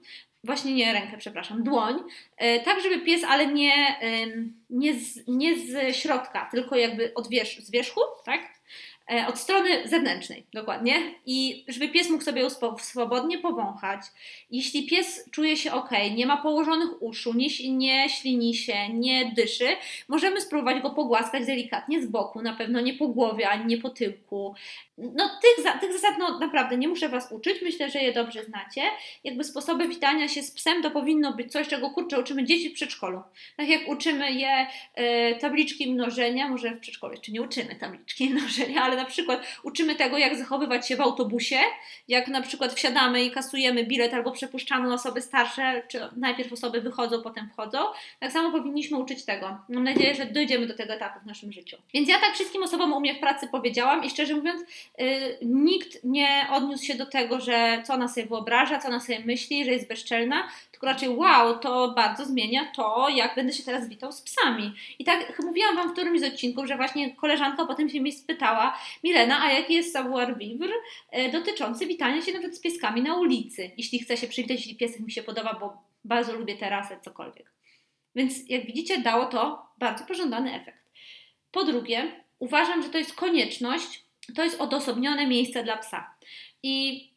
właśnie 0.44 0.74
nie 0.74 0.94
rękę, 0.94 1.18
przepraszam, 1.18 1.64
dłoń, 1.64 1.96
e, 2.38 2.60
tak 2.60 2.82
żeby 2.82 3.00
pies, 3.00 3.24
ale 3.24 3.48
nie, 3.48 4.00
nie, 4.70 4.94
z, 4.94 5.28
nie 5.28 5.58
z 5.60 5.96
środka, 5.96 6.48
tylko 6.52 6.76
jakby 6.76 7.14
od 7.14 7.30
wierzch, 7.30 7.62
z 7.62 7.72
wierzchu, 7.72 8.02
tak? 8.26 8.58
E, 9.12 9.28
od 9.28 9.40
strony 9.40 9.88
zewnętrznej, 9.88 10.46
dokładnie, 10.54 10.94
i 11.26 11.66
żeby 11.68 11.90
pies 11.90 12.10
mógł 12.10 12.24
sobie 12.24 12.48
swobodnie 12.80 13.38
powąchać. 13.38 14.02
Jeśli 14.52 14.88
pies 14.88 15.30
czuje 15.32 15.58
się 15.58 15.72
ok, 15.72 15.90
nie 16.16 16.26
ma 16.26 16.38
położonych 16.38 17.02
uszu, 17.02 17.34
nie, 17.34 17.48
nie 17.70 18.10
ślini 18.10 18.56
się, 18.56 18.90
nie 18.90 19.32
dyszy, 19.36 19.68
możemy 20.08 20.42
spróbować 20.42 20.82
go 20.82 20.90
pogłaskać 20.90 21.46
delikatnie 21.46 22.02
z 22.02 22.08
boku, 22.08 22.42
na 22.42 22.54
pewno 22.54 22.82
nie 22.82 22.94
po 22.94 23.08
głowie, 23.08 23.50
ani 23.50 23.66
nie 23.66 23.78
po 23.78 23.90
tyłku. 23.90 24.56
No, 24.98 25.30
tych, 25.42 25.80
tych 25.82 25.94
zasad 25.94 26.16
no, 26.20 26.40
naprawdę 26.40 26.78
nie 26.78 26.88
muszę 26.88 27.10
Was 27.10 27.32
uczyć, 27.32 27.62
myślę, 27.62 27.90
że 27.90 28.00
je 28.00 28.14
dobrze 28.14 28.44
znacie. 28.44 28.82
Jakby 29.24 29.44
sposoby 29.44 29.88
witania 29.88 30.28
się 30.28 30.44
z 30.44 30.52
psem 30.52 30.84
to 30.84 30.92
powinno 30.92 31.34
być 31.34 31.52
coś, 31.52 31.68
czego 31.68 31.90
kurczę 31.90 32.20
uczymy 32.20 32.46
dzieci 32.46 32.70
w 32.70 32.74
przedszkolu. 32.74 33.22
Tak 33.58 33.70
jak 33.70 33.88
uczymy 33.88 34.32
je 34.32 34.68
e, 34.94 35.36
tabliczki 35.36 35.94
mnożenia, 35.94 36.50
może 36.50 36.72
w 36.72 36.80
przedszkolu 36.80 37.14
jeszcze 37.14 37.32
nie 37.32 37.42
uczymy 37.42 37.76
tabliczki 37.76 38.30
mnożenia, 38.30 38.82
ale 38.82 38.97
na 38.98 39.06
przykład 39.06 39.42
uczymy 39.64 39.96
tego, 39.96 40.18
jak 40.18 40.38
zachowywać 40.38 40.88
się 40.88 40.96
w 40.96 41.02
autobusie, 41.02 41.60
jak 42.08 42.28
na 42.28 42.42
przykład 42.42 42.74
wsiadamy 42.74 43.24
i 43.24 43.32
kasujemy 43.32 43.84
bilet 43.84 44.14
albo 44.14 44.32
przepuszczamy 44.32 44.94
osoby 44.94 45.22
starsze, 45.22 45.84
czy 45.88 46.00
najpierw 46.16 46.54
osoby 46.54 46.82
wychodzą, 46.82 47.22
potem 47.22 47.50
wchodzą. 47.50 47.80
Tak 48.20 48.32
samo 48.32 48.52
powinniśmy 48.52 48.98
uczyć 48.98 49.26
tego. 49.26 49.58
Mam 49.70 49.84
nadzieję, 49.84 50.16
że 50.16 50.26
dojdziemy 50.26 50.68
do 50.68 50.76
tego 50.76 50.94
etapu 50.94 51.20
w 51.20 51.26
naszym 51.26 51.52
życiu. 51.52 51.78
Więc 51.94 52.10
ja 52.10 52.20
tak 52.20 52.34
wszystkim 52.34 52.64
osobom 52.64 52.94
u 52.94 53.00
mnie 53.00 53.16
w 53.16 53.20
pracy 53.20 53.48
powiedziałam 53.52 54.04
i 54.04 54.10
szczerze 54.10 54.36
mówiąc, 54.36 54.62
yy, 54.98 55.08
nikt 55.42 56.04
nie 56.04 56.48
odniósł 56.52 56.86
się 56.86 56.96
do 56.96 57.06
tego, 57.06 57.40
że 57.40 57.84
co 57.86 57.94
ona 57.94 58.08
sobie 58.08 58.28
wyobraża, 58.28 58.80
co 58.80 58.88
ona 58.88 59.00
sobie 59.00 59.20
myśli, 59.20 59.66
że 59.66 59.72
jest 59.72 59.88
bezczelna, 59.88 60.48
tylko 60.78 60.88
raczej 60.88 61.10
wow, 61.10 61.60
to 61.60 61.92
bardzo 61.92 62.26
zmienia 62.26 62.72
to, 62.76 63.10
jak 63.10 63.36
będę 63.36 63.54
się 63.54 63.64
teraz 63.64 63.90
witał 63.90 64.12
z 64.12 64.22
psami. 64.22 64.74
I 65.00 65.04
tak 65.04 65.40
mówiłam 65.46 65.76
Wam 65.76 65.90
w 65.90 65.94
którymś 65.94 66.20
z 66.20 66.24
odcinków, 66.24 66.68
że 66.68 66.78
właśnie 66.78 67.16
koleżanka 67.16 67.66
potem 67.66 67.90
się 67.90 68.02
mnie 68.02 68.12
spytała, 68.12 68.80
Milena, 69.04 69.42
a 69.42 69.52
jaki 69.52 69.74
jest 69.74 69.94
savoir 69.94 70.38
vivre 70.38 70.74
e, 71.12 71.32
dotyczący 71.32 71.86
witania 71.86 72.22
się 72.22 72.34
nawet 72.34 72.56
z 72.56 72.60
pieskami 72.60 73.02
na 73.02 73.16
ulicy, 73.16 73.72
jeśli 73.78 74.00
chce 74.00 74.18
się 74.18 74.28
przywitać, 74.28 74.58
jeśli 74.58 74.76
piesek 74.76 75.00
mi 75.00 75.12
się 75.12 75.24
podoba, 75.24 75.58
bo 75.60 75.78
bardzo 76.04 76.34
lubię 76.34 76.58
terasę, 76.58 77.00
cokolwiek. 77.02 77.52
Więc 78.16 78.50
jak 78.50 78.66
widzicie, 78.66 78.98
dało 78.98 79.26
to 79.26 79.68
bardzo 79.78 80.06
pożądany 80.06 80.54
efekt. 80.54 80.92
Po 81.52 81.64
drugie, 81.64 82.24
uważam, 82.40 82.84
że 82.84 82.90
to 82.90 82.98
jest 82.98 83.14
konieczność, 83.14 84.04
to 84.36 84.44
jest 84.44 84.62
odosobnione 84.62 85.28
miejsce 85.28 85.64
dla 85.64 85.78
psa. 85.78 86.14
I 86.64 87.08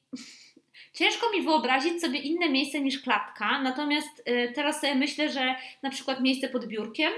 Ciężko 1.00 1.30
mi 1.32 1.42
wyobrazić 1.42 2.00
sobie 2.00 2.18
inne 2.18 2.48
miejsce 2.48 2.80
niż 2.80 3.02
klatka, 3.02 3.62
natomiast 3.62 4.22
y, 4.28 4.52
teraz 4.54 4.80
sobie 4.80 4.94
myślę, 4.94 5.28
że 5.28 5.54
na 5.82 5.90
przykład 5.90 6.20
miejsce 6.20 6.48
pod 6.48 6.66
biurkiem. 6.66 7.12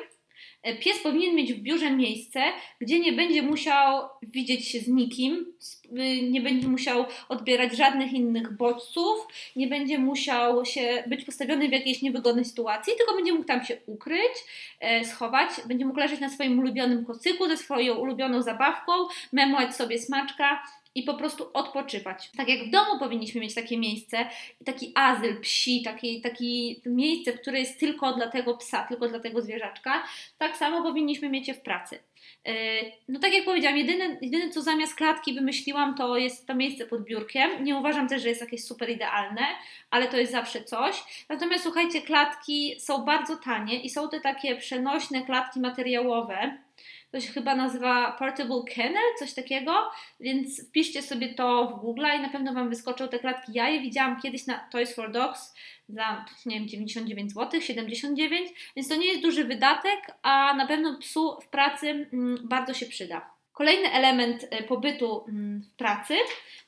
Y, 0.69 0.75
pies 0.75 0.99
powinien 1.03 1.35
mieć 1.35 1.53
w 1.53 1.59
biurze 1.59 1.91
miejsce, 1.91 2.41
gdzie 2.81 3.01
nie 3.01 3.13
będzie 3.13 3.43
musiał 3.43 4.09
widzieć 4.23 4.69
się 4.69 4.81
z 4.81 4.89
nikim, 4.89 5.55
y, 5.87 6.23
nie 6.31 6.41
będzie 6.41 6.69
musiał 6.69 7.05
odbierać 7.29 7.77
żadnych 7.77 8.13
innych 8.13 8.57
bodźców, 8.57 9.27
nie 9.57 9.67
będzie 9.67 9.99
musiał 9.99 10.65
się 10.65 11.05
być 11.07 11.25
postawiony 11.25 11.69
w 11.69 11.73
jakiejś 11.73 12.03
niewygodnej 12.03 12.45
sytuacji, 12.45 12.93
tylko 12.99 13.15
będzie 13.15 13.33
mógł 13.33 13.45
tam 13.45 13.65
się 13.65 13.79
ukryć, 13.87 14.33
schować, 15.05 15.49
będzie 15.67 15.87
mógł 15.87 15.99
leżeć 15.99 16.21
na 16.21 16.29
swoim 16.29 16.59
ulubionym 16.59 17.05
kocyku 17.05 17.49
ze 17.49 17.57
swoją 17.57 17.95
ulubioną 17.95 18.43
zabawką, 18.43 18.93
memować 19.33 19.77
sobie 19.77 19.99
smaczka 19.99 20.63
i 20.95 21.03
po 21.03 21.15
prostu 21.15 21.51
odpoczywać. 21.53 22.31
Tak 22.37 22.49
jak 22.49 22.65
w 22.65 22.71
domu 22.71 22.99
powinniśmy 22.99 23.41
mieć 23.41 23.55
takie 23.55 23.79
miejsce, 23.79 24.27
taki 24.65 24.93
azyl 24.95 25.41
psi, 25.41 25.83
takie, 25.83 26.21
takie 26.21 26.45
miejsce, 26.87 27.33
które 27.33 27.61
jest 27.61 27.81
tylko 27.81 28.13
dla 28.13 28.29
tego 28.31 28.57
psa, 28.57 28.87
tylko 28.89 29.09
dla 29.09 29.21
tego 29.21 29.43
zwierzaczka, 29.43 30.05
tak 30.39 30.57
samo 30.57 30.83
powinniśmy 30.83 31.29
mieć 31.29 31.49
je 31.49 31.55
w 31.55 31.61
pracy. 31.61 31.99
Yy, 32.45 32.53
no 33.09 33.21
tak 33.21 33.35
jak 33.35 33.45
powiedziałam, 33.45 33.79
jedyne, 33.79 34.19
jedyne 34.23 34.51
co 34.51 34.63
zamiast 34.63 34.95
klatki 34.95 35.35
wymyśliłam, 35.35 35.95
to 35.95 36.17
jest 36.17 36.47
to 36.47 36.55
miejsce 36.55 36.87
pod 36.87 37.05
biurkiem. 37.05 37.65
Nie 37.65 37.77
uważam 37.77 38.09
też, 38.09 38.23
że 38.23 38.29
jest 38.29 38.41
jakieś 38.41 38.65
super 38.65 38.91
idealne, 38.91 39.43
ale 39.91 40.09
to 40.09 40.17
jest 40.17 40.33
zawsze 40.33 40.65
coś. 40.65 41.25
Natomiast 41.29 41.63
słuchajcie, 41.63 42.03
klatki 42.03 42.81
są 42.81 43.05
bardzo 43.05 43.37
tanie 43.37 43.81
i 43.81 43.91
są 43.91 44.09
te 44.09 44.21
takie 44.21 44.57
przenośne 44.57 45.23
klatki 45.23 45.61
materiałowe, 45.61 46.59
to 47.13 47.21
się 47.21 47.33
chyba 47.33 47.55
nazywa 47.55 48.13
Portable 48.13 48.63
Kennel, 48.75 49.03
coś 49.19 49.35
takiego, 49.35 49.91
więc 50.21 50.69
wpiszcie 50.69 51.03
sobie 51.03 51.35
to 51.35 51.67
w 51.67 51.81
Google 51.81 52.07
i 52.19 52.21
na 52.21 52.29
pewno 52.29 52.55
Wam 52.55 52.69
wyskoczą 52.69 53.09
te 53.09 53.19
klatki. 53.19 53.53
Ja 53.55 53.69
je 53.69 53.81
widziałam 53.81 54.21
kiedyś 54.21 54.47
na 54.47 54.59
Toys 54.59 54.95
for 54.95 55.13
Dogs 55.13 55.55
za, 55.89 56.25
nie 56.47 56.59
wiem, 56.59 56.69
99 56.69 57.33
zł, 57.33 57.61
79, 57.61 58.51
więc 58.77 58.89
to 58.89 58.97
nie 58.97 59.07
jest 59.07 59.23
duży 59.23 59.45
wydatek, 59.45 60.01
a 60.23 60.55
na 60.55 60.67
pewno 60.67 60.99
psu 60.99 61.41
w 61.41 61.49
pracy 61.49 62.09
mm, 62.13 62.49
bardzo 62.49 62.75
się 62.75 62.87
przyda. 62.87 63.32
Kolejny 63.53 63.93
element 63.93 64.47
e, 64.51 64.63
pobytu 64.63 65.25
mm, 65.29 65.63
w 65.63 65.77
pracy 65.77 66.15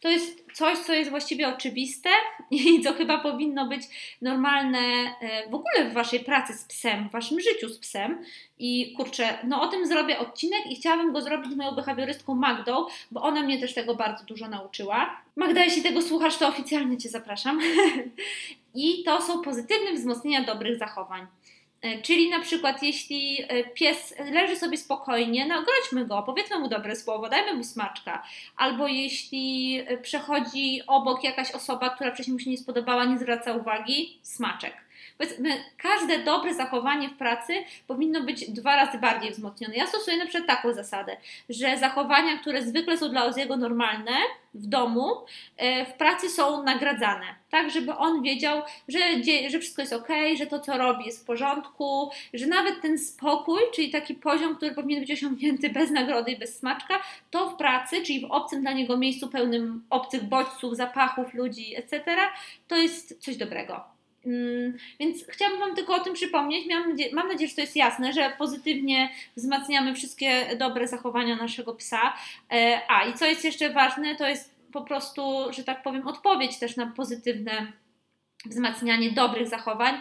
to 0.00 0.08
jest 0.08 0.44
coś, 0.54 0.78
co 0.78 0.92
jest 0.92 1.10
właściwie 1.10 1.48
oczywiste 1.48 2.08
i 2.50 2.80
co 2.80 2.92
chyba 2.92 3.18
powinno 3.18 3.68
być 3.68 3.82
normalne 4.22 4.78
e, 4.78 5.50
w 5.50 5.54
ogóle 5.54 5.90
w 5.90 5.92
Waszej 5.92 6.20
pracy 6.20 6.52
z 6.52 6.64
psem, 6.64 7.08
w 7.08 7.12
Waszym 7.12 7.40
życiu 7.40 7.68
z 7.68 7.78
psem. 7.78 8.24
I 8.58 8.92
kurczę, 8.96 9.38
no 9.44 9.62
o 9.62 9.68
tym 9.68 9.86
zrobię 9.86 10.18
odcinek 10.18 10.66
i 10.70 10.76
chciałabym 10.76 11.12
go 11.12 11.20
zrobić 11.20 11.52
z 11.52 11.56
moją 11.56 11.72
behawiorystką 11.72 12.34
Magdą, 12.34 12.86
bo 13.10 13.22
ona 13.22 13.42
mnie 13.42 13.60
też 13.60 13.74
tego 13.74 13.94
bardzo 13.94 14.24
dużo 14.24 14.48
nauczyła. 14.48 15.20
Magda, 15.36 15.64
jeśli 15.64 15.82
tego 15.82 16.02
słuchasz, 16.02 16.36
to 16.36 16.48
oficjalnie 16.48 16.98
Cię 16.98 17.08
zapraszam. 17.08 17.60
I 18.74 19.04
to 19.04 19.22
są 19.22 19.42
pozytywne 19.42 19.92
wzmocnienia 19.92 20.44
dobrych 20.44 20.78
zachowań. 20.78 21.26
E, 21.84 22.02
czyli 22.02 22.30
na 22.30 22.40
przykład, 22.40 22.82
jeśli 22.82 23.38
e, 23.48 23.64
pies 23.64 24.14
leży 24.32 24.56
sobie 24.56 24.78
spokojnie, 24.78 25.46
nagrodźmy 25.46 26.06
go, 26.06 26.22
powiedzmy 26.22 26.58
mu 26.58 26.68
dobre 26.68 26.96
słowo, 26.96 27.28
dajmy 27.28 27.54
mu 27.54 27.64
smaczka. 27.64 28.22
Albo 28.56 28.86
jeśli 28.86 29.78
e, 29.86 29.98
przechodzi 29.98 30.80
obok 30.86 31.24
jakaś 31.24 31.50
osoba, 31.52 31.90
która 31.90 32.14
wcześniej 32.14 32.32
mu 32.32 32.38
się 32.38 32.50
nie 32.50 32.58
spodobała, 32.58 33.04
nie 33.04 33.18
zwraca 33.18 33.52
uwagi, 33.52 34.18
smaczek. 34.22 34.83
Powiedzmy, 35.18 35.64
każde 35.76 36.18
dobre 36.18 36.54
zachowanie 36.54 37.08
w 37.08 37.16
pracy 37.16 37.52
powinno 37.86 38.20
być 38.20 38.50
dwa 38.50 38.76
razy 38.76 38.98
bardziej 38.98 39.30
wzmocnione. 39.30 39.74
Ja 39.76 39.86
stosuję 39.86 40.16
na 40.16 40.26
przykład 40.26 40.46
taką 40.46 40.72
zasadę, 40.72 41.16
że 41.48 41.78
zachowania, 41.78 42.38
które 42.38 42.62
zwykle 42.62 42.98
są 42.98 43.08
dla 43.08 43.24
Oziego 43.24 43.56
normalne 43.56 44.12
w 44.54 44.66
domu, 44.66 45.10
e, 45.56 45.86
w 45.86 45.92
pracy 45.92 46.28
są 46.28 46.62
nagradzane, 46.62 47.26
tak, 47.50 47.70
żeby 47.70 47.94
on 47.94 48.22
wiedział, 48.22 48.62
że, 48.88 48.98
że 49.48 49.58
wszystko 49.58 49.82
jest 49.82 49.92
ok, 49.92 50.08
że 50.38 50.46
to, 50.46 50.60
co 50.60 50.78
robi, 50.78 51.06
jest 51.06 51.22
w 51.22 51.26
porządku, 51.26 52.10
że 52.34 52.46
nawet 52.46 52.80
ten 52.82 52.98
spokój, 52.98 53.60
czyli 53.74 53.90
taki 53.90 54.14
poziom, 54.14 54.56
który 54.56 54.74
powinien 54.74 55.00
być 55.00 55.12
osiągnięty 55.12 55.70
bez 55.70 55.90
nagrody 55.90 56.32
i 56.32 56.38
bez 56.38 56.58
smaczka, 56.58 57.02
to 57.30 57.50
w 57.50 57.56
pracy, 57.56 58.02
czyli 58.02 58.20
w 58.20 58.30
obcym 58.30 58.60
dla 58.60 58.72
niego 58.72 58.96
miejscu 58.96 59.28
pełnym 59.28 59.84
obcych 59.90 60.24
bodźców, 60.24 60.76
zapachów, 60.76 61.34
ludzi, 61.34 61.76
etc., 61.76 62.04
to 62.68 62.76
jest 62.76 63.24
coś 63.24 63.36
dobrego. 63.36 63.93
Mm, 64.26 64.76
więc 65.00 65.24
chciałabym 65.28 65.60
Wam 65.60 65.76
tylko 65.76 65.94
o 65.94 66.00
tym 66.00 66.14
przypomnieć. 66.14 66.66
Mam 67.12 67.28
nadzieję, 67.28 67.48
że 67.48 67.54
to 67.54 67.60
jest 67.60 67.76
jasne, 67.76 68.12
że 68.12 68.32
pozytywnie 68.38 69.08
wzmacniamy 69.36 69.94
wszystkie 69.94 70.56
dobre 70.56 70.88
zachowania 70.88 71.36
naszego 71.36 71.74
psa. 71.74 72.14
E, 72.52 72.80
a 72.88 73.04
i 73.04 73.14
co 73.14 73.26
jest 73.26 73.44
jeszcze 73.44 73.70
ważne, 73.70 74.16
to 74.16 74.28
jest 74.28 74.54
po 74.72 74.82
prostu, 74.82 75.22
że 75.50 75.64
tak 75.64 75.82
powiem, 75.82 76.08
odpowiedź 76.08 76.58
też 76.58 76.76
na 76.76 76.86
pozytywne 76.86 77.72
wzmacnianie 78.46 79.12
dobrych 79.12 79.48
zachowań. 79.48 79.94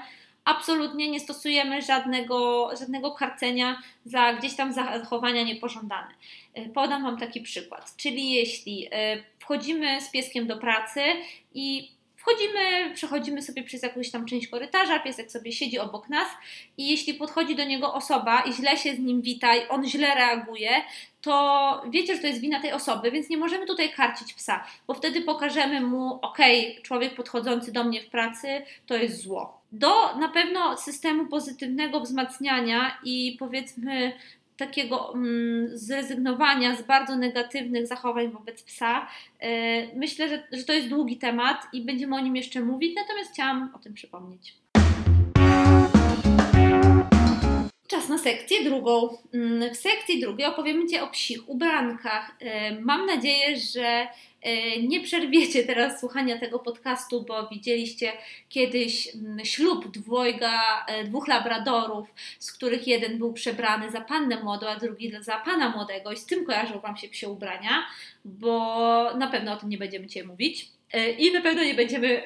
Absolutnie 0.45 1.11
nie 1.11 1.19
stosujemy 1.19 1.81
żadnego, 1.81 2.69
żadnego 2.79 3.11
karcenia 3.11 3.81
za 4.05 4.33
gdzieś 4.33 4.55
tam 4.55 4.73
zachowania 4.73 5.43
niepożądane. 5.43 6.13
E, 6.53 6.69
podam 6.69 7.03
Wam 7.03 7.17
taki 7.17 7.41
przykład. 7.41 7.93
Czyli 7.97 8.31
jeśli 8.31 8.87
e, 8.91 9.23
wchodzimy 9.39 10.01
z 10.01 10.11
pieskiem 10.11 10.47
do 10.47 10.57
pracy 10.57 11.01
i 11.53 11.92
Wchodzimy, 12.23 12.93
przechodzimy 12.93 13.41
sobie 13.41 13.63
przez 13.63 13.83
jakąś 13.83 14.11
tam 14.11 14.25
część 14.25 14.47
korytarza, 14.47 14.99
piesek 14.99 15.31
sobie 15.31 15.51
siedzi 15.51 15.79
obok 15.79 16.09
nas 16.09 16.27
i 16.77 16.89
jeśli 16.89 17.13
podchodzi 17.13 17.55
do 17.55 17.65
niego 17.65 17.93
osoba 17.93 18.41
i 18.41 18.53
źle 18.53 18.77
się 18.77 18.95
z 18.95 18.99
nim 18.99 19.21
wita 19.21 19.55
i 19.55 19.67
on 19.67 19.87
źle 19.87 20.15
reaguje, 20.15 20.69
to 21.21 21.83
wiecie, 21.89 22.15
że 22.15 22.21
to 22.21 22.27
jest 22.27 22.39
wina 22.39 22.61
tej 22.61 22.71
osoby, 22.71 23.11
więc 23.11 23.29
nie 23.29 23.37
możemy 23.37 23.65
tutaj 23.65 23.93
karcić 23.93 24.33
psa, 24.33 24.63
bo 24.87 24.93
wtedy 24.93 25.21
pokażemy 25.21 25.81
mu, 25.81 26.19
ok, 26.21 26.37
człowiek 26.83 27.15
podchodzący 27.15 27.71
do 27.71 27.83
mnie 27.83 28.01
w 28.01 28.09
pracy 28.09 28.47
to 28.87 28.95
jest 28.95 29.21
zło. 29.21 29.61
Do 29.71 30.15
na 30.15 30.29
pewno 30.29 30.77
systemu 30.77 31.25
pozytywnego 31.25 31.99
wzmacniania 31.99 32.97
i 33.03 33.35
powiedzmy 33.39 34.13
takiego 34.57 35.13
mm, 35.13 35.77
zrezygnowania 35.77 36.75
z 36.75 36.81
bardzo 36.81 37.15
negatywnych 37.15 37.87
zachowań 37.87 38.31
wobec 38.31 38.63
psa. 38.63 39.07
E, 39.39 39.95
myślę, 39.95 40.29
że, 40.29 40.43
że 40.51 40.63
to 40.63 40.73
jest 40.73 40.87
długi 40.87 41.17
temat 41.17 41.67
i 41.73 41.81
będziemy 41.81 42.15
o 42.15 42.19
nim 42.19 42.35
jeszcze 42.35 42.61
mówić, 42.61 42.95
natomiast 42.95 43.31
chciałam 43.31 43.71
o 43.75 43.79
tym 43.79 43.93
przypomnieć. 43.93 44.62
Czas 47.93 48.09
na 48.09 48.17
sekcję 48.17 48.63
drugą. 48.63 49.17
Mm, 49.33 49.73
w 49.73 49.77
sekcji 49.77 50.21
drugiej 50.21 50.47
opowiemy 50.47 50.87
Ci 50.87 50.99
o 50.99 51.07
psich 51.07 51.49
ubrankach. 51.49 52.35
E, 52.39 52.81
mam 52.81 53.05
nadzieję, 53.05 53.57
że 53.57 54.07
E, 54.43 54.81
nie 54.81 55.01
przerwiecie 55.01 55.63
teraz 55.63 55.99
słuchania 55.99 56.37
tego 56.37 56.59
podcastu, 56.59 57.25
bo 57.27 57.47
widzieliście 57.47 58.11
kiedyś 58.49 59.15
mm, 59.15 59.45
ślub 59.45 59.91
dwojga, 59.91 60.85
e, 60.87 61.03
dwóch 61.03 61.27
labradorów, 61.27 62.13
z 62.39 62.51
których 62.51 62.87
jeden 62.87 63.17
był 63.17 63.33
przebrany 63.33 63.91
za 63.91 64.01
pannę 64.01 64.43
młodą, 64.43 64.67
a 64.67 64.75
drugi 64.75 65.11
za 65.21 65.37
pana 65.37 65.69
młodego 65.69 66.11
i 66.11 66.17
z 66.17 66.25
tym 66.25 66.45
kojarzą 66.45 66.79
Wam 66.79 66.97
się 66.97 67.07
psie 67.07 67.29
ubrania, 67.29 67.85
bo 68.25 68.57
na 69.17 69.27
pewno 69.27 69.53
o 69.53 69.57
tym 69.57 69.69
nie 69.69 69.77
będziemy 69.77 70.07
dzisiaj 70.07 70.23
mówić 70.23 70.67
i 71.17 71.31
na 71.31 71.41
pewno 71.41 71.63
nie 71.63 71.73
będziemy 71.73 72.23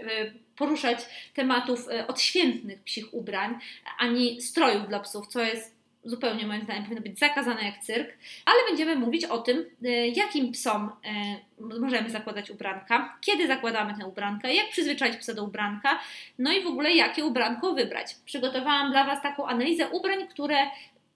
poruszać 0.58 1.00
tematów 1.34 1.88
odświętnych 2.08 2.84
psich 2.84 3.14
ubrań, 3.14 3.60
ani 4.00 4.42
strojów 4.42 4.88
dla 4.88 5.00
psów, 5.00 5.28
co 5.28 5.42
jest 5.42 5.78
zupełnie 6.10 6.48
moim 6.48 6.62
zdaniem 6.62 6.84
powinno 6.84 7.02
być 7.02 7.20
zakazane 7.20 7.64
jak 7.64 7.78
cyrk, 7.78 8.18
ale 8.46 8.58
będziemy 8.68 8.96
mówić 8.96 9.26
o 9.26 9.38
tym, 9.38 9.66
e, 9.86 10.08
jakim 10.08 10.52
psom 10.52 10.92
e, 11.06 11.80
możemy 11.80 12.10
zakładać 12.10 12.50
ubranka, 12.52 13.18
kiedy 13.22 13.48
zakładamy 13.48 13.98
tę 14.00 14.06
ubrankę, 14.06 14.54
jak 14.54 14.70
przyzwyczaić 14.70 15.18
psa 15.18 15.34
do 15.34 15.44
ubranka, 15.44 16.00
no 16.40 16.52
i 16.52 16.64
w 16.64 16.68
ogóle 16.68 16.92
jakie 16.92 17.26
ubranko 17.26 17.74
wybrać. 17.74 18.16
Przygotowałam 18.26 18.92
dla 18.92 19.04
Was 19.04 19.22
taką 19.22 19.48
analizę 19.48 19.90
ubrań, 19.90 20.28
które 20.28 20.58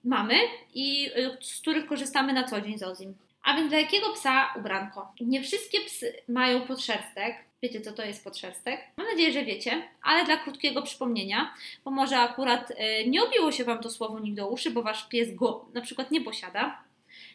mamy 0.04 0.36
i 0.74 1.10
e, 1.16 1.38
z 1.42 1.62
których 1.62 1.86
korzystamy 1.86 2.34
na 2.34 2.44
co 2.44 2.62
dzień 2.62 2.78
z 2.78 2.84
Ozim. 2.84 3.14
A 3.44 3.54
więc 3.54 3.70
dla 3.70 3.80
jakiego 3.80 4.14
psa 4.14 4.54
ubranko? 4.60 5.14
Nie 5.22 5.44
wszystkie 5.44 5.82
psy 5.82 6.14
mają 6.28 6.62
podszerstek, 6.62 7.36
Wiecie, 7.64 7.82
co 7.82 7.92
to 7.92 8.06
jest 8.06 8.24
podszerstek? 8.24 8.80
Mam 8.98 9.08
nadzieję, 9.08 9.32
że 9.32 9.46
wiecie, 9.46 9.84
ale 10.02 10.26
dla 10.26 10.38
krótkiego 10.38 10.82
przypomnienia, 10.82 11.54
bo 11.86 11.92
może 11.92 12.18
akurat 12.18 12.72
y, 12.72 12.76
nie 13.10 13.24
obiło 13.24 13.52
się 13.52 13.64
Wam 13.64 13.80
to 13.80 13.90
słowo 13.90 14.20
nikt 14.20 14.38
do 14.38 14.48
uszy, 14.48 14.72
bo 14.72 14.82
Wasz 14.82 15.08
pies 15.10 15.36
go 15.36 15.66
na 15.74 15.82
przykład 15.82 16.12
nie 16.12 16.22
posiada. 16.22 16.84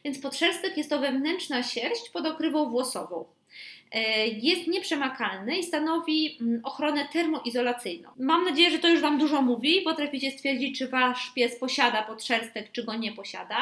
Więc 0.05 0.19
podszerstek 0.19 0.77
jest 0.77 0.91
to 0.91 0.99
wewnętrzna 0.99 1.63
sierść 1.63 2.11
pod 2.11 2.27
okrywą 2.27 2.71
włosową. 2.71 3.25
E, 3.93 4.27
jest 4.27 4.67
nieprzemakalny 4.67 5.59
i 5.59 5.63
stanowi 5.63 6.39
mm, 6.41 6.61
ochronę 6.65 7.09
termoizolacyjną. 7.13 8.11
Mam 8.19 8.45
nadzieję, 8.45 8.71
że 8.71 8.79
to 8.79 8.89
już 8.89 9.01
Wam 9.01 9.19
dużo 9.19 9.43
mówi. 9.43 9.81
Potraficie 9.81 10.31
stwierdzić, 10.31 10.79
czy 10.79 10.89
Wasz 10.89 11.33
pies 11.35 11.59
posiada 11.59 12.03
podszerstek, 12.03 12.73
czy 12.73 12.85
go 12.85 12.95
nie 12.95 13.13
posiada. 13.13 13.57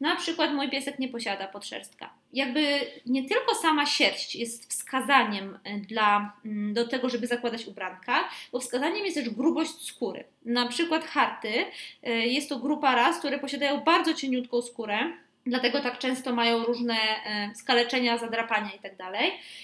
Na 0.00 0.16
przykład 0.16 0.54
mój 0.54 0.70
piesek 0.70 0.98
nie 0.98 1.08
posiada 1.08 1.48
podszerstka. 1.48 2.10
Jakby 2.32 2.80
nie 3.06 3.28
tylko 3.28 3.54
sama 3.54 3.86
sierść 3.86 4.36
jest 4.36 4.70
wskazaniem 4.70 5.58
e, 5.64 5.78
dla, 5.78 6.32
mm, 6.44 6.74
do 6.74 6.88
tego, 6.88 7.08
żeby 7.08 7.26
zakładać 7.26 7.66
ubranka, 7.66 8.28
bo 8.52 8.60
wskazaniem 8.60 9.04
jest 9.04 9.16
też 9.16 9.30
grubość 9.30 9.86
skóry. 9.86 10.24
Na 10.44 10.68
przykład 10.68 11.04
harty 11.04 11.64
e, 12.02 12.10
jest 12.26 12.48
to 12.48 12.58
grupa 12.58 12.94
ras, 12.94 13.18
które 13.18 13.38
posiadają 13.38 13.80
bardzo 13.80 14.14
cieniutką 14.14 14.62
skórę, 14.62 15.12
Dlatego 15.46 15.80
tak 15.80 15.98
często 15.98 16.32
mają 16.32 16.64
różne 16.64 16.94
e, 16.94 17.54
skaleczenia, 17.54 18.18
zadrapania 18.18 18.70
itd. 18.72 18.96
Tak 18.96 19.12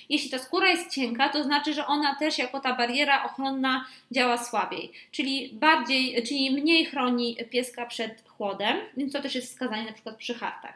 Jeśli 0.08 0.30
ta 0.30 0.38
skóra 0.38 0.68
jest 0.68 0.90
cienka, 0.90 1.28
to 1.28 1.44
znaczy, 1.44 1.74
że 1.74 1.86
ona 1.86 2.14
też 2.14 2.38
jako 2.38 2.60
ta 2.60 2.74
bariera 2.74 3.24
ochronna 3.24 3.84
działa 4.10 4.38
słabiej, 4.38 4.92
czyli 5.10 5.50
bardziej, 5.52 6.22
czyli 6.22 6.50
mniej 6.50 6.84
chroni 6.84 7.36
pieska 7.50 7.86
przed 7.86 8.28
chłodem, 8.28 8.76
więc 8.96 9.12
to 9.12 9.22
też 9.22 9.34
jest 9.34 9.48
wskazanie 9.48 9.84
na 9.84 9.92
przykład 9.92 10.16
przy 10.16 10.34
hartach. 10.34 10.74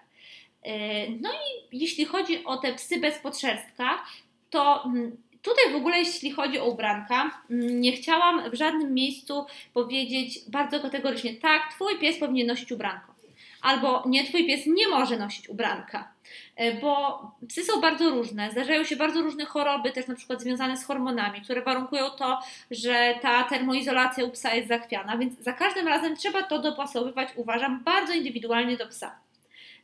E, 0.63 0.73
no 1.11 1.31
i 1.33 1.79
jeśli 1.81 2.05
chodzi 2.05 2.45
o 2.45 2.57
te 2.57 2.75
psy 2.75 3.01
bez 3.01 3.19
podszerstka, 3.19 4.05
to 4.51 4.85
mm, 4.85 5.17
Tutaj 5.43 5.73
w 5.73 5.77
ogóle, 5.77 5.99
jeśli 5.99 6.31
chodzi 6.31 6.59
o 6.59 6.65
ubranka, 6.65 7.43
mm, 7.51 7.81
nie 7.81 7.93
chciałam 7.93 8.51
w 8.51 8.55
żadnym 8.55 8.95
miejscu 8.95 9.45
powiedzieć 9.75 10.41
bardzo 10.49 10.81
kategorycznie, 10.81 11.35
tak, 11.35 11.75
Twój 11.75 11.99
pies 11.99 12.19
powinien 12.19 12.47
nosić 12.47 12.73
ubranko 12.73 13.16
albo 13.63 14.03
nie, 14.07 14.25
twój 14.25 14.47
pies 14.47 14.67
nie 14.67 14.89
może 14.89 15.17
nosić 15.17 15.49
ubranka, 15.49 16.13
e, 16.57 16.81
bo 16.81 17.21
psy 17.49 17.65
są 17.65 17.81
bardzo 17.81 18.11
różne, 18.11 18.51
zdarzają 18.51 18.85
się 18.85 18.97
bardzo 18.97 19.23
różne 19.23 19.45
choroby, 19.45 19.93
też 19.93 20.07
na 20.07 20.15
przykład 20.15 20.41
związane 20.41 20.77
z 20.77 20.85
hormonami, 20.85 21.41
które 21.41 21.63
warunkują 21.63 22.11
to, 22.11 22.41
że 22.71 23.15
ta 23.23 23.45
termoizolacja 23.45 24.25
u 24.25 24.31
psa 24.31 24.55
jest 24.55 24.69
zachwiana, 24.69 25.19
więc 25.19 25.39
za 25.39 25.53
każdym 25.53 25.89
razem 25.89 26.17
trzeba 26.17 26.43
to 26.43 26.59
dopasowywać, 26.59 27.29
uważam, 27.37 27.85
bardzo 27.85 28.13
indywidualnie 28.13 28.77
do 28.77 28.87
psa. 28.87 29.26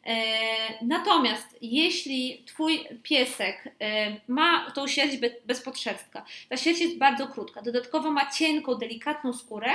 E, 0.06 0.14
natomiast 0.84 1.58
jeśli 1.60 2.42
Twój 2.46 2.80
piesek 3.02 3.68
e, 3.80 4.16
ma 4.28 4.70
tą 4.70 4.86
sierść 4.86 5.16
bez 5.44 5.62
ta 6.48 6.56
sierść 6.56 6.80
jest 6.80 6.98
bardzo 6.98 7.28
krótka, 7.28 7.62
dodatkowo 7.62 8.10
ma 8.10 8.30
cienką, 8.30 8.74
delikatną 8.74 9.32
skórę, 9.32 9.70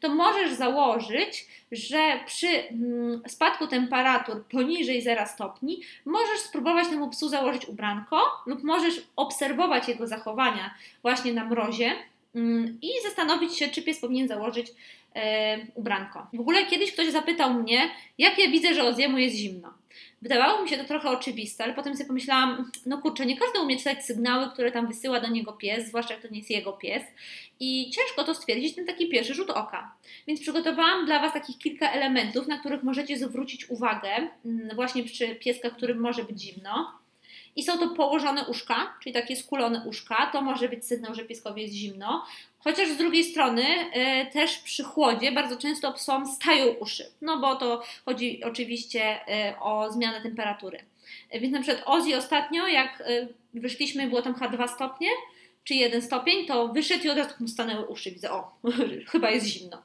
to 0.00 0.08
możesz 0.08 0.52
założyć, 0.52 1.46
że 1.72 2.20
przy 2.26 2.48
mm, 2.48 3.22
spadku 3.28 3.66
temperatur 3.66 4.44
poniżej 4.44 5.02
0 5.02 5.26
stopni 5.26 5.80
możesz 6.04 6.40
spróbować 6.40 6.88
temu 6.88 7.10
psu 7.10 7.28
założyć 7.28 7.68
ubranko 7.68 8.22
lub 8.46 8.62
możesz 8.62 9.02
obserwować 9.16 9.88
jego 9.88 10.06
zachowania 10.06 10.74
właśnie 11.02 11.32
na 11.32 11.44
mrozie 11.44 11.92
mm, 12.34 12.78
i 12.82 12.90
zastanowić 13.02 13.58
się, 13.58 13.68
czy 13.68 13.82
pies 13.82 14.00
powinien 14.00 14.28
założyć 14.28 14.72
ubranko. 15.74 16.26
W 16.32 16.40
ogóle 16.40 16.66
kiedyś 16.66 16.92
ktoś 16.92 17.10
zapytał 17.10 17.54
mnie, 17.54 17.90
jak 18.18 18.38
ja 18.38 18.48
widzę, 18.48 18.74
że 18.74 18.84
Oziemu 18.84 19.18
jest 19.18 19.36
zimno. 19.36 19.74
Wydawało 20.22 20.62
mi 20.62 20.68
się 20.68 20.76
to 20.76 20.84
trochę 20.84 21.10
oczywiste, 21.10 21.64
ale 21.64 21.74
potem 21.74 21.94
sobie 21.94 22.06
pomyślałam, 22.06 22.70
no 22.86 22.98
kurczę, 22.98 23.26
nie 23.26 23.36
każdy 23.36 23.60
umie 23.60 23.78
czytać 23.78 24.04
sygnały, 24.04 24.50
które 24.52 24.72
tam 24.72 24.88
wysyła 24.88 25.20
do 25.20 25.28
niego 25.28 25.52
pies, 25.52 25.88
zwłaszcza 25.88 26.14
jak 26.14 26.22
to 26.22 26.28
nie 26.28 26.38
jest 26.38 26.50
jego 26.50 26.72
pies. 26.72 27.02
I 27.60 27.90
ciężko 27.90 28.24
to 28.24 28.34
stwierdzić 28.34 28.74
ten 28.74 28.86
taki 28.86 29.08
pierwszy 29.08 29.34
rzut 29.34 29.50
oka. 29.50 29.94
Więc 30.26 30.40
przygotowałam 30.40 31.06
dla 31.06 31.20
Was 31.20 31.32
takich 31.32 31.58
kilka 31.58 31.90
elementów, 31.90 32.46
na 32.46 32.58
których 32.58 32.82
możecie 32.82 33.18
zwrócić 33.18 33.70
uwagę, 33.70 34.28
mm, 34.44 34.76
właśnie 34.76 35.04
przy 35.04 35.34
pieskach, 35.34 35.76
którym 35.76 36.00
może 36.00 36.24
być 36.24 36.40
zimno. 36.42 36.98
I 37.56 37.62
są 37.62 37.78
to 37.78 37.88
położone 37.88 38.44
uszka, 38.44 38.94
czyli 39.02 39.12
takie 39.12 39.36
skulone 39.36 39.82
uszka. 39.86 40.30
To 40.32 40.42
może 40.42 40.68
być 40.68 40.86
sygnał, 40.86 41.14
że 41.14 41.24
pieskowi 41.24 41.62
jest 41.62 41.74
zimno. 41.74 42.24
Chociaż 42.58 42.88
z 42.88 42.96
drugiej 42.96 43.24
strony 43.24 43.62
y, 43.62 44.32
też 44.32 44.58
przy 44.58 44.84
chłodzie 44.84 45.32
bardzo 45.32 45.56
często 45.56 45.92
psom 45.92 46.26
stają 46.26 46.66
uszy, 46.66 47.10
no 47.20 47.38
bo 47.38 47.56
to 47.56 47.82
chodzi 48.04 48.44
oczywiście 48.44 49.20
y, 49.50 49.58
o 49.60 49.92
zmianę 49.92 50.20
temperatury. 50.20 50.78
Y, 51.34 51.40
więc 51.40 51.54
na 51.54 51.62
przykład 51.62 51.82
Ozzy 51.86 52.16
ostatnio, 52.16 52.66
jak 52.66 53.02
wyszliśmy, 53.54 54.08
było 54.08 54.22
tam 54.22 54.34
chyba 54.34 54.48
2 54.48 54.68
stopnie, 54.68 55.08
czy 55.64 55.74
1 55.74 56.02
stopień, 56.02 56.46
to 56.46 56.68
wyszedł 56.68 57.04
i 57.04 57.10
od 57.10 57.18
razu 57.18 57.34
mu 57.40 57.48
stanęły 57.48 57.86
uszy. 57.86 58.10
Widzę, 58.10 58.32
o, 58.32 58.50
chyba 59.12 59.30
jest 59.30 59.46
zimno. 59.46 59.82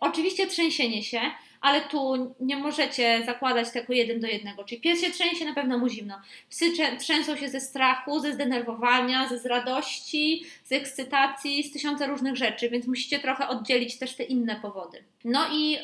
oczywiście 0.00 0.46
trzęsienie 0.46 1.02
się, 1.02 1.20
ale 1.64 1.80
tu 1.80 2.34
nie 2.40 2.56
możecie 2.56 3.22
zakładać 3.26 3.70
tego 3.70 3.92
jeden 3.92 4.20
do 4.20 4.26
jednego. 4.26 4.64
Czyli 4.64 4.80
pies 4.80 5.00
się 5.00 5.10
trzęsie, 5.10 5.44
na 5.44 5.54
pewno 5.54 5.78
mu 5.78 5.88
zimno. 5.88 6.20
Psy 6.50 6.72
trzęsą 6.98 7.36
się 7.36 7.48
ze 7.48 7.60
strachu, 7.60 8.20
ze 8.20 8.32
zdenerwowania, 8.32 9.28
ze 9.28 9.38
z 9.38 9.46
radości, 9.46 10.44
z 10.64 10.72
ekscytacji, 10.72 11.62
z 11.62 11.72
tysiąca 11.72 12.06
różnych 12.06 12.36
rzeczy, 12.36 12.68
więc 12.68 12.86
musicie 12.86 13.18
trochę 13.18 13.48
oddzielić 13.48 13.98
też 13.98 14.14
te 14.14 14.22
inne 14.22 14.56
powody. 14.56 15.04
No 15.24 15.46
i 15.52 15.78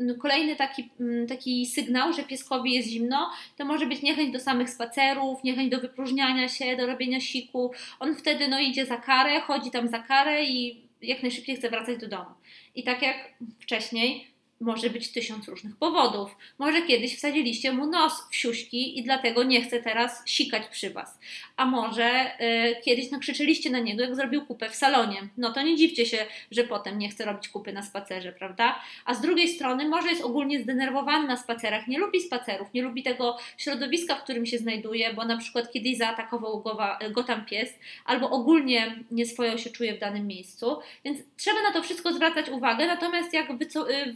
y, 0.00 0.14
kolejny 0.14 0.56
taki, 0.56 0.90
y, 1.00 1.26
taki 1.28 1.66
sygnał, 1.66 2.12
że 2.12 2.22
pieskowi 2.22 2.72
jest 2.72 2.88
zimno, 2.88 3.30
to 3.56 3.64
może 3.64 3.86
być 3.86 4.02
niechęć 4.02 4.32
do 4.32 4.40
samych 4.40 4.70
spacerów, 4.70 5.44
niechęć 5.44 5.70
do 5.70 5.80
wypróżniania 5.80 6.48
się, 6.48 6.76
do 6.76 6.86
robienia 6.86 7.20
siku. 7.20 7.72
On 8.00 8.14
wtedy 8.14 8.48
no, 8.48 8.60
idzie 8.60 8.86
za 8.86 8.96
karę, 8.96 9.40
chodzi 9.40 9.70
tam 9.70 9.88
za 9.88 9.98
karę 9.98 10.44
i 10.44 10.86
jak 11.02 11.22
najszybciej 11.22 11.56
chce 11.56 11.70
wracać 11.70 11.98
do 11.98 12.08
domu. 12.08 12.30
I 12.74 12.84
tak 12.84 13.02
jak 13.02 13.16
wcześniej, 13.60 14.35
może 14.60 14.90
być 14.90 15.12
tysiąc 15.12 15.48
różnych 15.48 15.76
powodów. 15.76 16.36
Może 16.58 16.82
kiedyś 16.82 17.16
wsadziliście 17.16 17.72
mu 17.72 17.86
nos 17.86 18.12
w 18.30 18.36
siuśki 18.36 18.98
i 18.98 19.02
dlatego 19.02 19.42
nie 19.42 19.62
chce 19.62 19.82
teraz 19.82 20.22
sikać 20.26 20.66
przy 20.66 20.90
was. 20.90 21.18
A 21.56 21.66
może 21.66 22.30
y, 22.40 22.82
kiedyś 22.84 23.10
nakrzyczeliście 23.10 23.70
na 23.70 23.78
niego, 23.78 24.02
jak 24.02 24.16
zrobił 24.16 24.46
kupę 24.46 24.70
w 24.70 24.74
salonie. 24.74 25.28
No 25.36 25.52
to 25.52 25.62
nie 25.62 25.76
dziwcie 25.76 26.06
się, 26.06 26.26
że 26.50 26.64
potem 26.64 26.98
nie 26.98 27.08
chce 27.08 27.24
robić 27.24 27.48
kupy 27.48 27.72
na 27.72 27.82
spacerze, 27.82 28.32
prawda? 28.32 28.80
A 29.04 29.14
z 29.14 29.20
drugiej 29.20 29.48
strony 29.48 29.88
może 29.88 30.08
jest 30.08 30.24
ogólnie 30.24 30.62
zdenerwowany 30.62 31.28
na 31.28 31.36
spacerach, 31.36 31.88
nie 31.88 31.98
lubi 31.98 32.20
spacerów, 32.20 32.68
nie 32.74 32.82
lubi 32.82 33.02
tego 33.02 33.38
środowiska, 33.58 34.14
w 34.14 34.22
którym 34.22 34.46
się 34.46 34.58
znajduje, 34.58 35.14
bo 35.14 35.24
na 35.24 35.36
przykład 35.36 35.72
kiedyś 35.72 35.96
zaatakował 35.98 36.62
go, 36.62 36.78
go 37.10 37.24
tam 37.24 37.44
pies, 37.44 37.74
albo 38.04 38.30
ogólnie 38.30 38.96
nieswojo 39.10 39.58
się 39.58 39.70
czuje 39.70 39.94
w 39.94 39.98
danym 39.98 40.26
miejscu. 40.26 40.78
Więc 41.04 41.18
trzeba 41.36 41.62
na 41.62 41.72
to 41.72 41.82
wszystko 41.82 42.12
zwracać 42.12 42.48
uwagę, 42.48 42.86
natomiast 42.86 43.32
jak 43.32 43.58
wy, 43.58 43.66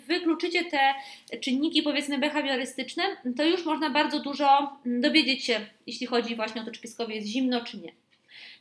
wy 0.06 0.20
wykluczycie 0.30 0.64
te 0.64 0.94
czynniki 1.40 1.82
powiedzmy 1.82 2.18
behawiorystyczne, 2.18 3.02
to 3.36 3.44
już 3.44 3.64
można 3.64 3.90
bardzo 3.90 4.20
dużo 4.20 4.76
mm, 4.86 5.00
dowiedzieć 5.00 5.44
się, 5.44 5.60
jeśli 5.86 6.06
chodzi 6.06 6.36
właśnie 6.36 6.62
o 6.62 6.64
to, 6.64 6.70
czy 6.70 6.80
pieskowi 6.80 7.14
jest 7.14 7.28
zimno, 7.28 7.64
czy 7.64 7.78
nie. 7.78 7.92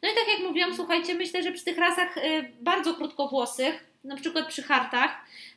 No 0.04 0.10
i 0.10 0.14
tak 0.16 0.28
jak 0.28 0.48
mówiłam, 0.48 0.76
słuchajcie, 0.76 1.16
myślę, 1.16 1.44
że 1.44 1.52
przy 1.52 1.66
tych 1.66 1.78
rasach 1.78 2.18
y, 2.18 2.52
bardzo 2.62 2.94
krótkowłosych, 2.94 3.86
na 4.04 4.16
przykład 4.16 4.48
przy 4.48 4.64
hartach, 4.64 5.12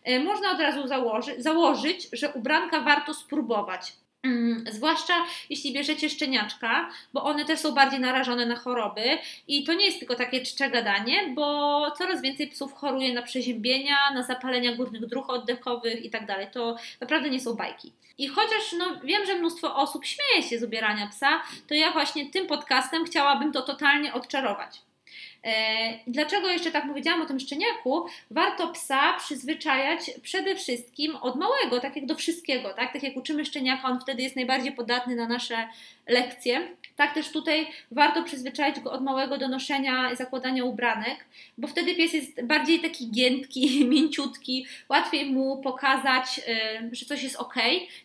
y, 0.09 0.21
można 0.21 0.53
od 0.53 0.61
razu 0.61 0.87
założy, 0.87 1.35
założyć, 1.39 2.09
że 2.13 2.33
ubranka 2.33 2.81
warto 2.81 3.15
spróbować. 3.15 3.93
Mm, 4.23 4.65
zwłaszcza 4.71 5.15
jeśli 5.51 5.73
bierzecie 5.73 6.11
szczeniaczka, 6.11 6.91
bo 7.13 7.25
one 7.25 7.45
też 7.45 7.61
są 7.61 7.73
bardziej 7.73 8.01
narażone 8.01 8.47
na 8.47 8.57
choroby 8.57 9.19
i 9.49 9.65
to 9.65 9.75
nie 9.75 9.87
jest 9.87 9.99
tylko 9.99 10.15
takie 10.15 10.41
czcze 10.41 10.71
gadanie, 10.71 11.33
bo 11.35 11.91
coraz 11.99 12.23
więcej 12.23 12.49
psów 12.49 12.73
choruje 12.73 13.15
na 13.15 13.23
przeziębienia, 13.23 13.97
na 14.15 14.23
zapalenia 14.23 14.77
górnych 14.77 15.07
dróg 15.07 15.31
oddechowych 15.31 16.05
i 16.05 16.11
tak 16.11 16.27
dalej. 16.27 16.47
To 16.53 16.77
naprawdę 17.01 17.31
nie 17.31 17.41
są 17.41 17.55
bajki. 17.55 17.93
I 18.19 18.29
chociaż 18.29 18.73
no, 18.79 19.01
wiem, 19.05 19.27
że 19.27 19.35
mnóstwo 19.35 19.77
osób 19.77 20.05
śmieje 20.05 20.49
się 20.49 20.59
z 20.59 20.63
ubierania 20.63 21.07
psa, 21.07 21.43
to 21.69 21.75
ja 21.75 21.93
właśnie 21.93 22.31
tym 22.31 22.47
podcastem 22.47 23.05
chciałabym 23.05 23.53
to 23.53 23.63
totalnie 23.63 24.13
odczarować. 24.13 24.83
E, 25.45 25.99
dlaczego 26.07 26.49
jeszcze 26.49 26.71
tak 26.71 26.89
powiedziałam 26.89 27.23
o 27.23 27.27
tym 27.27 27.41
szczeniaku? 27.41 28.07
Warto 28.31 28.69
psa 28.69 29.13
przyzwyczajać 29.19 30.11
przede 30.23 30.57
wszystkim 30.57 31.17
od 31.17 31.37
małego, 31.37 31.81
tak 31.81 31.97
jak 31.97 32.07
do 32.07 32.15
wszystkiego, 32.15 32.75
tak? 32.75 32.93
Tak 32.93 33.03
jak 33.03 33.17
uczymy 33.17 33.45
szczeniaka, 33.45 33.89
on 33.89 34.01
wtedy 34.01 34.23
jest 34.23 34.37
najbardziej 34.37 34.73
podatny 34.73 35.17
na 35.17 35.29
nasze 35.29 35.69
lekcje. 36.07 36.69
Tak 36.97 37.15
też 37.15 37.33
tutaj 37.33 37.67
warto 37.91 38.23
przyzwyczaić 38.23 38.81
go 38.81 38.93
od 38.93 39.03
małego 39.03 39.39
do 39.39 39.49
noszenia 39.49 40.13
i 40.13 40.17
zakładania 40.17 40.65
ubranek, 40.65 41.25
bo 41.59 41.69
wtedy 41.69 41.95
pies 41.95 42.13
jest 42.13 42.45
bardziej 42.45 42.81
taki 42.81 43.11
giętki, 43.11 43.85
mięciutki, 43.95 44.67
łatwiej 44.89 45.31
mu 45.31 45.63
pokazać, 45.63 46.41
y, 46.93 46.97
że 46.97 47.07
coś 47.07 47.23
jest 47.23 47.37
ok, 47.37 47.55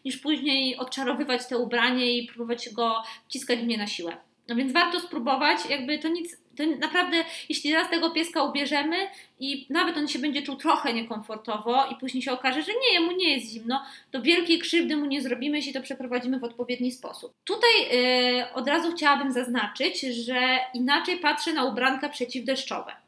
niż 0.06 0.18
później 0.18 0.78
odczarowywać 0.78 1.48
te 1.48 1.58
ubranie 1.58 2.18
i 2.18 2.28
próbować 2.28 2.70
go 2.74 3.04
wciskać 3.28 3.60
mnie 3.60 3.78
na 3.78 3.88
siłę. 3.88 4.18
No 4.48 4.56
więc 4.56 4.72
warto 4.72 5.00
spróbować, 5.00 5.60
jakby 5.70 6.00
to 6.00 6.08
nic, 6.08 6.38
to 6.58 6.64
naprawdę, 6.80 7.18
jeśli 7.50 7.74
raz 7.74 7.90
tego 7.90 8.10
pieska 8.10 8.44
ubierzemy 8.44 8.98
i 9.40 9.66
nawet 9.70 9.98
on 9.98 10.08
się 10.08 10.20
będzie 10.20 10.42
czuł 10.42 10.56
trochę 10.56 10.94
niekomfortowo 10.94 11.86
i 11.86 11.96
później 11.96 12.24
się 12.24 12.32
okaże, 12.32 12.62
że 12.62 12.72
nie, 12.72 12.94
jemu 12.94 13.12
nie 13.12 13.34
jest 13.34 13.52
zimno, 13.52 13.82
to 14.12 14.22
wielkiej 14.22 14.60
krzywdy 14.60 14.98
mu 14.98 15.06
nie 15.06 15.22
zrobimy, 15.22 15.58
jeśli 15.58 15.74
to 15.74 15.82
przeprowadzimy 15.82 16.40
w 16.40 16.44
odpowiedni 16.44 16.92
sposób. 16.92 17.34
Tutaj 17.44 17.70
yy, 17.92 18.54
od 18.54 18.68
razu 18.68 18.92
chciałabym 18.92 19.32
zaznaczyć, 19.32 20.02
że 20.02 20.60
inaczej 20.74 21.18
patrzę 21.18 21.54
na 21.54 21.66
ubranka 21.66 22.10
przeciwdeszczowe. 22.10 23.07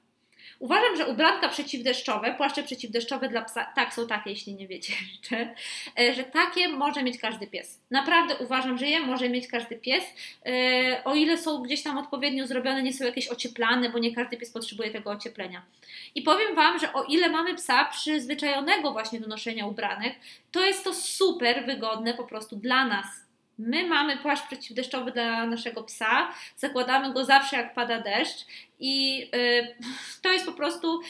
Uważam, 0.60 0.96
że 0.98 1.08
ubranka 1.08 1.50
przeciwdeszczowe, 1.50 2.34
płaszcze 2.34 2.64
przeciwdeszczowe 2.64 3.30
dla 3.30 3.42
psa, 3.42 3.72
tak 3.76 3.94
są 3.94 4.08
takie, 4.08 4.30
jeśli 4.30 4.56
nie 4.56 4.68
wiecie 4.68 4.94
jeszcze, 5.12 5.56
e, 6.00 6.14
że 6.14 6.24
takie 6.24 6.70
może 6.70 7.04
mieć 7.04 7.18
każdy 7.18 7.48
pies. 7.48 7.82
Naprawdę 7.92 8.38
uważam, 8.38 8.78
że 8.78 8.88
je 8.88 9.00
może 9.00 9.30
mieć 9.30 9.48
każdy 9.48 9.76
pies, 9.76 10.04
e, 10.46 11.02
o 11.04 11.16
ile 11.16 11.38
są 11.38 11.62
gdzieś 11.62 11.84
tam 11.84 11.98
odpowiednio 11.98 12.48
zrobione, 12.48 12.84
nie 12.84 12.94
są 12.94 13.06
jakieś 13.06 13.28
ocieplane, 13.28 13.90
bo 13.90 14.00
nie 14.00 14.16
każdy 14.16 14.38
pies 14.38 14.52
potrzebuje 14.52 14.92
tego 14.92 15.12
ocieplenia. 15.12 15.62
I 16.16 16.22
powiem 16.22 16.56
Wam, 16.56 16.80
że 16.80 16.94
o 16.94 17.04
ile 17.04 17.30
mamy 17.30 17.56
psa 17.56 17.86
przyzwyczajonego 17.86 18.92
właśnie 18.92 19.20
do 19.20 19.28
noszenia 19.28 19.66
ubranek, 19.66 20.16
to 20.52 20.66
jest 20.66 20.84
to 20.84 20.94
super 20.94 21.66
wygodne 21.66 22.14
po 22.14 22.24
prostu 22.24 22.56
dla 22.56 22.86
nas 22.86 23.29
My 23.60 23.88
mamy 23.88 24.18
płaszcz 24.18 24.44
przeciwdeszczowy 24.48 25.12
dla 25.12 25.46
naszego 25.46 25.84
psa, 25.84 26.32
zakładamy 26.58 27.14
go 27.14 27.26
zawsze 27.26 27.58
jak 27.58 27.74
pada 27.74 28.00
deszcz 28.00 28.46
i 28.80 29.18
yy, 29.18 29.76
to 30.24 30.32
jest 30.32 30.46
po 30.46 30.52
prostu 30.52 31.02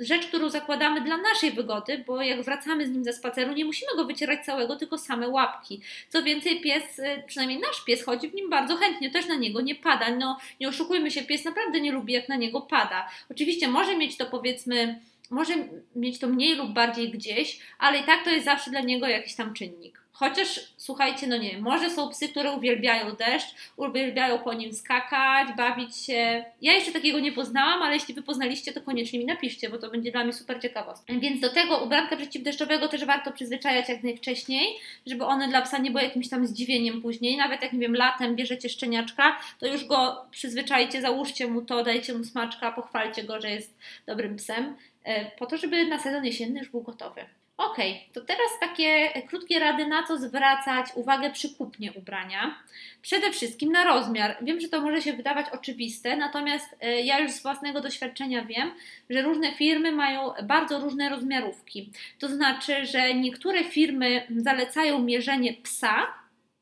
rzecz, 0.00 0.26
którą 0.26 0.48
zakładamy 0.48 1.00
dla 1.00 1.16
naszej 1.16 1.50
wygody, 1.52 2.04
bo 2.06 2.22
jak 2.22 2.42
wracamy 2.42 2.86
z 2.86 2.90
nim 2.90 3.04
ze 3.04 3.12
spaceru, 3.12 3.52
nie 3.52 3.64
musimy 3.64 3.90
go 3.96 4.04
wycierać 4.04 4.44
całego, 4.44 4.76
tylko 4.76 4.98
same 4.98 5.28
łapki. 5.28 5.80
Co 6.08 6.22
więcej, 6.22 6.60
pies, 6.60 6.98
y, 6.98 7.22
przynajmniej 7.26 7.60
nasz 7.60 7.84
pies, 7.84 8.04
chodzi 8.04 8.28
w 8.28 8.34
nim 8.34 8.50
bardzo 8.50 8.76
chętnie, 8.76 9.10
też 9.10 9.28
na 9.28 9.34
niego 9.34 9.60
nie 9.60 9.74
pada. 9.74 10.16
No, 10.16 10.38
nie 10.60 10.68
oszukujmy 10.68 11.10
się, 11.10 11.22
pies 11.22 11.44
naprawdę 11.44 11.80
nie 11.80 11.92
lubi, 11.92 12.12
jak 12.12 12.28
na 12.28 12.36
niego 12.36 12.60
pada. 12.60 13.08
Oczywiście 13.30 13.68
może 13.68 13.96
mieć 13.96 14.16
to 14.16 14.26
powiedzmy, 14.26 15.00
może 15.30 15.54
mieć 15.96 16.18
to 16.18 16.28
mniej 16.28 16.54
lub 16.54 16.72
bardziej 16.72 17.10
gdzieś, 17.10 17.60
ale 17.78 17.98
i 17.98 18.04
tak 18.04 18.24
to 18.24 18.30
jest 18.30 18.44
zawsze 18.44 18.70
dla 18.70 18.80
niego 18.80 19.06
jakiś 19.06 19.34
tam 19.34 19.54
czynnik. 19.54 20.01
Chociaż 20.22 20.60
słuchajcie, 20.76 21.26
no 21.26 21.36
nie 21.36 21.50
wiem, 21.50 21.62
może 21.62 21.90
są 21.90 22.08
psy, 22.08 22.28
które 22.28 22.52
uwielbiają 22.52 23.12
deszcz, 23.12 23.54
uwielbiają 23.76 24.38
po 24.38 24.54
nim 24.54 24.72
skakać, 24.72 25.48
bawić 25.56 25.96
się. 25.96 26.44
Ja 26.60 26.72
jeszcze 26.72 26.92
takiego 26.92 27.20
nie 27.20 27.32
poznałam, 27.32 27.82
ale 27.82 27.94
jeśli 27.94 28.14
wy 28.14 28.22
poznaliście, 28.22 28.72
to 28.72 28.80
koniecznie 28.80 29.18
mi 29.18 29.24
napiszcie, 29.24 29.70
bo 29.70 29.78
to 29.78 29.90
będzie 29.90 30.12
dla 30.12 30.24
mnie 30.24 30.32
super 30.32 30.62
ciekawostka. 30.62 31.12
Więc 31.18 31.40
do 31.40 31.50
tego 31.50 31.84
ubranka 31.84 32.16
przeciwdeszczowego 32.16 32.88
też 32.88 33.04
warto 33.04 33.32
przyzwyczajać 33.32 33.88
jak 33.88 34.02
najwcześniej, 34.02 34.66
żeby 35.06 35.24
one 35.24 35.48
dla 35.48 35.62
psa 35.62 35.78
nie 35.78 35.90
były 35.90 36.02
jakimś 36.02 36.28
tam 36.28 36.46
zdziwieniem 36.46 37.02
później. 37.02 37.36
Nawet 37.36 37.62
jak 37.62 37.72
nie 37.72 37.78
wiem, 37.78 37.96
latem 37.96 38.36
bierzecie 38.36 38.68
szczeniaczka, 38.68 39.38
to 39.60 39.66
już 39.66 39.84
go 39.84 40.26
przyzwyczajcie, 40.30 41.00
załóżcie 41.00 41.46
mu 41.46 41.62
to, 41.62 41.84
dajcie 41.84 42.14
mu 42.14 42.24
smaczka, 42.24 42.72
pochwalcie 42.72 43.24
go, 43.24 43.40
że 43.40 43.50
jest 43.50 43.78
dobrym 44.06 44.36
psem, 44.36 44.76
e, 45.04 45.30
po 45.30 45.46
to, 45.46 45.56
żeby 45.56 45.86
na 45.86 45.98
sezon 45.98 46.24
jesienny 46.24 46.58
już 46.58 46.68
był 46.68 46.82
gotowy. 46.82 47.24
Ok, 47.56 47.76
to 48.12 48.20
teraz 48.20 48.48
takie 48.60 49.22
krótkie 49.28 49.58
rady, 49.58 49.86
na 49.86 50.02
co 50.02 50.18
zwracać 50.18 50.86
uwagę 50.94 51.30
przy 51.30 51.54
kupnie 51.54 51.92
ubrania. 51.92 52.58
Przede 53.02 53.32
wszystkim 53.32 53.72
na 53.72 53.84
rozmiar. 53.84 54.36
Wiem, 54.42 54.60
że 54.60 54.68
to 54.68 54.80
może 54.80 55.02
się 55.02 55.12
wydawać 55.12 55.46
oczywiste, 55.52 56.16
natomiast 56.16 56.76
e, 56.80 57.00
ja 57.00 57.18
już 57.18 57.32
z 57.32 57.42
własnego 57.42 57.80
doświadczenia 57.80 58.44
wiem, 58.44 58.72
że 59.10 59.22
różne 59.22 59.52
firmy 59.52 59.92
mają 59.92 60.32
bardzo 60.42 60.80
różne 60.80 61.08
rozmiarówki. 61.08 61.90
To 62.18 62.28
znaczy, 62.28 62.86
że 62.86 63.14
niektóre 63.14 63.64
firmy 63.64 64.26
zalecają 64.36 64.98
mierzenie 64.98 65.54
psa, 65.54 66.06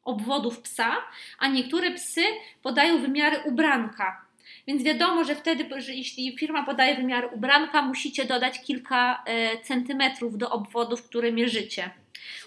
obwodów 0.05 0.61
psa, 0.61 0.97
a 1.39 1.49
niektóre 1.49 1.91
psy 1.91 2.23
podają 2.63 2.99
wymiary 2.99 3.41
ubranka. 3.45 4.30
Więc 4.71 4.83
wiadomo, 4.83 5.25
że 5.25 5.37
wtedy, 5.37 5.81
że 5.81 5.95
jeśli 5.95 6.39
firma 6.39 6.63
podaje 6.63 6.97
wymiar 6.97 7.31
ubranka, 7.35 7.83
musicie 7.83 8.25
dodać 8.25 8.61
kilka 8.61 9.23
e, 9.27 9.59
centymetrów 9.63 10.39
do 10.39 10.51
obwodów, 10.51 11.03
które 11.03 11.33
mierzycie. 11.33 11.91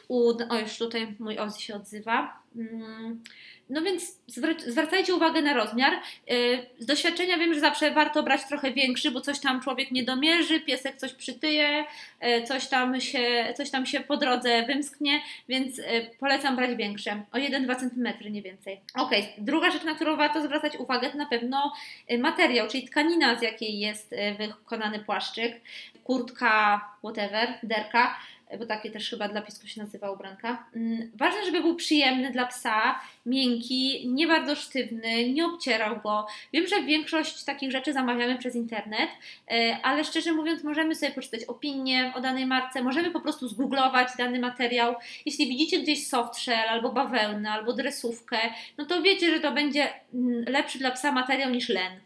U, 0.07 0.29
o, 0.49 0.59
już 0.59 0.77
tutaj 0.77 1.15
mój 1.19 1.39
Ozzy 1.39 1.61
się 1.61 1.75
odzywa. 1.75 2.43
Mm, 2.55 3.23
no 3.69 3.81
więc 3.81 4.19
zwracajcie 4.67 5.15
uwagę 5.15 5.41
na 5.41 5.53
rozmiar. 5.53 5.93
Y, 6.31 6.65
z 6.79 6.85
doświadczenia 6.85 7.37
wiem, 7.37 7.53
że 7.53 7.59
zawsze 7.59 7.91
warto 7.91 8.23
brać 8.23 8.41
trochę 8.47 8.71
większy, 8.71 9.11
bo 9.11 9.21
coś 9.21 9.39
tam 9.39 9.61
człowiek 9.61 9.91
nie 9.91 10.03
domierzy, 10.03 10.59
piesek 10.59 10.97
coś 10.97 11.13
przytyje, 11.13 11.85
y, 12.23 12.43
coś 12.43 12.67
tam 12.67 13.01
się, 13.01 13.53
coś 13.57 13.69
tam 13.69 13.85
się 13.85 13.99
po 13.99 14.17
drodze 14.17 14.65
wymsknie, 14.65 15.21
więc 15.49 15.79
y, 15.79 15.83
polecam 16.19 16.55
brać 16.55 16.75
większe, 16.75 17.23
o 17.31 17.37
1-2 17.37 17.75
cm 17.75 18.31
nie 18.33 18.41
więcej. 18.41 18.81
Ok, 18.95 19.11
druga 19.37 19.71
rzecz, 19.71 19.83
na 19.83 19.95
którą 19.95 20.17
warto 20.17 20.41
zwracać 20.41 20.77
uwagę, 20.77 21.09
to 21.09 21.17
na 21.17 21.25
pewno 21.25 21.73
materiał, 22.19 22.67
czyli 22.67 22.87
tkanina, 22.87 23.39
z 23.39 23.41
jakiej 23.41 23.79
jest 23.79 24.15
wykonany 24.37 24.99
płaszczyk, 24.99 25.61
kurtka, 26.03 26.81
whatever, 27.03 27.59
derka 27.63 28.15
bo 28.59 28.65
takie 28.65 28.91
też 28.91 29.09
chyba 29.09 29.27
dla 29.27 29.41
piesków 29.41 29.69
się 29.69 29.81
nazywa 29.81 30.11
ubranka. 30.11 30.65
Mm, 30.75 31.11
ważne, 31.15 31.45
żeby 31.45 31.61
był 31.61 31.75
przyjemny 31.75 32.31
dla 32.31 32.45
psa, 32.45 32.99
miękki, 33.25 34.07
nie 34.07 34.27
bardzo 34.27 34.55
sztywny, 34.55 35.29
nie 35.29 35.45
obcierał 35.45 36.01
go. 36.01 36.27
Wiem, 36.53 36.67
że 36.67 36.83
większość 36.83 37.43
takich 37.43 37.71
rzeczy 37.71 37.93
zamawiamy 37.93 38.37
przez 38.37 38.55
internet, 38.55 39.09
e, 39.51 39.77
ale 39.83 40.03
szczerze 40.03 40.33
mówiąc, 40.33 40.63
możemy 40.63 40.95
sobie 40.95 41.11
poczytać 41.11 41.43
opinię 41.43 42.13
o 42.15 42.21
danej 42.21 42.45
marce, 42.45 42.83
możemy 42.83 43.11
po 43.11 43.21
prostu 43.21 43.47
zgooglować 43.47 44.09
dany 44.17 44.39
materiał. 44.39 44.95
Jeśli 45.25 45.47
widzicie 45.47 45.79
gdzieś 45.79 46.07
softshell, 46.07 46.69
albo 46.69 46.91
bawełnę, 46.91 47.51
albo 47.51 47.73
dresówkę, 47.73 48.37
no 48.77 48.85
to 48.85 49.01
wiecie, 49.01 49.35
że 49.35 49.39
to 49.39 49.51
będzie 49.51 49.87
mm, 50.13 50.43
lepszy 50.47 50.79
dla 50.79 50.91
psa 50.91 51.11
materiał 51.11 51.49
niż 51.49 51.69
len. 51.69 51.99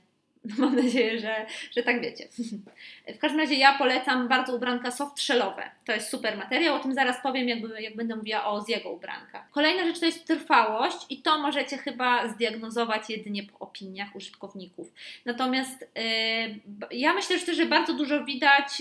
Mam 0.58 0.76
nadzieję, 0.76 1.20
że, 1.20 1.46
że 1.72 1.84
tak 1.84 2.02
wiecie. 2.02 2.28
W 3.16 3.20
każdym 3.20 3.40
razie 3.40 3.56
ja 3.56 3.78
polecam 3.78 4.28
bardzo 4.28 4.56
ubranka 4.56 4.92
soft 4.92 5.22
shellowe. 5.22 5.72
To 5.86 5.94
jest 5.94 6.10
super 6.10 6.38
materiał, 6.38 6.76
o 6.76 6.80
tym 6.80 6.94
zaraz 6.94 7.22
powiem, 7.24 7.48
jak 7.80 7.96
będę 7.96 8.16
mówiła 8.16 8.46
o 8.46 8.62
z 8.62 8.70
jego 8.70 8.92
ubranka. 8.92 9.48
Kolejna 9.52 9.86
rzecz 9.86 10.00
to 10.00 10.06
jest 10.06 10.28
trwałość 10.28 10.98
i 11.10 11.22
to 11.22 11.38
możecie 11.38 11.78
chyba 11.78 12.28
zdiagnozować 12.28 13.10
jedynie 13.10 13.44
po 13.44 13.60
opiniach 13.60 14.16
użytkowników. 14.16 14.94
Natomiast 15.26 15.90
yy, 15.96 16.98
ja 16.98 17.14
myślę 17.14 17.40
że, 17.40 17.54
że 17.54 17.66
bardzo 17.66 17.94
dużo 17.94 18.26
widać 18.26 18.80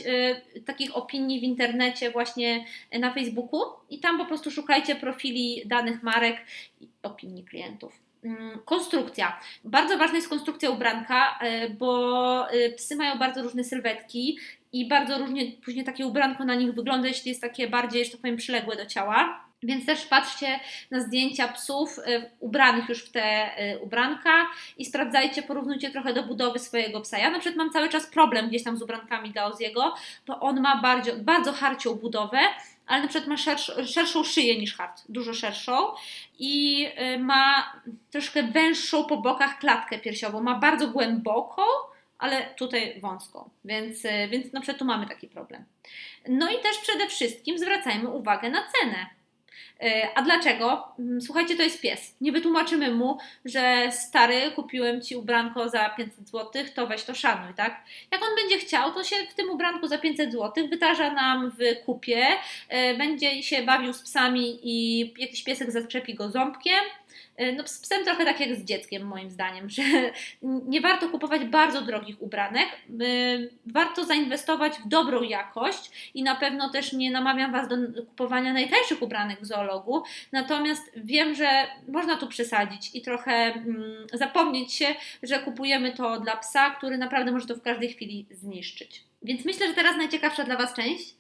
yy, 0.55 0.61
takich 0.61 0.97
opinii 0.97 1.41
w 1.41 1.43
internecie 1.43 2.11
właśnie 2.11 2.65
na 2.99 3.15
Facebooku 3.15 3.61
i 3.91 3.99
tam 3.99 4.19
po 4.19 4.25
prostu 4.25 4.51
szukajcie 4.51 4.97
profili 4.97 5.63
danych 5.67 6.03
marek 6.03 6.37
i 6.81 6.89
opinii 7.03 7.45
klientów. 7.45 8.06
Mm, 8.27 8.59
konstrukcja. 8.65 9.41
Bardzo 9.65 9.99
ważna 9.99 10.17
jest 10.17 10.29
konstrukcja 10.29 10.71
ubranka, 10.71 11.39
e, 11.41 11.71
bo 11.71 12.51
e, 12.51 12.71
psy 12.71 12.97
mają 12.97 13.19
bardzo 13.19 13.43
różne 13.43 13.65
sylwetki 13.65 14.39
i 14.73 14.89
bardzo 14.89 15.19
różnie 15.19 15.53
później 15.65 15.85
takie 15.85 16.07
ubranko 16.07 16.45
na 16.45 16.55
nich 16.55 16.73
wygląda, 16.73 17.09
jeśli 17.09 17.29
jest 17.29 17.41
takie 17.41 17.69
bardziej, 17.69 18.05
że 18.05 18.11
tak 18.11 18.21
powiem, 18.21 18.37
przyległe 18.37 18.77
do 18.77 18.87
ciała. 18.87 19.47
Więc 19.63 19.87
też 19.87 20.07
patrzcie 20.07 20.61
na 20.91 21.01
zdjęcia 21.01 21.49
psów 21.49 21.99
e, 21.99 22.31
ubranych 22.41 22.89
już 22.89 23.05
w 23.05 23.13
te 23.13 23.51
ubranka 23.83 24.47
i 24.79 24.85
sprawdzajcie, 24.85 25.43
porównujcie 25.43 25.91
trochę 25.91 26.15
do 26.15 26.23
budowy 26.23 26.59
swojego 26.59 27.01
psa. 27.01 27.19
Ja 27.19 27.31
na 27.31 27.39
przykład 27.39 27.57
mam 27.57 27.71
cały 27.71 27.89
czas 27.89 28.07
problem 28.07 28.49
gdzieś 28.49 28.65
tam 28.65 28.77
z 28.77 28.83
ubrankami 28.83 29.31
dla 29.31 29.47
Oziego, 29.47 29.95
bo 30.27 30.41
on 30.41 30.61
ma 30.61 30.83
bardzo, 30.83 31.17
bardzo 31.17 31.53
harcią 31.53 31.95
budowę, 31.95 32.39
ale 32.87 33.03
na 33.03 33.09
przykład 33.09 33.29
ma 33.29 33.37
szersz, 33.37 33.73
szerszą 33.87 34.25
szyję 34.25 34.59
niż 34.59 34.77
hart, 34.77 35.03
dużo 35.09 35.35
szerszą 35.35 35.93
i 36.39 36.87
y, 37.15 37.19
ma 37.19 37.73
troszkę 38.11 38.43
węższą 38.43 39.05
po 39.05 39.17
bokach 39.17 39.59
klatkę 39.59 39.99
piersiową, 39.99 40.41
ma 40.41 40.55
bardzo 40.59 40.89
głęboką, 40.89 41.63
ale 42.19 42.55
tutaj 42.55 43.01
wąską, 43.01 43.51
więc, 43.65 44.05
y, 44.05 44.29
więc 44.31 44.53
na 44.53 44.61
przykład 44.61 44.79
tu 44.79 44.85
mamy 44.85 45.07
taki 45.07 45.29
problem. 45.29 45.65
No 46.29 46.51
i 46.51 46.63
też 46.63 46.79
przede 46.79 47.09
wszystkim 47.09 47.59
zwracajmy 47.59 48.09
uwagę 48.09 48.51
na 48.51 48.63
cenę. 48.63 49.07
E, 49.81 50.09
a 50.15 50.23
dlaczego? 50.23 50.89
Mm, 50.99 51.21
słuchajcie, 51.21 51.57
to 51.57 51.63
jest 51.63 51.81
pies. 51.81 52.17
Nie 52.21 52.33
wytłumaczymy 52.33 52.91
mu, 52.91 53.19
że 53.45 53.89
stary, 53.93 54.53
kupiłem 54.55 55.03
ci 55.03 55.17
ubranko 55.17 55.69
za 55.69 55.91
500 55.91 56.29
zł, 56.29 56.65
to 56.75 56.87
weź 56.87 57.05
to 57.05 57.15
szanuj, 57.15 57.55
tak? 57.55 57.85
Jak 58.13 58.23
on 58.23 58.29
będzie 58.37 58.67
chciał, 58.67 58.93
to 58.93 59.05
się 59.05 59.17
w 59.31 59.35
tym 59.35 59.51
ubranku 59.51 59.87
za 59.87 59.99
500 59.99 60.33
zł 60.33 60.69
wytarza 60.69 61.13
nam 61.13 61.51
w 61.51 61.85
kupie, 61.85 62.27
e, 62.69 62.95
będzie 62.95 63.43
się 63.43 63.63
bawił 63.63 63.93
z 63.93 64.03
psami 64.03 64.59
i 64.63 65.01
jakiś 65.19 65.45
piesek 65.45 65.71
zaczepi 65.71 66.15
go 66.15 66.31
ząbkiem 66.31 66.81
no 67.57 67.67
z 67.67 67.79
psem 67.79 68.05
trochę 68.05 68.25
tak 68.25 68.41
jak 68.41 68.57
z 68.57 68.65
dzieckiem 68.65 69.07
moim 69.07 69.31
zdaniem, 69.31 69.71
że 69.77 69.83
nie 70.43 70.81
warto 70.81 71.09
kupować 71.09 71.45
bardzo 71.45 71.83
drogich 71.83 72.23
ubranek, 72.23 72.69
e, 72.69 73.07
warto 73.67 74.05
zainwestować 74.05 74.73
w 74.79 74.89
dobrą 74.89 75.23
jakość 75.23 76.11
i 76.15 76.23
na 76.23 76.37
pewno 76.37 76.71
też 76.71 76.93
nie 76.93 77.11
namawiam 77.11 77.53
Was 77.53 77.69
do 77.69 77.77
kupowania 78.07 78.53
najtańszych 78.53 79.03
ubranek 79.03 79.41
w 79.41 79.47
zoologu, 79.47 80.03
natomiast 80.33 80.93
wiem, 80.97 81.35
że 81.35 81.67
można 81.89 82.17
tu 82.17 82.27
przesadzić 82.27 82.91
i 82.95 83.03
trochę 83.03 83.33
mm, 83.33 84.07
zapomnieć 84.13 84.73
się, 84.73 84.95
że 85.23 85.39
kupujemy 85.39 85.93
to 85.93 86.21
dla 86.21 86.37
psa, 86.37 86.71
który 86.71 86.99
naprawdę 86.99 87.33
może 87.33 87.47
to 87.47 87.55
w 87.55 87.63
każdej 87.63 87.89
chwili 87.89 88.27
zniszczyć. 88.31 89.05
Więc 89.23 89.45
myślę, 89.45 89.69
że 89.69 89.75
teraz 89.75 89.97
najciekawsza 89.97 90.45
dla 90.45 90.57
Was 90.57 90.75
część, 90.75 91.16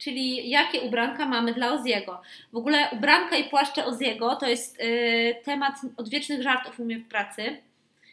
czyli 0.00 0.50
jakie 0.50 0.80
ubranka 0.80 1.26
mamy 1.26 1.54
dla 1.54 1.72
Oziego. 1.72 2.22
W 2.52 2.56
ogóle 2.56 2.88
ubranka 2.92 3.36
i 3.36 3.44
płaszcze 3.44 3.86
Oziego 3.86 4.36
to 4.36 4.48
jest 4.48 4.80
y, 4.80 5.36
temat 5.44 5.74
odwiecznych 5.96 6.42
żartów 6.42 6.80
u 6.80 6.84
mnie 6.84 6.98
w 6.98 7.08
pracy. 7.08 7.56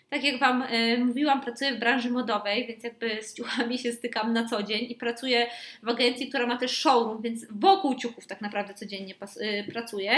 Tak 0.09 0.23
jak 0.23 0.39
Wam 0.39 0.61
y, 0.61 0.97
mówiłam, 0.97 1.41
pracuję 1.41 1.73
w 1.73 1.79
branży 1.79 2.09
modowej, 2.09 2.67
więc 2.67 2.83
jakby 2.83 3.23
z 3.23 3.33
ciuchami 3.33 3.77
się 3.77 3.91
stykam 3.91 4.33
na 4.33 4.45
co 4.45 4.63
dzień 4.63 4.85
i 4.89 4.95
pracuję 4.95 5.47
w 5.83 5.89
agencji, 5.89 6.29
która 6.29 6.47
ma 6.47 6.57
też 6.57 6.71
showroom, 6.71 7.21
więc 7.21 7.45
wokół 7.49 7.95
ciuchów 7.95 8.27
tak 8.27 8.41
naprawdę 8.41 8.73
codziennie 8.73 9.13
y, 9.41 9.71
pracuję. 9.71 10.11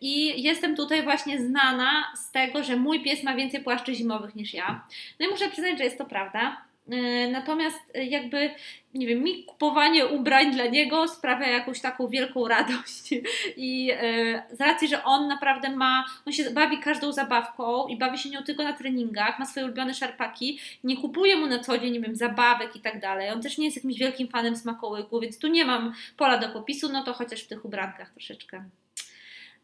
I 0.00 0.42
jestem 0.42 0.76
tutaj 0.76 1.02
właśnie 1.02 1.40
znana 1.40 2.12
z 2.16 2.30
tego, 2.30 2.62
że 2.62 2.76
mój 2.76 3.02
pies 3.02 3.22
ma 3.22 3.34
więcej 3.34 3.62
płaszczy 3.62 3.94
zimowych 3.94 4.34
niż 4.34 4.54
ja. 4.54 4.86
No 5.20 5.26
i 5.26 5.30
muszę 5.30 5.50
przyznać, 5.50 5.78
że 5.78 5.84
jest 5.84 5.98
to 5.98 6.04
prawda 6.04 6.67
natomiast 7.32 7.78
e, 7.94 8.04
jakby, 8.04 8.50
nie 8.94 9.06
wiem, 9.06 9.22
mi 9.22 9.44
kupowanie 9.44 10.06
ubrań 10.06 10.52
dla 10.52 10.66
niego 10.66 11.08
sprawia 11.08 11.48
jakąś 11.48 11.80
taką 11.80 12.08
wielką 12.08 12.48
radość. 12.48 13.10
I 13.56 13.90
e, 13.92 14.56
z 14.56 14.60
racji, 14.60 14.88
że 14.88 15.04
on 15.04 15.28
naprawdę 15.28 15.76
ma, 15.76 16.04
on 16.26 16.32
się 16.32 16.50
bawi 16.50 16.78
każdą 16.78 17.12
zabawką 17.12 17.86
i 17.86 17.96
bawi 17.96 18.18
się 18.18 18.30
nią 18.30 18.42
tylko 18.42 18.62
na 18.62 18.72
treningach, 18.72 19.38
ma 19.38 19.46
swoje 19.46 19.66
ulubione 19.66 19.94
szarpaki, 19.94 20.60
nie 20.84 20.96
kupuje 20.96 21.36
mu 21.36 21.46
na 21.46 21.58
co 21.58 21.78
dzień, 21.78 21.92
nie 21.92 22.00
wiem, 22.00 22.16
zabawek 22.16 22.76
i 22.76 22.80
tak 22.80 23.00
dalej. 23.00 23.30
On 23.30 23.42
też 23.42 23.58
nie 23.58 23.64
jest 23.64 23.76
jakimś 23.76 23.98
wielkim 23.98 24.28
fanem 24.28 24.56
smakołyku, 24.56 25.20
więc 25.20 25.38
tu 25.38 25.46
nie 25.46 25.64
mam 25.64 25.92
pola 26.16 26.38
do 26.38 26.48
popisu, 26.48 26.92
no 26.92 27.04
to 27.04 27.12
chociaż 27.12 27.42
w 27.42 27.48
tych 27.48 27.64
ubrankach 27.64 28.10
troszeczkę 28.10 28.64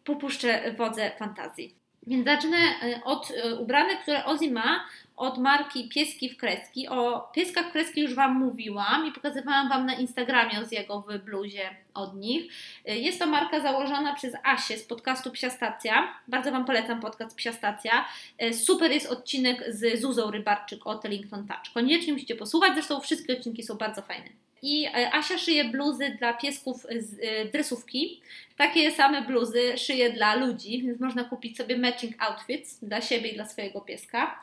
popuszczę 0.05 0.73
wodze 0.73 1.11
fantazji. 1.19 1.75
Więc 2.07 2.25
zacznę 2.25 2.59
od 3.05 3.33
ubranek, 3.61 4.03
które 4.03 4.25
Ozzy 4.25 4.51
ma 4.51 4.85
od 5.17 5.39
marki 5.39 5.89
Pieski 5.89 6.31
w 6.31 6.37
Kreski. 6.37 6.89
O 6.89 7.21
Pieskach 7.35 7.69
w 7.69 7.73
Kreski 7.73 8.01
już 8.01 8.15
Wam 8.15 8.39
mówiłam 8.39 9.07
i 9.07 9.13
pokazywałam 9.13 9.69
Wam 9.69 9.87
na 9.87 9.95
Instagramie 9.95 10.67
z 10.67 10.73
jego 10.73 11.01
w 11.01 11.19
bluzie 11.19 11.71
od 11.95 12.17
nich. 12.17 12.53
Jest 12.85 13.19
to 13.19 13.27
marka 13.27 13.61
założona 13.61 14.15
przez 14.15 14.35
Asię 14.43 14.79
z 14.79 14.85
podcastu 14.85 15.31
Psia 15.31 15.51
Stacja. 15.51 16.15
Bardzo 16.29 16.53
Wam 16.53 16.65
polecam 16.65 17.01
podcast 17.01 17.37
Psia 17.37 17.53
Stacja. 17.53 18.05
Super 18.53 18.91
jest 18.91 19.07
odcinek 19.07 19.65
z 19.69 20.01
Zuzą 20.01 20.31
Rybarczyk 20.31 20.87
o 20.87 20.95
Tellington 20.95 21.47
Touch. 21.47 21.73
Koniecznie 21.75 22.13
musicie 22.13 22.37
posłuchać, 22.37 22.73
zresztą 22.75 23.01
wszystkie 23.01 23.33
odcinki 23.33 23.63
są 23.63 23.75
bardzo 23.75 24.03
fajne. 24.03 24.29
I 24.63 24.87
e, 24.87 25.15
Asia 25.15 25.39
szyje 25.39 25.65
bluzy 25.65 26.17
dla 26.19 26.33
piesków 26.33 26.87
z 26.99 27.19
e, 27.23 27.45
dresówki. 27.45 28.21
Takie 28.57 28.91
same 28.91 29.23
bluzy 29.23 29.79
szyje 29.79 30.13
dla 30.13 30.35
ludzi, 30.35 30.83
więc 30.83 31.01
można 31.01 31.25
kupić 31.25 31.57
sobie 31.57 31.79
matching 31.79 32.23
outfits 32.23 32.79
dla 32.85 33.01
siebie 33.01 33.31
i 33.31 33.35
dla 33.35 33.47
swojego 33.47 33.81
pieska 33.81 34.41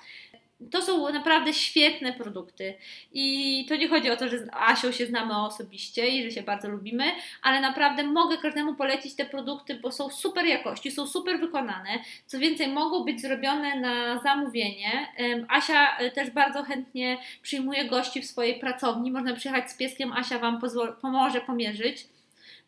to 0.72 0.82
są 0.82 1.14
naprawdę 1.14 1.54
świetne 1.54 2.14
produkty. 2.14 2.74
I 3.14 3.66
to 3.70 3.76
nie 3.76 3.88
chodzi 3.88 4.10
o 4.10 4.18
to, 4.18 4.30
że 4.30 4.40
z 4.40 4.50
Asią 4.52 4.92
się 4.92 5.06
znamy 5.06 5.38
osobiście 5.38 6.08
i 6.08 6.24
że 6.24 6.32
się 6.32 6.42
bardzo 6.42 6.70
lubimy, 6.70 7.04
ale 7.42 7.62
naprawdę 7.62 8.04
mogę 8.04 8.38
każdemu 8.38 8.76
polecić 8.76 9.16
te 9.16 9.26
produkty, 9.26 9.76
bo 9.76 9.92
są 9.92 10.10
super 10.10 10.46
jakości, 10.46 10.92
są 10.92 11.08
super 11.08 11.40
wykonane. 11.40 11.90
Co 12.26 12.40
więcej, 12.40 12.68
mogą 12.68 13.04
być 13.04 13.22
zrobione 13.22 13.80
na 13.80 14.20
zamówienie. 14.20 15.08
Asia 15.50 15.98
e, 15.98 16.12
też 16.12 16.30
bardzo 16.30 16.64
chętnie 16.64 17.18
przyjmuje 17.42 17.86
gości 17.86 18.22
w 18.22 18.26
swojej 18.26 18.60
pracowni. 18.60 19.12
Można 19.12 19.34
przyjechać 19.34 19.72
z 19.72 19.78
pieskiem, 19.78 20.14
Asia 20.14 20.40
Wam 20.40 20.62
pomoże 21.02 21.42
pomierzyć. 21.42 22.08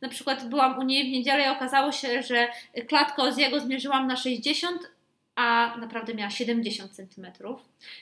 Na 0.01 0.09
przykład 0.09 0.49
byłam 0.49 0.79
u 0.79 0.81
niej 0.81 1.09
w 1.09 1.11
niedzielę 1.11 1.45
i 1.45 1.49
okazało 1.49 1.91
się, 1.91 2.23
że 2.23 2.47
klatkę 2.87 3.33
z 3.33 3.37
jego 3.37 3.59
zmierzyłam 3.59 4.07
na 4.07 4.15
60, 4.15 4.91
a 5.35 5.77
naprawdę 5.77 6.13
miała 6.13 6.29
70 6.29 6.91
cm. 6.91 7.27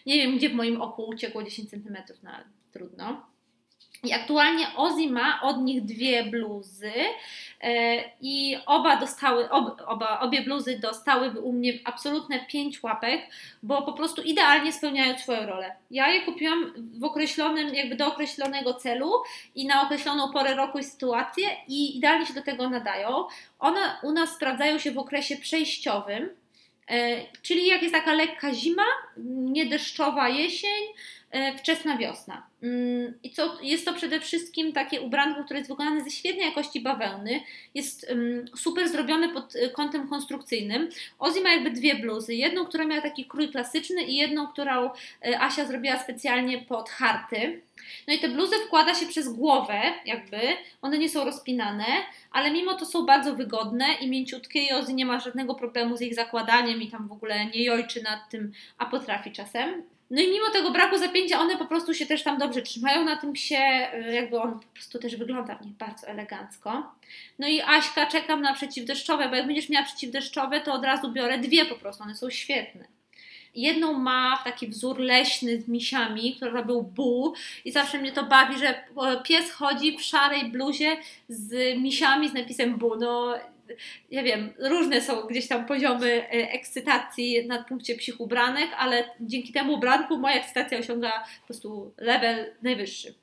Nie 0.05 0.15
wiem, 0.15 0.37
gdzie 0.37 0.49
w 0.49 0.53
moim 0.53 0.81
oku 0.81 1.03
uciekło 1.03 1.43
10 1.43 1.69
cm, 1.69 1.97
no 2.23 2.31
ale 2.31 2.43
trudno. 2.71 3.31
I 4.03 4.13
aktualnie 4.13 4.67
Ozzy 4.75 5.07
ma 5.07 5.41
od 5.41 5.61
nich 5.61 5.85
dwie 5.85 6.23
bluzy 6.23 6.91
e, 7.61 8.03
i 8.21 8.57
oba 8.65 8.97
dostały, 8.97 9.49
ob, 9.49 9.81
oba, 9.87 10.19
obie 10.19 10.41
bluzy 10.41 10.79
dostały 10.79 11.41
u 11.41 11.53
mnie 11.53 11.73
absolutne 11.83 12.45
5 12.45 12.83
łapek, 12.83 13.21
bo 13.63 13.81
po 13.81 13.93
prostu 13.93 14.21
idealnie 14.21 14.73
spełniają 14.73 15.17
swoją 15.17 15.45
rolę. 15.45 15.75
Ja 15.91 16.09
je 16.09 16.21
kupiłam 16.21 16.73
w 16.99 17.03
określonym, 17.03 17.75
jakby 17.75 17.95
do 17.95 18.07
określonego 18.07 18.73
celu 18.73 19.11
i 19.55 19.67
na 19.67 19.81
określoną 19.81 20.31
porę 20.31 20.55
roku 20.55 20.79
i 20.79 20.83
sytuację 20.83 21.47
i 21.67 21.97
idealnie 21.97 22.25
się 22.25 22.33
do 22.33 22.41
tego 22.41 22.69
nadają. 22.69 23.25
One 23.59 23.79
u 24.03 24.11
nas 24.11 24.29
sprawdzają 24.29 24.79
się 24.79 24.91
w 24.91 24.97
okresie 24.97 25.37
przejściowym, 25.37 26.29
czyli 27.41 27.67
jak 27.67 27.81
jest 27.81 27.93
taka 27.93 28.13
lekka 28.13 28.53
zima, 28.53 28.85
niedeszczowa 29.27 30.29
jesień, 30.29 30.83
e, 30.83 30.93
wczesna 31.57 31.97
wiosna. 31.97 32.47
Mm, 32.63 33.13
I 33.23 33.29
co, 33.29 33.57
jest 33.61 33.85
to 33.85 33.93
przede 33.93 34.19
wszystkim 34.19 34.73
takie 34.73 35.01
ubranko, 35.01 35.43
które 35.43 35.59
jest 35.59 35.71
wykonane 35.71 36.03
ze 36.03 36.11
świetnej 36.11 36.45
jakości 36.45 36.81
bawełny. 36.81 37.39
Jest 37.75 38.09
mm, 38.09 38.45
super 38.55 38.89
zrobione 38.89 39.29
pod 39.29 39.55
e, 39.55 39.69
kątem 39.69 40.07
konstrukcyjnym. 40.07 40.89
Ozzy 41.19 41.41
ma 41.41 41.53
jakby 41.53 41.71
dwie 41.71 41.95
bluzy. 41.95 42.35
Jedną, 42.35 42.65
która 42.65 42.85
miała 42.85 43.01
taki 43.01 43.25
krój 43.25 43.49
klasyczny 43.49 44.03
i 44.03 44.15
jedną, 44.15 44.47
którą 44.47 44.89
Asia 45.39 45.65
zrobiła 45.65 45.99
specjalnie 45.99 46.57
pod 46.57 46.89
harty. 46.89 47.61
No 48.07 48.13
i 48.13 48.19
te 48.19 48.29
bluzy 48.29 48.55
wkłada 48.67 48.95
się 48.95 49.05
przez 49.05 49.29
głowę, 49.29 49.81
jakby. 50.05 50.37
One 50.81 50.97
nie 50.97 51.09
są 51.09 51.25
rozpinane 51.25 51.85
ale 52.31 52.51
mimo 52.51 52.73
to 52.73 52.85
są 52.85 53.05
bardzo 53.05 53.35
wygodne 53.35 53.85
i 54.01 54.09
mięciutkie 54.09 54.63
i 54.63 54.71
Ozzy 54.71 54.93
nie 54.93 55.05
ma 55.05 55.19
żadnego 55.19 55.55
problemu 55.55 55.97
z 55.97 56.01
ich 56.01 56.15
zakładaniem 56.15 56.81
i 56.81 56.87
tam 56.87 57.07
w 57.07 57.11
ogóle 57.11 57.45
nie 57.45 57.63
jojczy 57.63 58.03
nad 58.03 58.29
tym, 58.29 58.51
a 58.77 58.85
potrafi 58.85 59.31
czasem. 59.31 59.83
No 60.11 60.21
i 60.21 60.31
mimo 60.31 60.49
tego 60.49 60.71
braku 60.71 60.97
zapięcia, 60.97 61.39
one 61.39 61.57
po 61.57 61.65
prostu 61.65 61.93
się 61.93 62.05
też 62.05 62.23
tam 62.23 62.37
dobrze 62.37 62.61
trzymają 62.61 63.05
na 63.05 63.15
tym 63.15 63.33
psie, 63.33 63.89
y, 64.09 64.13
jakby 64.13 64.39
on 64.39 64.59
po 64.59 64.67
prostu 64.73 64.99
też 64.99 65.15
wygląda 65.15 65.55
w 65.55 65.65
nich 65.65 65.73
bardzo 65.73 66.07
elegancko. 66.07 66.91
No 67.39 67.47
i 67.47 67.61
Aśka, 67.61 68.05
czekam 68.05 68.41
na 68.41 68.53
przeciwdeszczowe, 68.53 69.29
bo 69.29 69.35
jak 69.35 69.47
będziesz 69.47 69.69
miała 69.69 69.85
przeciwdeszczowe, 69.85 70.61
to 70.61 70.73
od 70.73 70.85
razu 70.85 71.11
biorę 71.11 71.37
dwie 71.37 71.65
po 71.65 71.75
prostu, 71.75 72.03
one 72.03 72.15
są 72.15 72.29
świetne. 72.29 72.85
Jedną 73.55 73.93
ma 73.93 74.41
taki 74.43 74.67
wzór 74.67 74.99
leśny 74.99 75.61
z 75.61 75.67
misiami, 75.67 76.35
który 76.35 76.51
robił 76.51 76.81
bu 76.81 77.33
i 77.65 77.71
zawsze 77.71 77.97
mnie 77.97 78.11
to 78.11 78.23
bawi, 78.23 78.57
że 78.57 78.83
pies 79.23 79.51
chodzi 79.51 79.97
w 79.97 80.01
szarej 80.01 80.45
bluzie 80.45 80.97
z 81.29 81.77
misiami 81.77 82.29
z 82.29 82.33
napisem 82.33 82.77
bu. 82.77 82.95
No, 82.95 83.33
ja 84.11 84.23
wiem, 84.23 84.53
różne 84.59 85.01
są 85.01 85.21
gdzieś 85.21 85.47
tam 85.47 85.65
poziomy 85.65 86.07
e, 86.07 86.29
ekscytacji 86.29 87.47
na 87.47 87.63
punkcie 87.63 87.95
psich 87.95 88.21
ubranek, 88.21 88.69
ale 88.77 89.03
dzięki 89.19 89.53
temu 89.53 89.73
ubranku 89.73 90.17
moja 90.17 90.35
ekscytacja 90.35 90.77
osiąga 90.77 91.23
po 91.41 91.45
prostu 91.45 91.93
level 91.97 92.53
najwyższy. 92.61 93.13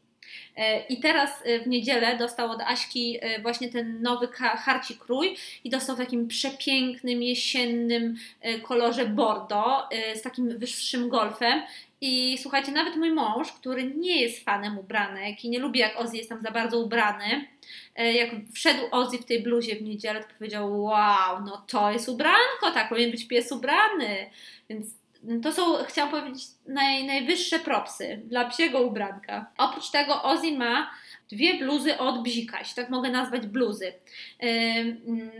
E, 0.56 0.86
I 0.86 1.00
teraz 1.00 1.30
e, 1.44 1.60
w 1.60 1.66
niedzielę 1.66 2.16
dostał 2.16 2.50
od 2.50 2.60
Aśki 2.60 3.18
właśnie 3.42 3.68
ten 3.68 4.02
nowy 4.02 4.28
harci 4.36 4.96
krój 4.96 5.36
i 5.64 5.70
dostał 5.70 5.96
w 5.96 5.98
takim 5.98 6.28
przepięknym, 6.28 7.22
jesiennym 7.22 8.16
kolorze 8.62 9.06
bordo 9.06 9.88
z 10.14 10.22
takim 10.22 10.58
wyższym 10.58 11.08
golfem. 11.08 11.62
I 12.00 12.38
słuchajcie, 12.38 12.72
nawet 12.72 12.96
mój 12.96 13.10
mąż, 13.10 13.52
który 13.52 13.84
nie 13.84 14.22
jest 14.22 14.44
fanem 14.44 14.78
ubranek 14.78 15.44
i 15.44 15.50
nie 15.50 15.58
lubi 15.58 15.78
jak 15.78 16.00
Ozzy 16.00 16.16
jest 16.16 16.28
tam 16.28 16.42
za 16.42 16.50
bardzo 16.50 16.78
ubrany, 16.78 17.48
jak 17.96 18.30
wszedł 18.54 18.80
Ozzy 18.90 19.18
w 19.18 19.24
tej 19.24 19.42
bluzie 19.42 19.76
w 19.76 19.82
niedzielę, 19.82 20.20
to 20.20 20.34
powiedział 20.38 20.82
wow, 20.82 21.44
no 21.44 21.64
to 21.68 21.92
jest 21.92 22.08
ubranko, 22.08 22.70
tak 22.74 22.88
powinien 22.88 23.10
być 23.10 23.28
pies 23.28 23.52
ubrany. 23.52 24.30
Więc 24.70 24.86
to 25.42 25.52
są, 25.52 25.84
chciałam 25.84 26.10
powiedzieć, 26.10 26.44
naj, 26.66 27.04
najwyższe 27.04 27.58
propsy 27.58 28.22
dla 28.24 28.44
psiego 28.44 28.82
ubranka. 28.82 29.50
Oprócz 29.58 29.90
tego 29.90 30.22
Ozzy 30.22 30.52
ma 30.52 30.90
dwie 31.30 31.54
bluzy 31.54 31.98
od 31.98 32.22
Bzika, 32.22 32.58
tak 32.76 32.90
mogę 32.90 33.10
nazwać 33.10 33.46
bluzy. 33.46 33.92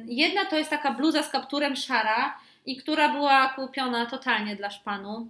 Jedna 0.04 0.44
to 0.44 0.58
jest 0.58 0.70
taka 0.70 0.92
bluza 0.92 1.22
z 1.22 1.30
kapturem 1.30 1.76
szara, 1.76 2.38
i 2.68 2.76
która 2.76 3.08
była 3.08 3.48
kupiona 3.48 4.06
totalnie 4.06 4.56
dla 4.56 4.70
szpanu. 4.70 5.28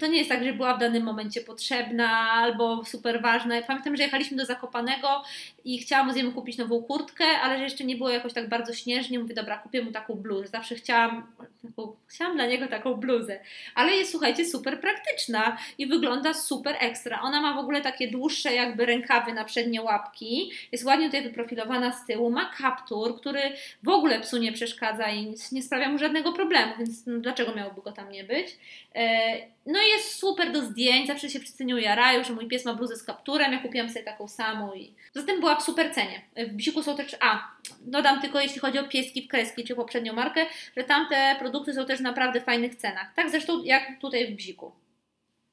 To 0.00 0.06
nie 0.06 0.18
jest 0.18 0.30
tak, 0.30 0.44
że 0.44 0.52
była 0.52 0.74
w 0.74 0.78
danym 0.78 1.02
momencie 1.02 1.40
potrzebna 1.40 2.08
albo 2.30 2.84
super 2.84 3.22
ważna. 3.22 3.62
Pamiętam, 3.62 3.96
że 3.96 4.02
jechaliśmy 4.02 4.36
do 4.36 4.44
Zakopanego 4.44 5.22
i 5.64 5.78
chciałam 5.78 6.12
z 6.12 6.16
nim 6.16 6.32
kupić 6.32 6.58
nową 6.58 6.82
kurtkę, 6.82 7.24
ale 7.24 7.58
że 7.58 7.64
jeszcze 7.64 7.84
nie 7.84 7.96
było 7.96 8.10
jakoś 8.10 8.32
tak 8.32 8.48
bardzo 8.48 8.74
śnieżnie. 8.74 9.18
Mówię, 9.18 9.34
dobra, 9.34 9.58
kupię 9.58 9.82
mu 9.82 9.92
taką 9.92 10.14
bluzę. 10.14 10.48
Zawsze 10.48 10.74
chciałam, 10.74 11.26
taką, 11.62 11.96
chciałam 12.06 12.36
dla 12.36 12.46
niego 12.46 12.68
taką 12.68 12.94
bluzę. 12.94 13.40
Ale 13.74 13.92
jest, 13.92 14.10
słuchajcie, 14.10 14.44
super 14.44 14.80
praktyczna 14.80 15.56
i 15.78 15.86
wygląda 15.86 16.34
super 16.34 16.76
ekstra. 16.80 17.20
Ona 17.22 17.40
ma 17.40 17.54
w 17.54 17.58
ogóle 17.58 17.80
takie 17.80 18.10
dłuższe 18.10 18.54
jakby 18.54 18.86
rękawy 18.86 19.32
na 19.32 19.44
przednie 19.44 19.82
łapki. 19.82 20.52
Jest 20.72 20.84
ładnie 20.84 21.06
tutaj 21.06 21.22
wyprofilowana 21.22 21.92
z 21.92 22.06
tyłu. 22.06 22.30
Ma 22.30 22.50
kaptur, 22.58 23.20
który 23.20 23.40
w 23.82 23.88
ogóle 23.88 24.20
psu 24.20 24.36
nie 24.36 24.52
przeszkadza 24.52 25.10
i 25.10 25.34
nie 25.52 25.62
sprawia 25.62 25.88
mu 25.88 25.98
żadnego 25.98 26.32
problemu 26.32 26.59
problemu, 26.60 26.86
więc 26.86 27.06
no, 27.06 27.18
dlaczego 27.18 27.54
miałoby 27.54 27.82
go 27.82 27.92
tam 27.92 28.10
nie 28.10 28.24
być? 28.24 28.56
E, 28.94 29.36
no 29.66 29.78
i 29.82 29.88
jest 29.88 30.14
super 30.14 30.52
do 30.52 30.62
zdjęć, 30.62 31.06
zawsze 31.06 31.30
się 31.30 31.40
wszyscy 31.40 31.64
nią 31.64 31.76
jarają, 31.76 32.24
że 32.24 32.32
mój 32.32 32.48
pies 32.48 32.64
ma 32.64 32.74
bluzę 32.74 32.96
z 32.96 33.02
kapturem, 33.02 33.52
ja 33.52 33.58
kupiłam 33.58 33.88
sobie 33.88 34.04
taką 34.04 34.28
samą 34.28 34.74
i 34.74 34.94
zatem 35.14 35.40
była 35.40 35.56
w 35.56 35.62
super 35.62 35.94
cenie. 35.94 36.22
W 36.36 36.52
Bziku 36.52 36.82
są 36.82 36.96
też, 36.96 37.16
a 37.20 37.50
dodam 37.80 38.20
tylko 38.20 38.40
jeśli 38.40 38.60
chodzi 38.60 38.78
o 38.78 38.88
pieski 38.88 39.22
w 39.22 39.28
kreski, 39.28 39.64
czy 39.64 39.74
poprzednią 39.74 40.12
markę, 40.12 40.46
że 40.76 40.84
tamte 40.84 41.36
produkty 41.38 41.74
są 41.74 41.86
też 41.86 41.98
w 41.98 42.02
naprawdę 42.02 42.40
fajnych 42.40 42.74
cenach. 42.74 43.14
Tak 43.14 43.30
zresztą 43.30 43.64
jak 43.64 44.00
tutaj 44.00 44.26
w 44.26 44.36
Bziku. 44.36 44.72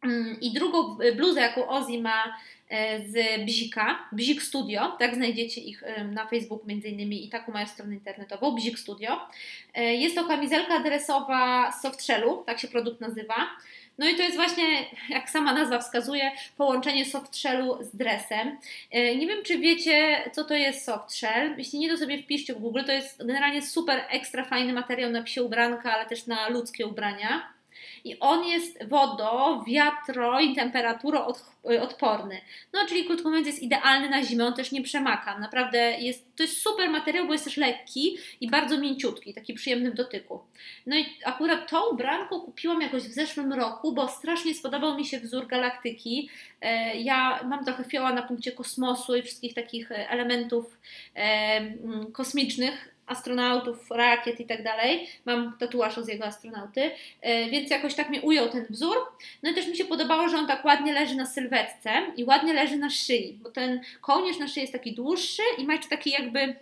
Mm, 0.08 0.38
I 0.42 0.52
drugą 0.52 0.98
bluzę, 1.16 1.42
jaką 1.42 1.68
Ozzy 1.68 1.98
ma 2.02 2.38
E, 2.70 3.02
z 3.08 3.46
Bzika, 3.46 4.00
Bzik 4.12 4.42
Studio, 4.42 4.96
tak 5.00 5.16
znajdziecie 5.16 5.62
ich 5.62 5.84
e, 5.84 6.04
na 6.04 6.28
Facebooku 6.28 6.68
między 6.68 6.88
innymi 6.88 7.26
i 7.26 7.30
taką 7.30 7.52
mają 7.52 7.68
stronę 7.68 7.94
internetową, 7.94 8.56
Bzik 8.56 8.80
Studio. 8.80 9.20
E, 9.74 9.96
jest 9.96 10.16
to 10.16 10.28
kamizelka 10.28 10.80
dresowa 10.80 11.72
z 11.72 11.82
softshellu, 11.82 12.44
tak 12.46 12.60
się 12.60 12.68
produkt 12.68 13.02
nazywa. 13.02 13.36
No 13.98 14.10
i 14.10 14.16
to 14.16 14.24
jest 14.24 14.36
właśnie, 14.36 14.86
jak 15.10 15.30
sama 15.30 15.54
nazwa 15.54 15.80
wskazuje, 15.80 16.32
połączenie 16.58 17.06
softshellu 17.06 17.84
z 17.84 17.96
dresem. 17.96 18.58
Nie 18.94 19.28
wiem, 19.28 19.44
czy 19.44 19.60
wiecie, 19.60 20.22
co 20.32 20.44
to 20.44 20.54
jest 20.54 20.86
softshell. 20.86 21.56
Jeśli 21.58 21.80
nie, 21.80 21.90
to 21.90 21.98
sobie 21.98 22.24
wpiszcie 22.24 22.54
w 22.54 22.60
Google. 22.60 22.84
To 22.86 22.92
jest 22.92 23.26
generalnie 23.26 23.62
super 23.62 24.04
ekstra 24.10 24.46
fajny 24.46 24.74
materiał 24.74 25.12
na 25.12 25.24
psie 25.24 25.44
ubranka, 25.44 25.94
ale 25.94 26.06
też 26.06 26.28
na 26.28 26.50
ludzkie 26.50 26.88
ubrania. 26.88 27.57
I 28.08 28.20
on 28.20 28.46
jest 28.46 28.90
wodo, 28.90 29.64
wiatro 29.68 30.40
i 30.40 30.56
temperaturoodporny. 30.56 32.42
No, 32.74 32.80
czyli 32.88 33.06
krótko 33.06 33.30
mówiąc, 33.30 33.48
jest 33.48 33.64
idealny 33.64 34.10
na 34.10 34.24
zimę, 34.24 34.46
on 34.46 34.54
też 34.54 34.72
nie 34.72 34.82
przemaka. 34.82 35.40
Naprawdę 35.40 35.78
jest, 36.00 36.36
to 36.36 36.44
jest 36.44 36.62
super 36.62 36.90
materiał, 36.90 37.28
bo 37.28 37.34
jest 37.34 37.46
też 37.46 37.58
lekki 37.58 38.18
i 38.42 38.50
bardzo 38.50 38.78
mięciutki, 38.78 39.34
taki 39.34 39.54
przyjemny 39.54 39.92
w 39.92 39.96
dotyku. 39.96 40.40
No 40.86 40.98
i 40.98 41.06
akurat 41.26 41.70
tą 41.70 41.90
ubranko 41.90 42.42
kupiłam 42.42 42.82
jakoś 42.82 43.04
w 43.04 43.14
zeszłym 43.14 43.54
roku, 43.54 43.92
bo 43.92 44.08
strasznie 44.08 44.54
spodobał 44.54 44.98
mi 44.98 45.06
się 45.06 45.20
wzór 45.20 45.48
galaktyki. 45.48 46.30
E, 46.62 46.98
ja 46.98 47.44
mam 47.44 47.66
trochę 47.66 47.84
fioła 47.84 48.14
na 48.14 48.22
punkcie 48.22 48.52
kosmosu 48.52 49.16
i 49.16 49.22
wszystkich 49.22 49.54
takich 49.54 49.92
e, 49.92 50.10
elementów 50.10 50.78
e, 51.16 51.62
kosmicznych, 52.12 52.97
astronautów, 53.08 53.92
rakiet 53.92 54.40
i 54.40 54.46
tak 54.46 54.64
dalej. 54.64 55.10
Mam 55.26 55.58
tatuaż 55.60 55.96
z 55.96 56.08
jego 56.08 56.26
astronauty, 56.26 56.92
więc 57.52 57.70
jakoś 57.70 57.96
tak 57.96 58.10
mnie 58.10 58.22
ujął 58.22 58.50
ten 58.50 58.66
wzór. 58.70 58.98
No 59.44 59.50
i 59.50 59.54
też 59.54 59.68
mi 59.68 59.78
się 59.78 59.86
podobało, 59.86 60.30
że 60.30 60.38
on 60.38 60.48
tak 60.48 60.66
ładnie 60.66 60.94
leży 60.94 61.16
na 61.16 61.26
sylwetce 61.26 61.92
i 62.18 62.24
ładnie 62.24 62.54
leży 62.54 62.78
na 62.78 62.90
szyi, 62.90 63.40
bo 63.44 63.52
ten 63.52 63.82
kołnierz 64.02 64.40
na 64.40 64.48
szyi 64.48 64.62
jest 64.62 64.74
taki 64.74 64.96
dłuższy 64.96 65.42
i 65.58 65.66
ma 65.66 65.74
jeszcze 65.74 65.90
taki 65.90 66.10
jakby 66.10 66.56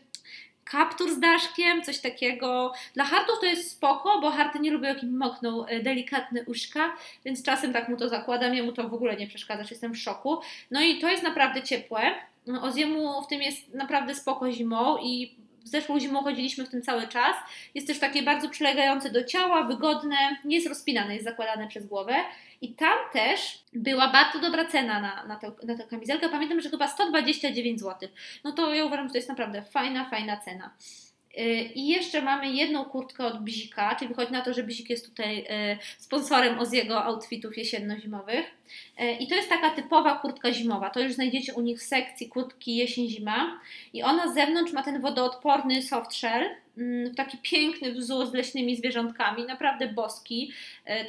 kaptur 0.66 1.12
z 1.12 1.20
daszkiem, 1.20 1.84
coś 1.84 2.00
takiego. 2.00 2.74
Dla 2.94 3.04
hartów 3.04 3.40
to 3.40 3.46
jest 3.46 3.72
spoko, 3.72 4.22
bo 4.22 4.32
harty 4.32 4.60
nie 4.60 4.72
lubią, 4.72 4.88
jak 4.88 5.04
im 5.04 5.18
mokną 5.18 5.66
e, 5.66 5.80
delikatne 5.80 6.44
uszka, 6.44 6.96
więc 7.26 7.44
czasem 7.44 7.74
tak 7.74 7.90
mu 7.90 7.98
to 7.98 8.10
zakładam, 8.10 8.56
jemu 8.56 8.72
to 8.72 8.90
w 8.90 8.94
ogóle 8.94 9.16
nie 9.16 9.28
przeszkadza, 9.28 9.64
jestem 9.70 9.94
w 9.94 9.98
szoku. 9.98 10.38
No 10.72 10.82
i 10.82 11.00
to 11.00 11.10
jest 11.10 11.24
naprawdę 11.24 11.62
ciepłe. 11.62 12.02
O 12.62 12.72
ziemu 12.72 13.24
w 13.24 13.28
tym 13.28 13.42
jest 13.42 13.74
naprawdę 13.74 14.16
spoko 14.16 14.52
zimą 14.52 14.98
i 14.98 15.36
zeszłą 15.66 16.00
zimą 16.00 16.24
chodziliśmy 16.24 16.66
w 16.66 16.70
tym 16.70 16.82
cały 16.82 17.08
czas. 17.08 17.36
Jest 17.76 17.88
też 17.88 18.00
takie 18.00 18.24
bardzo 18.24 18.50
przylegające 18.50 19.10
do 19.10 19.24
ciała, 19.24 19.64
wygodne, 19.64 20.16
nie 20.46 20.56
jest 20.56 20.68
rozpinane, 20.68 21.14
jest 21.14 21.26
zakładane 21.26 21.68
przez 21.68 21.88
głowę. 21.88 22.16
I 22.62 22.74
tam 22.74 22.98
też 23.14 23.64
była 23.74 24.12
bardzo 24.12 24.40
dobra 24.40 24.66
cena 24.66 25.02
na, 25.02 25.26
na, 25.26 25.36
tę, 25.36 25.52
na 25.64 25.78
tę 25.78 25.84
kamizelkę. 25.84 26.30
Pamiętam, 26.30 26.62
że 26.62 26.70
chyba 26.70 26.88
129 26.88 27.80
zł. 27.80 28.10
No 28.44 28.52
to 28.52 28.74
ja 28.74 28.86
uważam, 28.86 29.08
że 29.08 29.12
to 29.12 29.18
jest 29.18 29.30
naprawdę 29.30 29.62
fajna, 29.62 30.10
fajna 30.10 30.38
cena. 30.38 30.72
Y, 31.40 31.72
I 31.76 31.88
jeszcze 31.88 32.22
mamy 32.22 32.52
jedną 32.52 32.86
kurtkę 32.86 33.26
od 33.26 33.44
Bzika, 33.44 33.96
czyli 33.96 34.10
wychodzi 34.10 34.32
na 34.32 34.42
to, 34.42 34.54
że 34.54 34.64
Bzik 34.64 34.90
jest 34.90 35.10
tutaj 35.10 35.40
y, 35.40 35.78
sponsorem 35.98 36.60
Oziego 36.60 37.04
outfitów 37.04 37.58
jesienno-zimowych. 37.58 38.46
Y, 39.02 39.12
I 39.12 39.28
to 39.28 39.36
jest 39.36 39.50
taka 39.50 39.70
typowa 39.70 40.16
kurtka 40.20 40.54
zimowa. 40.54 40.90
To 40.90 41.00
już 41.00 41.14
znajdziecie 41.14 41.54
u 41.54 41.62
nich 41.62 41.80
w 41.80 41.84
sekcji 41.84 42.30
kurtki 42.30 42.76
jesień-zima. 42.76 43.60
I 43.94 44.04
ona 44.04 44.32
z 44.32 44.34
zewnątrz 44.34 44.74
ma 44.74 44.84
ten 44.84 45.02
wodoodporny 45.02 45.82
soft 45.82 46.14
shell, 46.14 46.50
mm, 46.78 47.16
taki 47.16 47.38
piękny 47.38 47.94
wzór 47.94 48.28
z 48.28 48.34
leśnymi 48.34 48.76
zwierzątkami, 48.76 49.46
naprawdę 49.46 49.88
boski, 49.88 50.52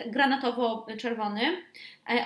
granatowo-czerwony, 0.07 1.63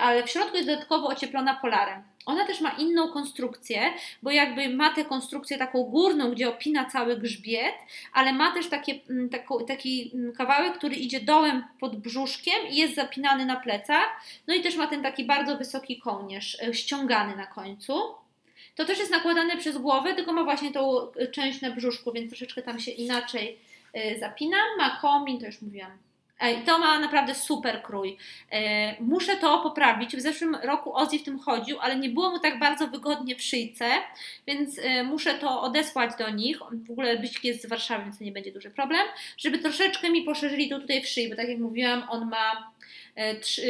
ale 0.01 0.23
w 0.23 0.29
środku 0.29 0.55
jest 0.55 0.69
dodatkowo 0.69 1.07
ocieplona 1.07 1.55
polarem. 1.55 2.03
Ona 2.25 2.47
też 2.47 2.61
ma 2.61 2.69
inną 2.69 3.07
konstrukcję, 3.07 3.81
bo 4.23 4.31
jakby 4.31 4.69
ma 4.69 4.93
tę 4.93 5.05
konstrukcję 5.05 5.57
taką 5.57 5.83
górną, 5.83 6.31
gdzie 6.31 6.49
opina 6.49 6.85
cały 6.85 7.17
grzbiet, 7.17 7.75
ale 8.13 8.33
ma 8.33 8.53
też 8.53 8.69
takie, 8.69 8.99
mm, 9.09 9.29
taki 9.67 10.11
mm, 10.13 10.33
kawałek, 10.33 10.77
który 10.77 10.95
idzie 10.95 11.19
dołem 11.19 11.63
pod 11.79 11.95
brzuszkiem 11.95 12.67
i 12.69 12.75
jest 12.75 12.95
zapinany 12.95 13.45
na 13.45 13.55
plecach. 13.55 14.21
No 14.47 14.53
i 14.53 14.61
też 14.61 14.75
ma 14.75 14.87
ten 14.87 15.03
taki 15.03 15.25
bardzo 15.25 15.57
wysoki 15.57 15.99
kołnierz, 15.99 16.57
e, 16.61 16.73
ściągany 16.73 17.35
na 17.35 17.45
końcu. 17.45 17.93
To 18.75 18.85
też 18.85 18.99
jest 18.99 19.11
nakładane 19.11 19.57
przez 19.57 19.77
głowę, 19.77 20.13
tylko 20.13 20.33
ma 20.33 20.43
właśnie 20.43 20.71
tą 20.71 21.11
e, 21.11 21.27
część 21.27 21.61
na 21.61 21.71
brzuszku, 21.71 22.11
więc 22.11 22.29
troszeczkę 22.29 22.61
tam 22.61 22.79
się 22.79 22.91
inaczej 22.91 23.57
e, 23.93 24.19
zapina. 24.19 24.57
Ma 24.77 24.99
komin, 25.01 25.39
to 25.39 25.45
już 25.45 25.61
mówiłam, 25.61 25.91
i 26.61 26.65
to 26.65 26.79
ma 26.79 26.99
naprawdę 26.99 27.35
super 27.35 27.81
krój. 27.81 28.17
E, 28.51 29.01
muszę 29.03 29.37
to 29.37 29.59
poprawić. 29.59 30.15
W 30.15 30.21
zeszłym 30.21 30.55
roku 30.55 30.95
Ozzy 30.95 31.19
w 31.19 31.23
tym 31.23 31.39
chodził, 31.39 31.79
ale 31.79 31.95
nie 31.95 32.09
było 32.09 32.29
mu 32.29 32.39
tak 32.39 32.59
bardzo 32.59 32.87
wygodnie 32.87 33.35
w 33.35 33.41
szyjce, 33.41 33.85
więc 34.47 34.79
muszę 35.05 35.33
to 35.33 35.61
odesłać 35.61 36.11
do 36.19 36.29
nich. 36.29 36.59
W 36.87 36.91
ogóle 36.91 37.19
Byśki 37.19 37.47
jest 37.47 37.61
z 37.61 37.65
Warszawy, 37.65 38.03
więc 38.03 38.17
to 38.17 38.23
nie 38.23 38.31
będzie 38.31 38.51
duży 38.51 38.71
problem, 38.71 39.07
żeby 39.37 39.59
troszeczkę 39.59 40.09
mi 40.09 40.21
poszerzyli 40.21 40.69
to 40.69 40.79
tutaj 40.79 41.01
w 41.01 41.07
szyi, 41.07 41.29
bo 41.29 41.35
tak 41.35 41.49
jak 41.49 41.59
mówiłam, 41.59 42.03
on 42.09 42.29
ma, 42.29 42.71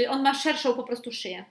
on 0.10 0.24
ma 0.24 0.34
szerszą 0.34 0.74
po 0.74 0.84
prostu 0.84 1.12
szyję. 1.12 1.46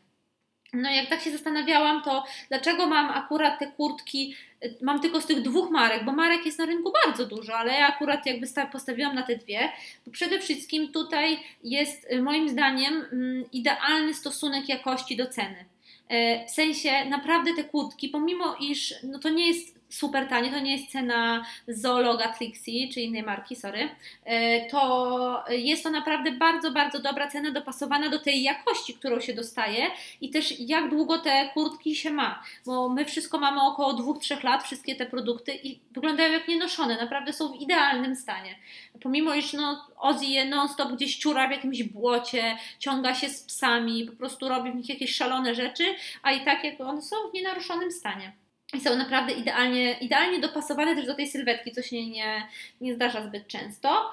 No 0.73 0.91
jak 0.91 1.09
tak 1.09 1.21
się 1.21 1.31
zastanawiałam, 1.31 2.03
to 2.03 2.25
dlaczego 2.49 2.87
mam 2.87 3.11
akurat 3.11 3.59
te 3.59 3.67
kurtki, 3.67 4.35
y, 4.65 4.75
mam 4.83 5.01
tylko 5.01 5.21
z 5.21 5.27
tych 5.27 5.43
dwóch 5.43 5.71
marek, 5.71 6.05
bo 6.05 6.13
marek 6.13 6.47
jest 6.47 6.59
na 6.59 6.67
rynku 6.67 6.93
bardzo 7.05 7.27
dużo, 7.27 7.57
ale 7.57 7.73
ja 7.73 7.87
akurat 7.87 8.27
jakby 8.27 8.47
postawiłam 8.73 9.15
na 9.15 9.23
te 9.23 9.37
dwie, 9.37 9.73
bo 10.07 10.13
przede 10.13 10.39
wszystkim 10.39 10.93
tutaj 10.93 11.39
jest 11.65 12.13
y, 12.13 12.23
moim 12.23 12.49
zdaniem 12.49 12.95
mm, 13.13 13.45
idealny 13.53 14.15
stosunek 14.15 14.69
jakości 14.69 15.17
do 15.17 15.27
ceny. 15.27 15.65
E, 16.09 16.47
w 16.47 16.51
sensie 16.51 17.05
naprawdę 17.05 17.55
te 17.55 17.65
kurtki, 17.65 18.09
pomimo 18.09 18.57
iż 18.61 18.95
no 19.03 19.19
to 19.19 19.29
nie 19.29 19.49
jest 19.49 19.80
super 19.91 20.29
tanie, 20.29 20.51
to 20.51 20.59
nie 20.59 20.77
jest 20.77 20.93
cena 20.93 21.45
zoologa 21.69 22.33
Trixie, 22.33 22.89
czy 22.93 23.01
innej 23.01 23.23
marki, 23.23 23.57
sorry, 23.57 23.89
e, 24.25 24.71
to 24.71 25.45
jest 25.49 25.83
to 25.83 25.91
naprawdę 25.91 26.33
bardzo, 26.33 26.71
bardzo 26.71 26.99
dobra 26.99 27.29
cena 27.29 27.51
dopasowana 27.51 28.09
do 28.09 28.19
tej 28.19 28.43
jakości, 28.43 28.95
którą 28.95 29.21
się 29.21 29.35
dostaje 29.35 29.87
i 30.21 30.31
też 30.31 30.61
jak 30.61 30.91
długo 30.91 31.19
te 31.19 31.51
kurtki 31.55 31.97
się 31.97 32.11
ma, 32.11 32.43
bo 32.67 32.89
my 32.89 33.05
wszystko 33.05 33.39
mamy 33.39 33.63
około 33.63 33.93
2-3 33.93 34.45
lat, 34.45 34.65
wszystkie 34.65 34.97
te 34.97 35.07
produkty 35.07 35.55
i 35.55 35.81
wyglądają 35.91 36.33
jak 36.33 36.49
nienoszone, 36.49 36.97
naprawdę 36.97 37.33
są 37.33 37.53
w 37.53 37.61
idealnym 37.61 38.17
stanie. 38.17 38.55
Pomimo, 39.03 39.35
iż 39.35 39.53
no, 39.53 39.87
Ozzy 39.99 40.27
je 40.27 40.45
non-stop 40.45 40.93
gdzieś 40.93 41.17
ciura 41.17 41.49
w 41.49 41.51
jakimś 41.51 41.83
błocie, 41.83 42.57
ciąga 42.79 43.15
się 43.15 43.29
z 43.29 43.43
psami, 43.43 44.05
po 44.05 44.17
prostu 44.17 44.49
robi 44.49 44.73
w 44.73 44.75
nich 44.75 44.89
jakieś 44.89 45.15
szalone 45.15 45.55
rzeczy, 45.55 45.85
a 46.23 46.33
i 46.33 46.45
tak 46.45 46.65
jak 46.65 46.81
one 46.81 47.03
są 47.03 47.17
w 47.31 47.35
nienaruszonym 47.35 47.93
stanie. 47.93 48.33
I 48.75 48.81
są 48.81 48.97
naprawdę 48.97 49.33
idealnie, 49.33 49.93
idealnie 49.93 50.41
dopasowane 50.41 50.97
też 50.97 51.07
do 51.07 51.15
tej 51.15 51.29
sylwetki, 51.29 51.73
co 51.73 51.83
się 51.83 52.07
nie, 52.07 52.49
nie 52.81 52.95
zdarza 52.95 53.23
zbyt 53.23 53.47
często. 53.47 54.11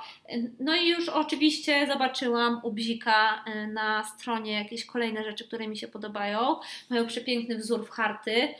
No 0.60 0.76
i 0.76 0.90
już 0.90 1.10
oczywiście 1.10 1.88
zobaczyłam 1.88 2.60
u 2.64 2.72
Bzika 2.72 3.44
y, 3.48 3.68
na 3.68 4.04
stronie 4.04 4.54
jakieś 4.54 4.86
kolejne 4.86 5.24
rzeczy, 5.24 5.48
które 5.48 5.68
mi 5.68 5.78
się 5.78 5.88
podobają. 5.88 6.56
Mają 6.90 7.08
przepiękny 7.08 7.58
wzór 7.58 7.88
w 7.88 7.90
harty. 7.90 8.32
Y, 8.32 8.56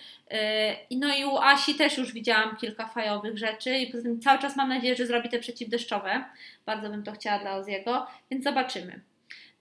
no 0.92 1.18
i 1.18 1.26
u 1.26 1.38
Asi 1.38 1.76
też 1.76 1.98
już 1.98 2.14
widziałam 2.14 2.56
kilka 2.56 2.88
fajowych 2.88 3.38
rzeczy 3.38 3.78
i 3.78 3.88
poza 3.88 4.04
tym 4.04 4.22
cały 4.22 4.40
czas 4.40 4.56
mam 4.56 4.70
nadzieję, 4.70 4.96
że 4.96 5.06
zrobi 5.06 5.30
te 5.30 5.40
przeciwdeszczowe. 5.40 6.24
Bardzo 6.66 6.90
bym 6.90 7.04
to 7.04 7.12
chciała 7.12 7.40
dla 7.40 7.56
Oziego, 7.56 8.08
więc 8.32 8.44
zobaczymy. 8.44 9.02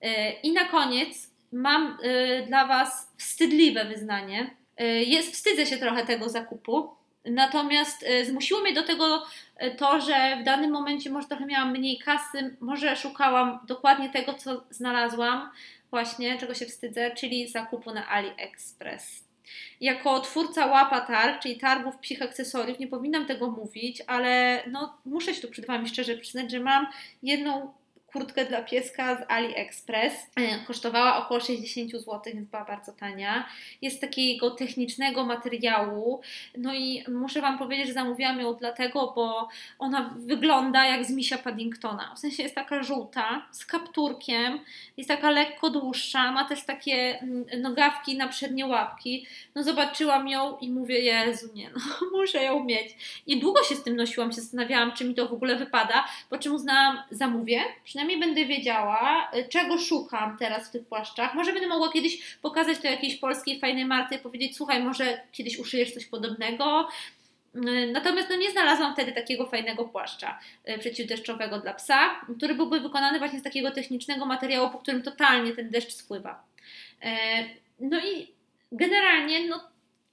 Y, 0.04 0.08
I 0.42 0.52
na 0.52 0.64
koniec 0.64 1.30
mam 1.52 1.98
dla 2.46 2.66
Was 2.66 3.12
wstydliwe 3.18 3.84
wyznanie 3.84 4.50
jest, 4.84 5.32
wstydzę 5.32 5.66
się 5.66 5.76
trochę 5.76 6.06
tego 6.06 6.28
zakupu. 6.28 6.90
Natomiast 7.24 8.02
y, 8.02 8.24
zmusiło 8.24 8.60
mnie 8.60 8.72
do 8.72 8.82
tego 8.82 9.26
y, 9.62 9.70
to, 9.70 10.00
że 10.00 10.38
w 10.40 10.44
danym 10.44 10.70
momencie 10.70 11.10
może 11.10 11.28
trochę 11.28 11.46
miałam 11.46 11.70
mniej 11.70 11.98
kasy, 11.98 12.56
może 12.60 12.96
szukałam 12.96 13.58
dokładnie 13.66 14.10
tego, 14.10 14.34
co 14.34 14.64
znalazłam, 14.70 15.50
właśnie 15.90 16.38
czego 16.38 16.54
się 16.54 16.66
wstydzę, 16.66 17.10
czyli 17.10 17.48
zakupu 17.48 17.94
na 17.94 18.08
AliExpress. 18.08 19.24
Jako 19.80 20.20
twórca 20.20 20.66
łapa 20.66 21.00
targ, 21.00 21.42
czyli 21.42 21.56
targów 21.56 21.98
psich 21.98 22.22
akcesoriów, 22.22 22.78
nie 22.78 22.88
powinnam 22.88 23.26
tego 23.26 23.50
mówić, 23.50 24.02
ale 24.06 24.62
no, 24.70 24.98
muszę 25.04 25.34
się 25.34 25.42
tu 25.42 25.48
przed 25.48 25.66
Wami 25.66 25.88
szczerze 25.88 26.16
przyznać, 26.16 26.50
że 26.50 26.60
mam 26.60 26.86
jedną 27.22 27.72
kurtkę 28.16 28.44
dla 28.44 28.62
pieska 28.62 29.16
z 29.16 29.24
AliExpress. 29.28 30.12
E, 30.36 30.58
kosztowała 30.66 31.24
około 31.24 31.40
60 31.40 31.92
zł, 31.92 32.20
więc 32.26 32.48
była 32.48 32.64
bardzo 32.64 32.92
tania. 32.92 33.48
Jest 33.82 34.00
takiego 34.00 34.50
technicznego 34.50 35.24
materiału. 35.24 36.20
No 36.58 36.74
i 36.74 37.04
muszę 37.08 37.40
Wam 37.40 37.58
powiedzieć, 37.58 37.86
że 37.86 37.92
zamówiłam 37.92 38.40
ją 38.40 38.54
dlatego, 38.54 39.12
bo 39.16 39.48
ona 39.78 40.14
wygląda 40.16 40.86
jak 40.86 41.04
z 41.04 41.10
misia 41.10 41.38
Paddingtona. 41.38 42.14
W 42.14 42.18
sensie 42.18 42.42
jest 42.42 42.54
taka 42.54 42.82
żółta, 42.82 43.46
z 43.50 43.66
kapturkiem, 43.66 44.60
jest 44.96 45.08
taka 45.08 45.30
lekko 45.30 45.70
dłuższa, 45.70 46.32
ma 46.32 46.44
też 46.48 46.64
takie 46.64 47.18
mm, 47.20 47.44
nogawki 47.60 48.16
na 48.16 48.28
przednie 48.28 48.66
łapki. 48.66 49.26
No 49.54 49.62
zobaczyłam 49.62 50.28
ją 50.28 50.56
i 50.58 50.70
mówię, 50.70 51.00
Jezu, 51.00 51.48
nie, 51.54 51.70
no 51.70 51.80
muszę 52.18 52.44
ją 52.44 52.64
mieć. 52.64 53.22
I 53.26 53.40
długo 53.40 53.62
się 53.62 53.74
z 53.74 53.82
tym 53.82 53.96
nosiłam, 53.96 54.32
się 54.32 54.40
zastanawiałam, 54.40 54.92
czy 54.92 55.04
mi 55.04 55.14
to 55.14 55.28
w 55.28 55.32
ogóle 55.32 55.56
wypada, 55.56 56.04
po 56.30 56.38
czym 56.38 56.54
uznałam, 56.54 56.98
zamówię, 57.10 57.60
przynajmniej 57.84 58.05
przynajmniej 58.06 58.34
będę 58.34 58.54
wiedziała, 58.56 59.30
y, 59.36 59.48
czego 59.48 59.78
szukam 59.78 60.36
teraz 60.38 60.68
w 60.68 60.72
tych 60.72 60.86
płaszczach. 60.86 61.34
Może 61.34 61.52
będę 61.52 61.68
mogła 61.68 61.92
kiedyś 61.92 62.36
pokazać 62.42 62.78
to 62.78 62.88
jakiejś 62.88 63.16
polskiej 63.16 63.60
fajnej 63.60 63.84
marce 63.84 64.14
i 64.14 64.18
powiedzieć, 64.18 64.56
słuchaj, 64.56 64.82
może 64.82 65.20
kiedyś 65.32 65.58
uszyjesz 65.58 65.94
coś 65.94 66.06
podobnego. 66.06 66.88
Y, 67.54 67.90
natomiast 67.92 68.30
no, 68.30 68.36
nie 68.36 68.50
znalazłam 68.50 68.92
wtedy 68.92 69.12
takiego 69.12 69.46
fajnego 69.46 69.84
płaszcza 69.84 70.38
y, 70.68 70.78
przeciwdeszczowego 70.78 71.58
dla 71.58 71.74
psa, 71.74 72.20
który 72.38 72.54
byłby 72.54 72.80
wykonany 72.80 73.18
właśnie 73.18 73.40
z 73.40 73.42
takiego 73.42 73.70
technicznego 73.70 74.26
materiału, 74.26 74.70
po 74.70 74.78
którym 74.78 75.02
totalnie 75.02 75.52
ten 75.52 75.70
deszcz 75.70 75.92
spływa. 75.92 76.44
No 77.80 78.00
i 78.00 78.28
generalnie 78.72 79.48
no, 79.48 79.60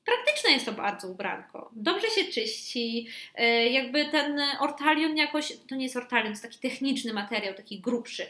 praktyczne 0.05 0.51
jest 0.51 0.65
to 0.65 0.71
bardzo 0.71 1.07
ubranko. 1.07 1.69
Dobrze 1.75 2.07
się 2.07 2.25
czyści. 2.25 3.07
E, 3.35 3.69
jakby 3.69 4.05
ten 4.05 4.41
ortalion 4.59 5.17
jakoś, 5.17 5.53
to 5.69 5.75
nie 5.75 5.83
jest 5.83 5.97
ortalion, 5.97 6.25
to 6.25 6.31
jest 6.31 6.43
taki 6.43 6.59
techniczny 6.59 7.13
materiał, 7.13 7.53
taki 7.53 7.79
grubszy, 7.79 8.25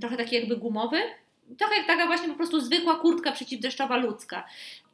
trochę 0.00 0.16
taki 0.16 0.36
jakby 0.36 0.56
gumowy. 0.56 1.02
Trochę 1.58 1.76
jak 1.76 1.86
taka 1.86 2.06
właśnie 2.06 2.28
po 2.28 2.34
prostu 2.34 2.60
zwykła 2.60 2.96
kurtka 2.96 3.32
przeciwdeszczowa 3.32 3.96
ludzka 3.96 4.44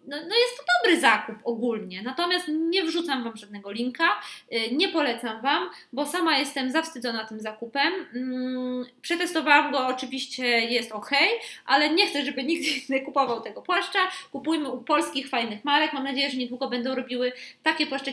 no, 0.07 0.16
no 0.16 0.36
jest 0.36 0.57
to 0.57 0.62
dobry 0.82 1.00
zakup 1.00 1.36
ogólnie, 1.44 2.02
natomiast 2.02 2.48
nie 2.48 2.84
wrzucam 2.84 3.24
Wam 3.24 3.36
żadnego 3.36 3.70
linka, 3.70 4.20
y, 4.52 4.74
nie 4.74 4.88
polecam 4.88 5.42
Wam, 5.42 5.70
bo 5.92 6.07
sama 6.07 6.38
jestem 6.38 6.70
zawstydzona 6.70 7.24
tym 7.24 7.40
zakupem. 7.40 7.92
Mm, 8.14 8.84
przetestowałam 9.02 9.72
go, 9.72 9.86
oczywiście 9.86 10.46
jest 10.61 10.92
ok, 10.92 11.11
ale 11.66 11.90
nie 11.90 12.07
chcę, 12.07 12.24
żeby 12.24 12.44
nikt 12.44 12.64
nie 12.90 13.00
kupował 13.00 13.40
tego 13.40 13.62
płaszcza. 13.62 13.98
Kupujmy 14.32 14.70
u 14.70 14.82
polskich 14.82 15.28
fajnych 15.28 15.64
marek. 15.64 15.92
Mam 15.92 16.04
nadzieję, 16.04 16.30
że 16.30 16.36
niedługo 16.36 16.68
będą 16.68 16.94
robiły 16.94 17.32
takie 17.62 17.86
płaszcze 17.86 18.12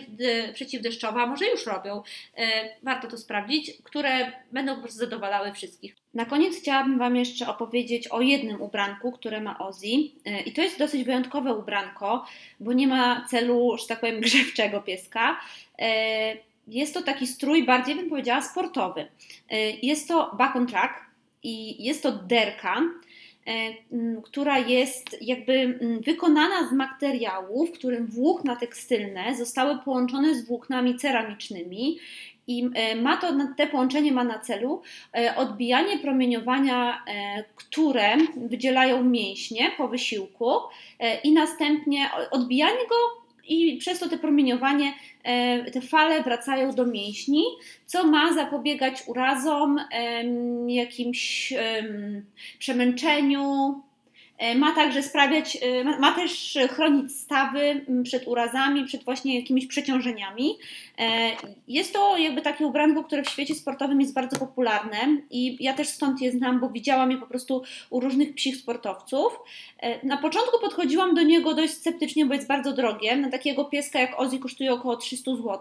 przeciwdeszczowe, 0.54 1.22
a 1.22 1.26
może 1.28 1.46
już 1.46 1.66
robią. 1.66 2.04
Y, 2.38 2.42
warto 2.84 3.08
to 3.08 3.18
sprawdzić, 3.18 3.72
które 3.84 4.32
będą 4.52 4.76
po 4.76 4.82
prostu 4.82 5.00
zadowalały 5.00 5.52
wszystkich. 5.52 6.03
Na 6.14 6.26
koniec 6.26 6.58
chciałabym 6.58 6.98
Wam 6.98 7.16
jeszcze 7.16 7.48
opowiedzieć 7.48 8.08
o 8.08 8.22
jednym 8.22 8.62
ubranku, 8.62 9.12
które 9.12 9.42
ma 9.42 9.60
Ozzy. 9.60 9.88
I 10.46 10.52
to 10.56 10.62
jest 10.62 10.80
dosyć 10.80 11.04
wyjątkowe 11.04 11.54
ubranko, 11.54 12.26
bo 12.60 12.74
nie 12.74 12.88
ma 12.88 13.26
celu, 13.30 13.78
że 13.78 13.88
tak 13.88 14.00
powiem, 14.00 14.22
grzewczego 14.28 14.82
pieska. 14.82 15.40
Y, 15.80 15.84
jest 16.68 16.94
to 16.94 17.02
taki 17.02 17.28
strój 17.28 17.66
bardziej, 17.66 17.96
bym 17.96 18.10
powiedziała, 18.10 18.42
sportowy. 18.42 19.02
Y, 19.02 19.08
jest 19.84 20.08
to 20.08 20.36
back 20.38 20.56
on 20.56 20.68
track 20.68 20.94
i 21.44 21.84
jest 21.84 22.04
to 22.04 22.12
derka, 22.12 22.82
która 24.24 24.60
jest 24.60 25.18
jakby 25.22 25.80
wykonana 26.06 26.70
z 26.70 26.72
materiału, 26.74 27.66
w 27.66 27.72
którym 27.72 28.08
włókna 28.08 28.56
tekstylne 28.56 29.36
zostały 29.36 29.80
połączone 29.86 30.36
z 30.36 30.48
włóknami 30.48 30.96
ceramicznymi 30.96 32.00
i 32.48 32.70
e, 32.76 32.96
ma 32.96 33.18
to, 33.18 33.34
te 33.58 33.68
połączenie 33.68 34.12
ma 34.12 34.24
na 34.24 34.40
celu 34.40 34.82
e, 35.18 35.36
odbijanie 35.36 36.00
promieniowania, 36.00 37.04
e, 37.08 37.44
które 37.56 38.18
wydzielają 38.36 39.04
mięśnie 39.04 39.72
po 39.78 39.88
wysiłku 39.88 40.52
i 41.24 41.32
następnie 41.32 42.10
odbijanie 42.32 42.88
go 42.90 42.96
i 43.48 43.78
przez 43.78 44.00
to 44.00 44.10
te 44.10 44.18
promieniowanie, 44.18 44.94
te 45.74 45.82
fale 45.82 46.24
wracają 46.24 46.72
do 46.72 46.86
mięśni, 46.86 47.44
co 47.86 48.08
ma 48.08 48.34
zapobiegać 48.34 49.04
urazom, 49.08 49.80
jakimś 50.68 51.54
przemęczeniu, 52.60 53.82
ma 54.56 54.76
także 54.76 55.04
sprawiać, 55.04 55.58
e, 55.62 55.84
ma 55.84 56.12
też 56.12 56.58
chronić 56.70 57.12
stawy 57.12 57.86
przed 58.04 58.28
urazami, 58.28 58.86
przed 58.86 59.04
właśnie 59.04 59.40
jakimiś 59.40 59.68
przeciążeniami. 59.68 60.58
E, 61.00 61.32
jest 61.68 61.94
to 61.94 62.18
jakby 62.18 62.42
takie 62.42 62.68
ubranko, 62.68 63.04
które 63.04 63.24
w 63.24 63.30
świecie 63.30 63.56
sportowym 63.56 64.02
jest 64.02 64.14
bardzo 64.14 64.38
popularne 64.40 64.98
i 65.32 65.58
ja 65.60 65.74
też 65.74 65.88
stąd 65.88 66.22
je 66.22 66.32
znam, 66.32 66.60
bo 66.60 66.70
widziałam 66.70 67.12
je 67.12 67.18
po 67.18 67.28
prostu 67.28 67.64
u 67.90 68.00
różnych 68.00 68.36
psich 68.36 68.58
sportowców. 68.58 69.40
Na 70.04 70.18
początku 70.18 70.60
podchodziłam 70.60 71.16
do 71.16 71.24
niego 71.24 71.54
dość 71.54 71.74
sceptycznie, 71.74 72.26
bo 72.26 72.34
jest 72.34 72.48
bardzo 72.48 72.74
drogie. 72.74 73.18
Na 73.18 73.30
takiego 73.30 73.66
pieska 73.66 74.00
jak 74.00 74.20
Ozzy 74.20 74.40
kosztuje 74.40 74.74
około 74.74 74.98
300 74.98 75.36
zł. 75.36 75.60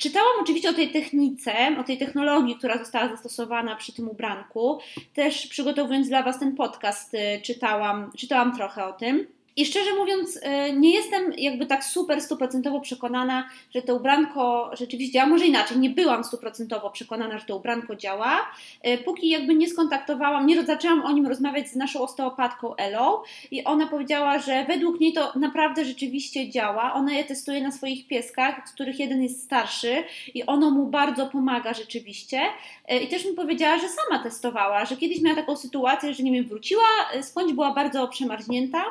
Czytałam 0.00 0.40
oczywiście 0.42 0.70
o 0.70 0.74
tej 0.74 0.92
technice, 0.92 1.52
o 1.80 1.84
tej 1.84 1.98
technologii, 1.98 2.56
która 2.56 2.78
została 2.78 3.08
zastosowana 3.08 3.76
przy 3.76 3.92
tym 3.92 4.08
ubranku. 4.08 4.78
Też 5.14 5.46
przygotowując 5.46 6.08
dla 6.08 6.22
Was 6.22 6.38
ten 6.38 6.56
podcast, 6.56 7.14
y, 7.14 7.40
czytałam, 7.42 8.10
czytałam 8.16 8.56
trochę 8.56 8.86
o 8.86 8.92
tym. 8.92 9.26
I 9.58 9.66
szczerze 9.66 9.94
mówiąc, 9.94 10.38
e, 10.42 10.72
nie 10.72 10.94
jestem 10.94 11.32
jakby 11.38 11.66
tak 11.66 11.84
super 11.84 12.20
stuprocentowo 12.20 12.80
przekonana, 12.80 13.48
że 13.74 13.82
to 13.82 13.94
ubranko 13.94 14.70
rzeczywiście 14.72 15.12
działa. 15.12 15.26
Może 15.26 15.46
inaczej, 15.46 15.78
nie 15.78 15.90
byłam 15.90 16.24
stuprocentowo 16.24 16.90
przekonana, 16.90 17.38
że 17.38 17.44
to 17.44 17.56
ubranko 17.56 17.96
działa, 17.96 18.50
e, 18.82 18.98
póki 18.98 19.28
jakby 19.28 19.54
nie 19.54 19.68
skontaktowałam, 19.68 20.46
nie 20.46 20.64
zaczęłam 20.64 21.04
o 21.04 21.12
nim 21.12 21.26
rozmawiać 21.26 21.68
z 21.68 21.76
naszą 21.76 22.00
osteopatką 22.02 22.76
Elą 22.76 23.22
i 23.50 23.64
ona 23.64 23.86
powiedziała, 23.86 24.38
że 24.38 24.64
według 24.64 25.00
niej 25.00 25.12
to 25.12 25.32
naprawdę 25.36 25.84
rzeczywiście 25.84 26.50
działa. 26.50 26.94
Ona 26.94 27.12
je 27.12 27.24
testuje 27.24 27.62
na 27.62 27.72
swoich 27.72 28.06
pieskach, 28.06 28.68
z 28.68 28.72
których 28.72 28.98
jeden 28.98 29.22
jest 29.22 29.42
starszy 29.42 30.04
i 30.34 30.46
ono 30.46 30.70
mu 30.70 30.86
bardzo 30.86 31.26
pomaga 31.26 31.74
rzeczywiście. 31.74 32.40
E, 32.88 32.98
I 32.98 33.08
też 33.08 33.24
mi 33.24 33.32
powiedziała, 33.32 33.78
że 33.78 33.88
sama 33.88 34.22
testowała, 34.22 34.84
że 34.84 34.96
kiedyś 34.96 35.20
miała 35.20 35.36
taką 35.36 35.56
sytuację, 35.56 36.14
że 36.14 36.22
nie 36.22 36.32
wiem, 36.32 36.44
wróciła, 36.44 36.84
skądś 37.22 37.52
była 37.52 37.74
bardzo 37.74 38.08
przemarznięta 38.08 38.84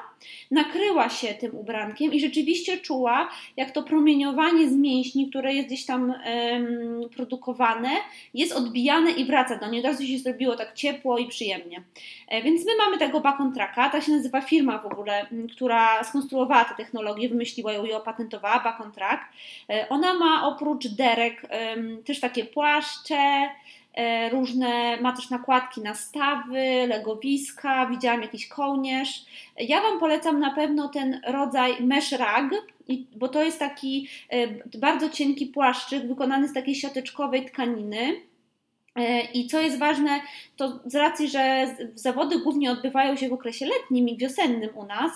nakryła 0.58 1.10
się 1.10 1.28
tym 1.28 1.55
ubrankiem 1.55 2.14
i 2.14 2.20
rzeczywiście 2.20 2.78
czuła, 2.78 3.30
jak 3.58 3.72
to 3.72 3.84
promieniowanie 3.84 4.70
z 4.70 4.74
mięśni, 4.74 5.30
które 5.30 5.53
jest 5.53 5.68
gdzieś 5.68 5.86
tam 5.86 6.10
um, 6.10 7.10
produkowane, 7.16 7.89
jest 8.34 8.53
odbijane 8.53 9.12
i 9.12 9.26
wraca 9.26 9.58
do 9.58 9.70
niej. 9.70 9.80
Od 9.80 9.86
razu 9.86 10.05
się 10.05 10.18
zrobiło 10.18 10.55
tak 10.55 10.74
ciepło 10.74 11.18
i 11.18 11.28
przyjemnie. 11.28 11.84
E, 12.28 12.41
więc 12.41 12.66
my 12.66 12.72
mamy 12.78 12.97
tego 12.97 13.20
Bacontraka, 13.20 13.89
ta 13.89 14.01
się 14.01 14.12
nazywa 14.12 14.41
firma 14.41 14.78
w 14.78 14.86
ogóle, 14.86 15.28
która 15.51 16.03
skonstruowała 16.03 16.66
tę 16.66 16.76
technologię, 16.78 17.30
wymyśliła 17.30 17.74
ją 17.74 17.86
i 17.86 17.93
opatentowała, 17.93 18.60
Bacontrak. 18.60 19.22
E, 19.70 19.89
ona 19.89 20.14
ma 20.14 20.47
oprócz 20.47 20.88
derek 20.88 21.41
też 22.05 22.20
takie 22.20 22.45
płaszcze, 22.45 23.49
różne, 24.32 25.02
ma 25.02 25.16
też 25.16 25.30
nakładki 25.30 25.82
na 25.82 25.95
stawy, 25.95 26.88
legowiska, 26.88 27.86
widziałam 27.86 28.22
jakiś 28.22 28.48
kołnierz. 28.48 29.26
Ja 29.60 29.82
Wam 29.82 30.00
polecam 30.00 30.39
na 30.39 30.56
pewno 30.56 30.89
ten 30.89 31.22
rodzaj 31.28 31.84
mesh 31.84 32.12
rag, 32.12 32.45
bo 33.16 33.28
to 33.28 33.43
jest 33.43 33.60
taki 33.60 34.08
e, 34.30 34.48
bardzo 34.80 35.10
cienki 35.10 35.45
płaszczyk 35.45 36.08
wykonany 36.08 36.48
z 36.48 36.54
takiej 36.54 36.76
siateczkowej 36.76 37.45
tkaniny. 37.45 38.22
E, 38.95 39.22
I 39.22 39.48
co 39.48 39.60
jest 39.60 39.80
ważne, 39.80 40.22
to 40.56 40.80
z 40.86 40.95
racji, 40.95 41.30
że 41.30 41.76
zawody 41.95 42.39
głównie 42.39 42.72
odbywają 42.72 43.16
się 43.16 43.30
w 43.30 43.34
okresie 43.34 43.66
letnim 43.66 44.10
i 44.10 44.18
wiosennym 44.18 44.78
u 44.78 44.86
nas, 44.86 45.12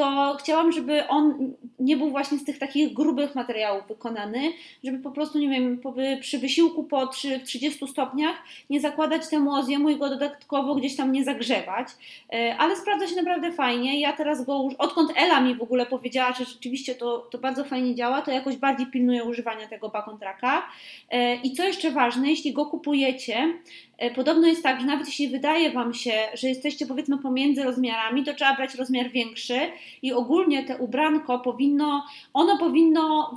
to 0.00 0.36
chciałam, 0.40 0.72
żeby 0.72 1.08
on 1.08 1.54
nie 1.78 1.96
był 1.96 2.10
właśnie 2.10 2.38
z 2.38 2.44
tych 2.44 2.58
takich 2.58 2.92
grubych 2.92 3.34
materiałów 3.34 3.88
wykonany, 3.88 4.52
żeby 4.84 4.98
po 4.98 5.10
prostu, 5.10 5.38
nie 5.38 5.48
wiem, 5.48 5.80
przy 6.20 6.38
wysiłku 6.38 6.84
po 6.84 7.06
30 7.06 7.88
stopniach 7.88 8.36
nie 8.70 8.80
zakładać 8.80 9.28
temu 9.28 9.54
oziemu 9.54 9.90
i 9.90 9.96
go 9.96 10.08
dodatkowo 10.08 10.74
gdzieś 10.74 10.96
tam 10.96 11.12
nie 11.12 11.24
zagrzewać. 11.24 11.88
E, 12.32 12.56
ale 12.58 12.76
sprawdza 12.76 13.06
się 13.06 13.16
naprawdę 13.16 13.52
fajnie. 13.52 14.00
Ja 14.00 14.12
teraz 14.12 14.44
go, 14.44 14.68
odkąd 14.78 15.12
Ela 15.16 15.40
mi 15.40 15.54
w 15.54 15.62
ogóle 15.62 15.86
powiedziała, 15.86 16.32
że 16.32 16.44
rzeczywiście 16.44 16.94
to, 16.94 17.18
to 17.18 17.38
bardzo 17.38 17.64
fajnie 17.64 17.94
działa, 17.94 18.22
to 18.22 18.30
jakoś 18.30 18.56
bardziej 18.56 18.86
pilnuję 18.86 19.24
używania 19.24 19.68
tego 19.68 19.88
bakontraka. 19.88 20.62
E, 21.10 21.34
I 21.34 21.52
co 21.52 21.64
jeszcze 21.64 21.90
ważne, 21.90 22.30
jeśli 22.30 22.52
go 22.52 22.66
kupujecie, 22.66 23.54
E, 24.00 24.10
podobno 24.10 24.46
jest 24.46 24.62
tak, 24.62 24.80
że 24.80 24.86
nawet 24.86 25.06
jeśli 25.06 25.28
wydaje 25.28 25.70
Wam 25.70 25.94
się, 25.94 26.12
że 26.34 26.48
jesteście 26.48 26.86
powiedzmy 26.86 27.18
pomiędzy 27.18 27.62
rozmiarami, 27.62 28.24
to 28.24 28.34
trzeba 28.34 28.56
brać 28.56 28.74
rozmiar 28.74 29.10
większy 29.10 29.58
i 30.02 30.12
ogólnie 30.12 30.64
te 30.64 30.76
ubranko 30.76 31.38
powinno, 31.38 32.04
ono 32.34 32.58
powinno 32.58 33.34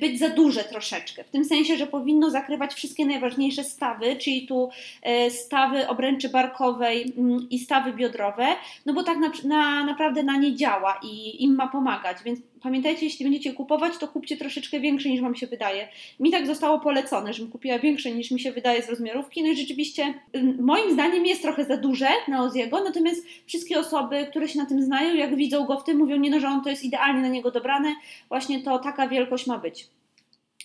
być 0.00 0.18
za 0.18 0.28
duże 0.28 0.64
troszeczkę, 0.64 1.24
w 1.24 1.30
tym 1.30 1.44
sensie, 1.44 1.76
że 1.76 1.86
powinno 1.86 2.30
zakrywać 2.30 2.74
wszystkie 2.74 3.06
najważniejsze 3.06 3.64
stawy, 3.64 4.16
czyli 4.16 4.46
tu 4.46 4.70
e, 5.02 5.30
stawy 5.30 5.88
obręczy 5.88 6.28
barkowej 6.28 7.12
mm, 7.18 7.46
i 7.50 7.58
stawy 7.58 7.92
biodrowe, 7.92 8.46
no 8.86 8.92
bo 8.92 9.02
tak 9.02 9.18
na, 9.18 9.30
na, 9.44 9.84
naprawdę 9.84 10.22
na 10.22 10.36
nie 10.36 10.54
działa 10.54 11.00
i 11.02 11.44
im 11.44 11.54
ma 11.54 11.68
pomagać, 11.68 12.16
więc 12.24 12.40
pamiętajcie, 12.62 13.04
jeśli 13.06 13.24
będziecie 13.24 13.52
kupować, 13.52 13.98
to 13.98 14.08
kupcie 14.08 14.36
troszeczkę 14.36 14.80
większe 14.80 15.08
niż 15.08 15.20
Wam 15.20 15.34
się 15.34 15.46
wydaje. 15.46 15.88
Mi 16.20 16.30
tak 16.30 16.46
zostało 16.46 16.80
polecone, 16.80 17.32
żebym 17.32 17.52
kupiła 17.52 17.78
większe 17.78 18.10
niż 18.10 18.30
mi 18.30 18.40
się 18.40 18.52
wydaje 18.52 18.82
z 18.82 18.88
rozmiarówki, 18.88 19.42
no 19.42 19.48
i 19.48 19.56
rzeczywiście 19.56 20.14
moim 20.58 20.92
zdaniem 20.92 21.26
jest 21.26 21.42
trochę 21.42 21.64
za 21.64 21.76
duże 21.76 22.08
na 22.28 22.42
Oziego, 22.42 22.84
natomiast 22.84 23.26
wszystkie 23.46 23.78
osoby, 23.78 24.26
które 24.30 24.48
się 24.48 24.58
na 24.58 24.66
tym 24.66 24.82
znają, 24.82 25.14
jak 25.14 25.36
widzą 25.36 25.64
go 25.64 25.80
w 25.80 25.84
tym, 25.84 25.98
mówią, 25.98 26.16
nie 26.16 26.30
no, 26.30 26.40
że 26.40 26.48
on 26.48 26.64
to 26.64 26.70
jest 26.70 26.84
idealnie 26.84 27.20
na 27.20 27.28
niego 27.28 27.50
dobrane, 27.50 27.94
właśnie 28.28 28.62
to 28.62 28.78
taka 28.78 29.08
wielkość 29.08 29.46
ma 29.46 29.58
być. 29.58 29.86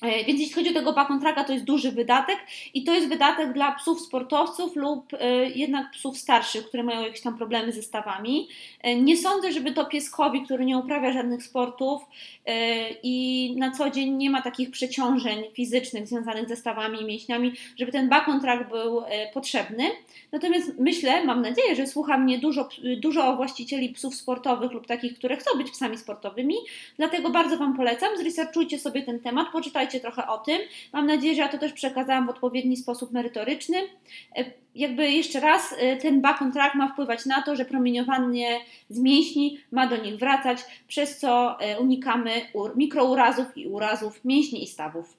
E, 0.02 0.26
więc 0.26 0.40
jeśli 0.40 0.56
chodzi 0.56 0.70
o 0.70 0.74
tego 0.74 0.94
bakontraka, 0.94 1.44
to 1.44 1.54
jest 1.54 1.66
duży 1.66 1.92
wydatek 1.92 2.38
i 2.74 2.84
to 2.84 2.94
jest 2.94 3.08
wydatek 3.08 3.54
dla 3.54 3.72
psów 3.72 4.02
sportowców 4.02 4.76
lub 4.76 5.14
e, 5.14 5.50
jednak 5.50 5.92
psów 5.92 6.18
starszych, 6.18 6.68
które 6.68 6.84
mają 6.84 7.02
jakieś 7.02 7.22
tam 7.22 7.38
problemy 7.38 7.72
ze 7.72 7.82
stawami. 7.82 8.48
E, 8.82 8.96
nie 8.96 9.18
sądzę, 9.18 9.52
żeby 9.52 9.72
to 9.72 9.86
pieskowi, 9.86 10.42
który 10.42 10.66
nie 10.66 10.78
uprawia 10.78 11.12
żadnych 11.12 11.44
sportów 11.44 12.02
i 13.04 13.56
na 13.58 13.72
co 13.72 13.90
dzień 13.90 14.14
nie 14.14 14.30
ma 14.30 14.42
takich 14.42 14.72
przeciążeń 14.72 15.44
fizycznych 15.54 16.08
związanych 16.08 16.50
ze 16.50 16.56
stawami 16.56 17.02
i 17.02 17.06
mięśniami, 17.06 17.54
żeby 17.80 17.92
ten 17.92 18.10
bakontrak 18.10 18.70
był 18.70 19.02
potrzebny. 19.34 19.84
Natomiast 20.32 20.72
myślę, 20.80 21.26
mam 21.26 21.42
nadzieję, 21.42 21.76
że 21.76 21.88
słucha 21.88 22.18
mnie 22.18 22.40
dużo, 22.40 22.70
dużo 22.98 23.36
właścicieli 23.36 23.90
psów 23.90 24.16
sportowych 24.16 24.72
lub 24.72 24.88
takich, 24.88 25.20
które 25.20 25.38
chcą 25.38 25.58
być 25.58 25.72
psami 25.72 25.98
sportowymi, 25.98 26.56
dlatego 26.98 27.30
bardzo 27.30 27.58
Wam 27.58 27.78
polecam, 27.78 28.18
zresearchujcie 28.18 28.80
sobie 28.80 29.02
ten 29.02 29.20
temat, 29.20 29.48
poczytajcie 29.52 29.87
trochę 30.00 30.28
o 30.28 30.38
tym. 30.38 30.60
Mam 30.94 31.08
nadzieję, 31.08 31.36
że 31.36 31.42
ja 31.42 31.48
to 31.48 31.58
też 31.58 31.74
przekazałam 31.74 32.28
w 32.28 32.30
odpowiedni 32.30 32.78
sposób 32.78 33.12
merytoryczny. 33.12 33.78
E, 34.36 34.46
jakby 34.76 35.12
jeszcze 35.12 35.40
raz, 35.40 35.76
e, 35.78 35.98
ten 35.98 36.22
back 36.22 36.42
on 36.42 36.52
track 36.52 36.76
ma 36.76 36.94
wpływać 36.94 37.26
na 37.26 37.42
to, 37.42 37.56
że 37.56 37.66
promieniowanie 37.66 38.60
z 38.90 39.00
mięśni 39.00 39.60
ma 39.72 39.88
do 39.88 39.98
nich 39.98 40.18
wracać, 40.18 40.66
przez 40.88 41.18
co 41.18 41.60
e, 41.60 41.80
unikamy 41.80 42.32
mikrourazów 42.76 43.58
i 43.58 43.68
urazów 43.68 44.26
mięśni 44.26 44.64
i 44.64 44.68
stawów. 44.68 45.17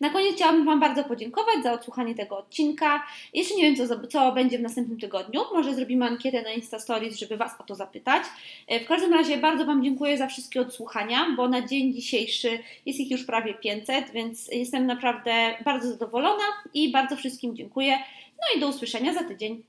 Na 0.00 0.10
koniec 0.10 0.36
chciałabym 0.36 0.64
Wam 0.64 0.80
bardzo 0.80 1.04
podziękować 1.04 1.62
za 1.62 1.72
odsłuchanie 1.72 2.14
tego 2.14 2.38
odcinka. 2.38 3.06
Jeszcze 3.34 3.54
nie 3.54 3.62
wiem, 3.62 3.88
co, 3.88 4.06
co 4.06 4.32
będzie 4.32 4.58
w 4.58 4.62
następnym 4.62 5.00
tygodniu. 5.00 5.40
Może 5.52 5.74
zrobimy 5.74 6.04
ankietę 6.06 6.42
na 6.42 6.52
Insta 6.52 6.78
Stories, 6.78 7.18
żeby 7.18 7.36
Was 7.36 7.60
o 7.60 7.64
to 7.64 7.74
zapytać. 7.74 8.22
E, 8.68 8.80
w 8.80 8.86
każdym 8.86 9.12
razie 9.12 9.36
bardzo 9.36 9.64
Wam 9.64 9.84
dziękuję 9.84 10.18
za 10.18 10.26
wszystkie 10.26 10.60
odsłuchania, 10.60 11.26
bo 11.36 11.48
na 11.48 11.66
dzień 11.66 11.94
dzisiejszy 11.94 12.58
jest 12.86 13.00
ich 13.00 13.10
już 13.10 13.24
prawie 13.24 13.54
500, 13.54 14.10
więc 14.10 14.48
jestem 14.48 14.86
naprawdę 14.86 15.54
bardzo 15.64 15.88
zadowolona 15.88 16.44
i 16.74 16.92
bardzo 16.92 17.16
wszystkim 17.16 17.56
dziękuję. 17.56 17.98
No 18.38 18.56
i 18.56 18.60
do 18.60 18.68
usłyszenia 18.68 19.14
za 19.14 19.24
tydzień. 19.24 19.62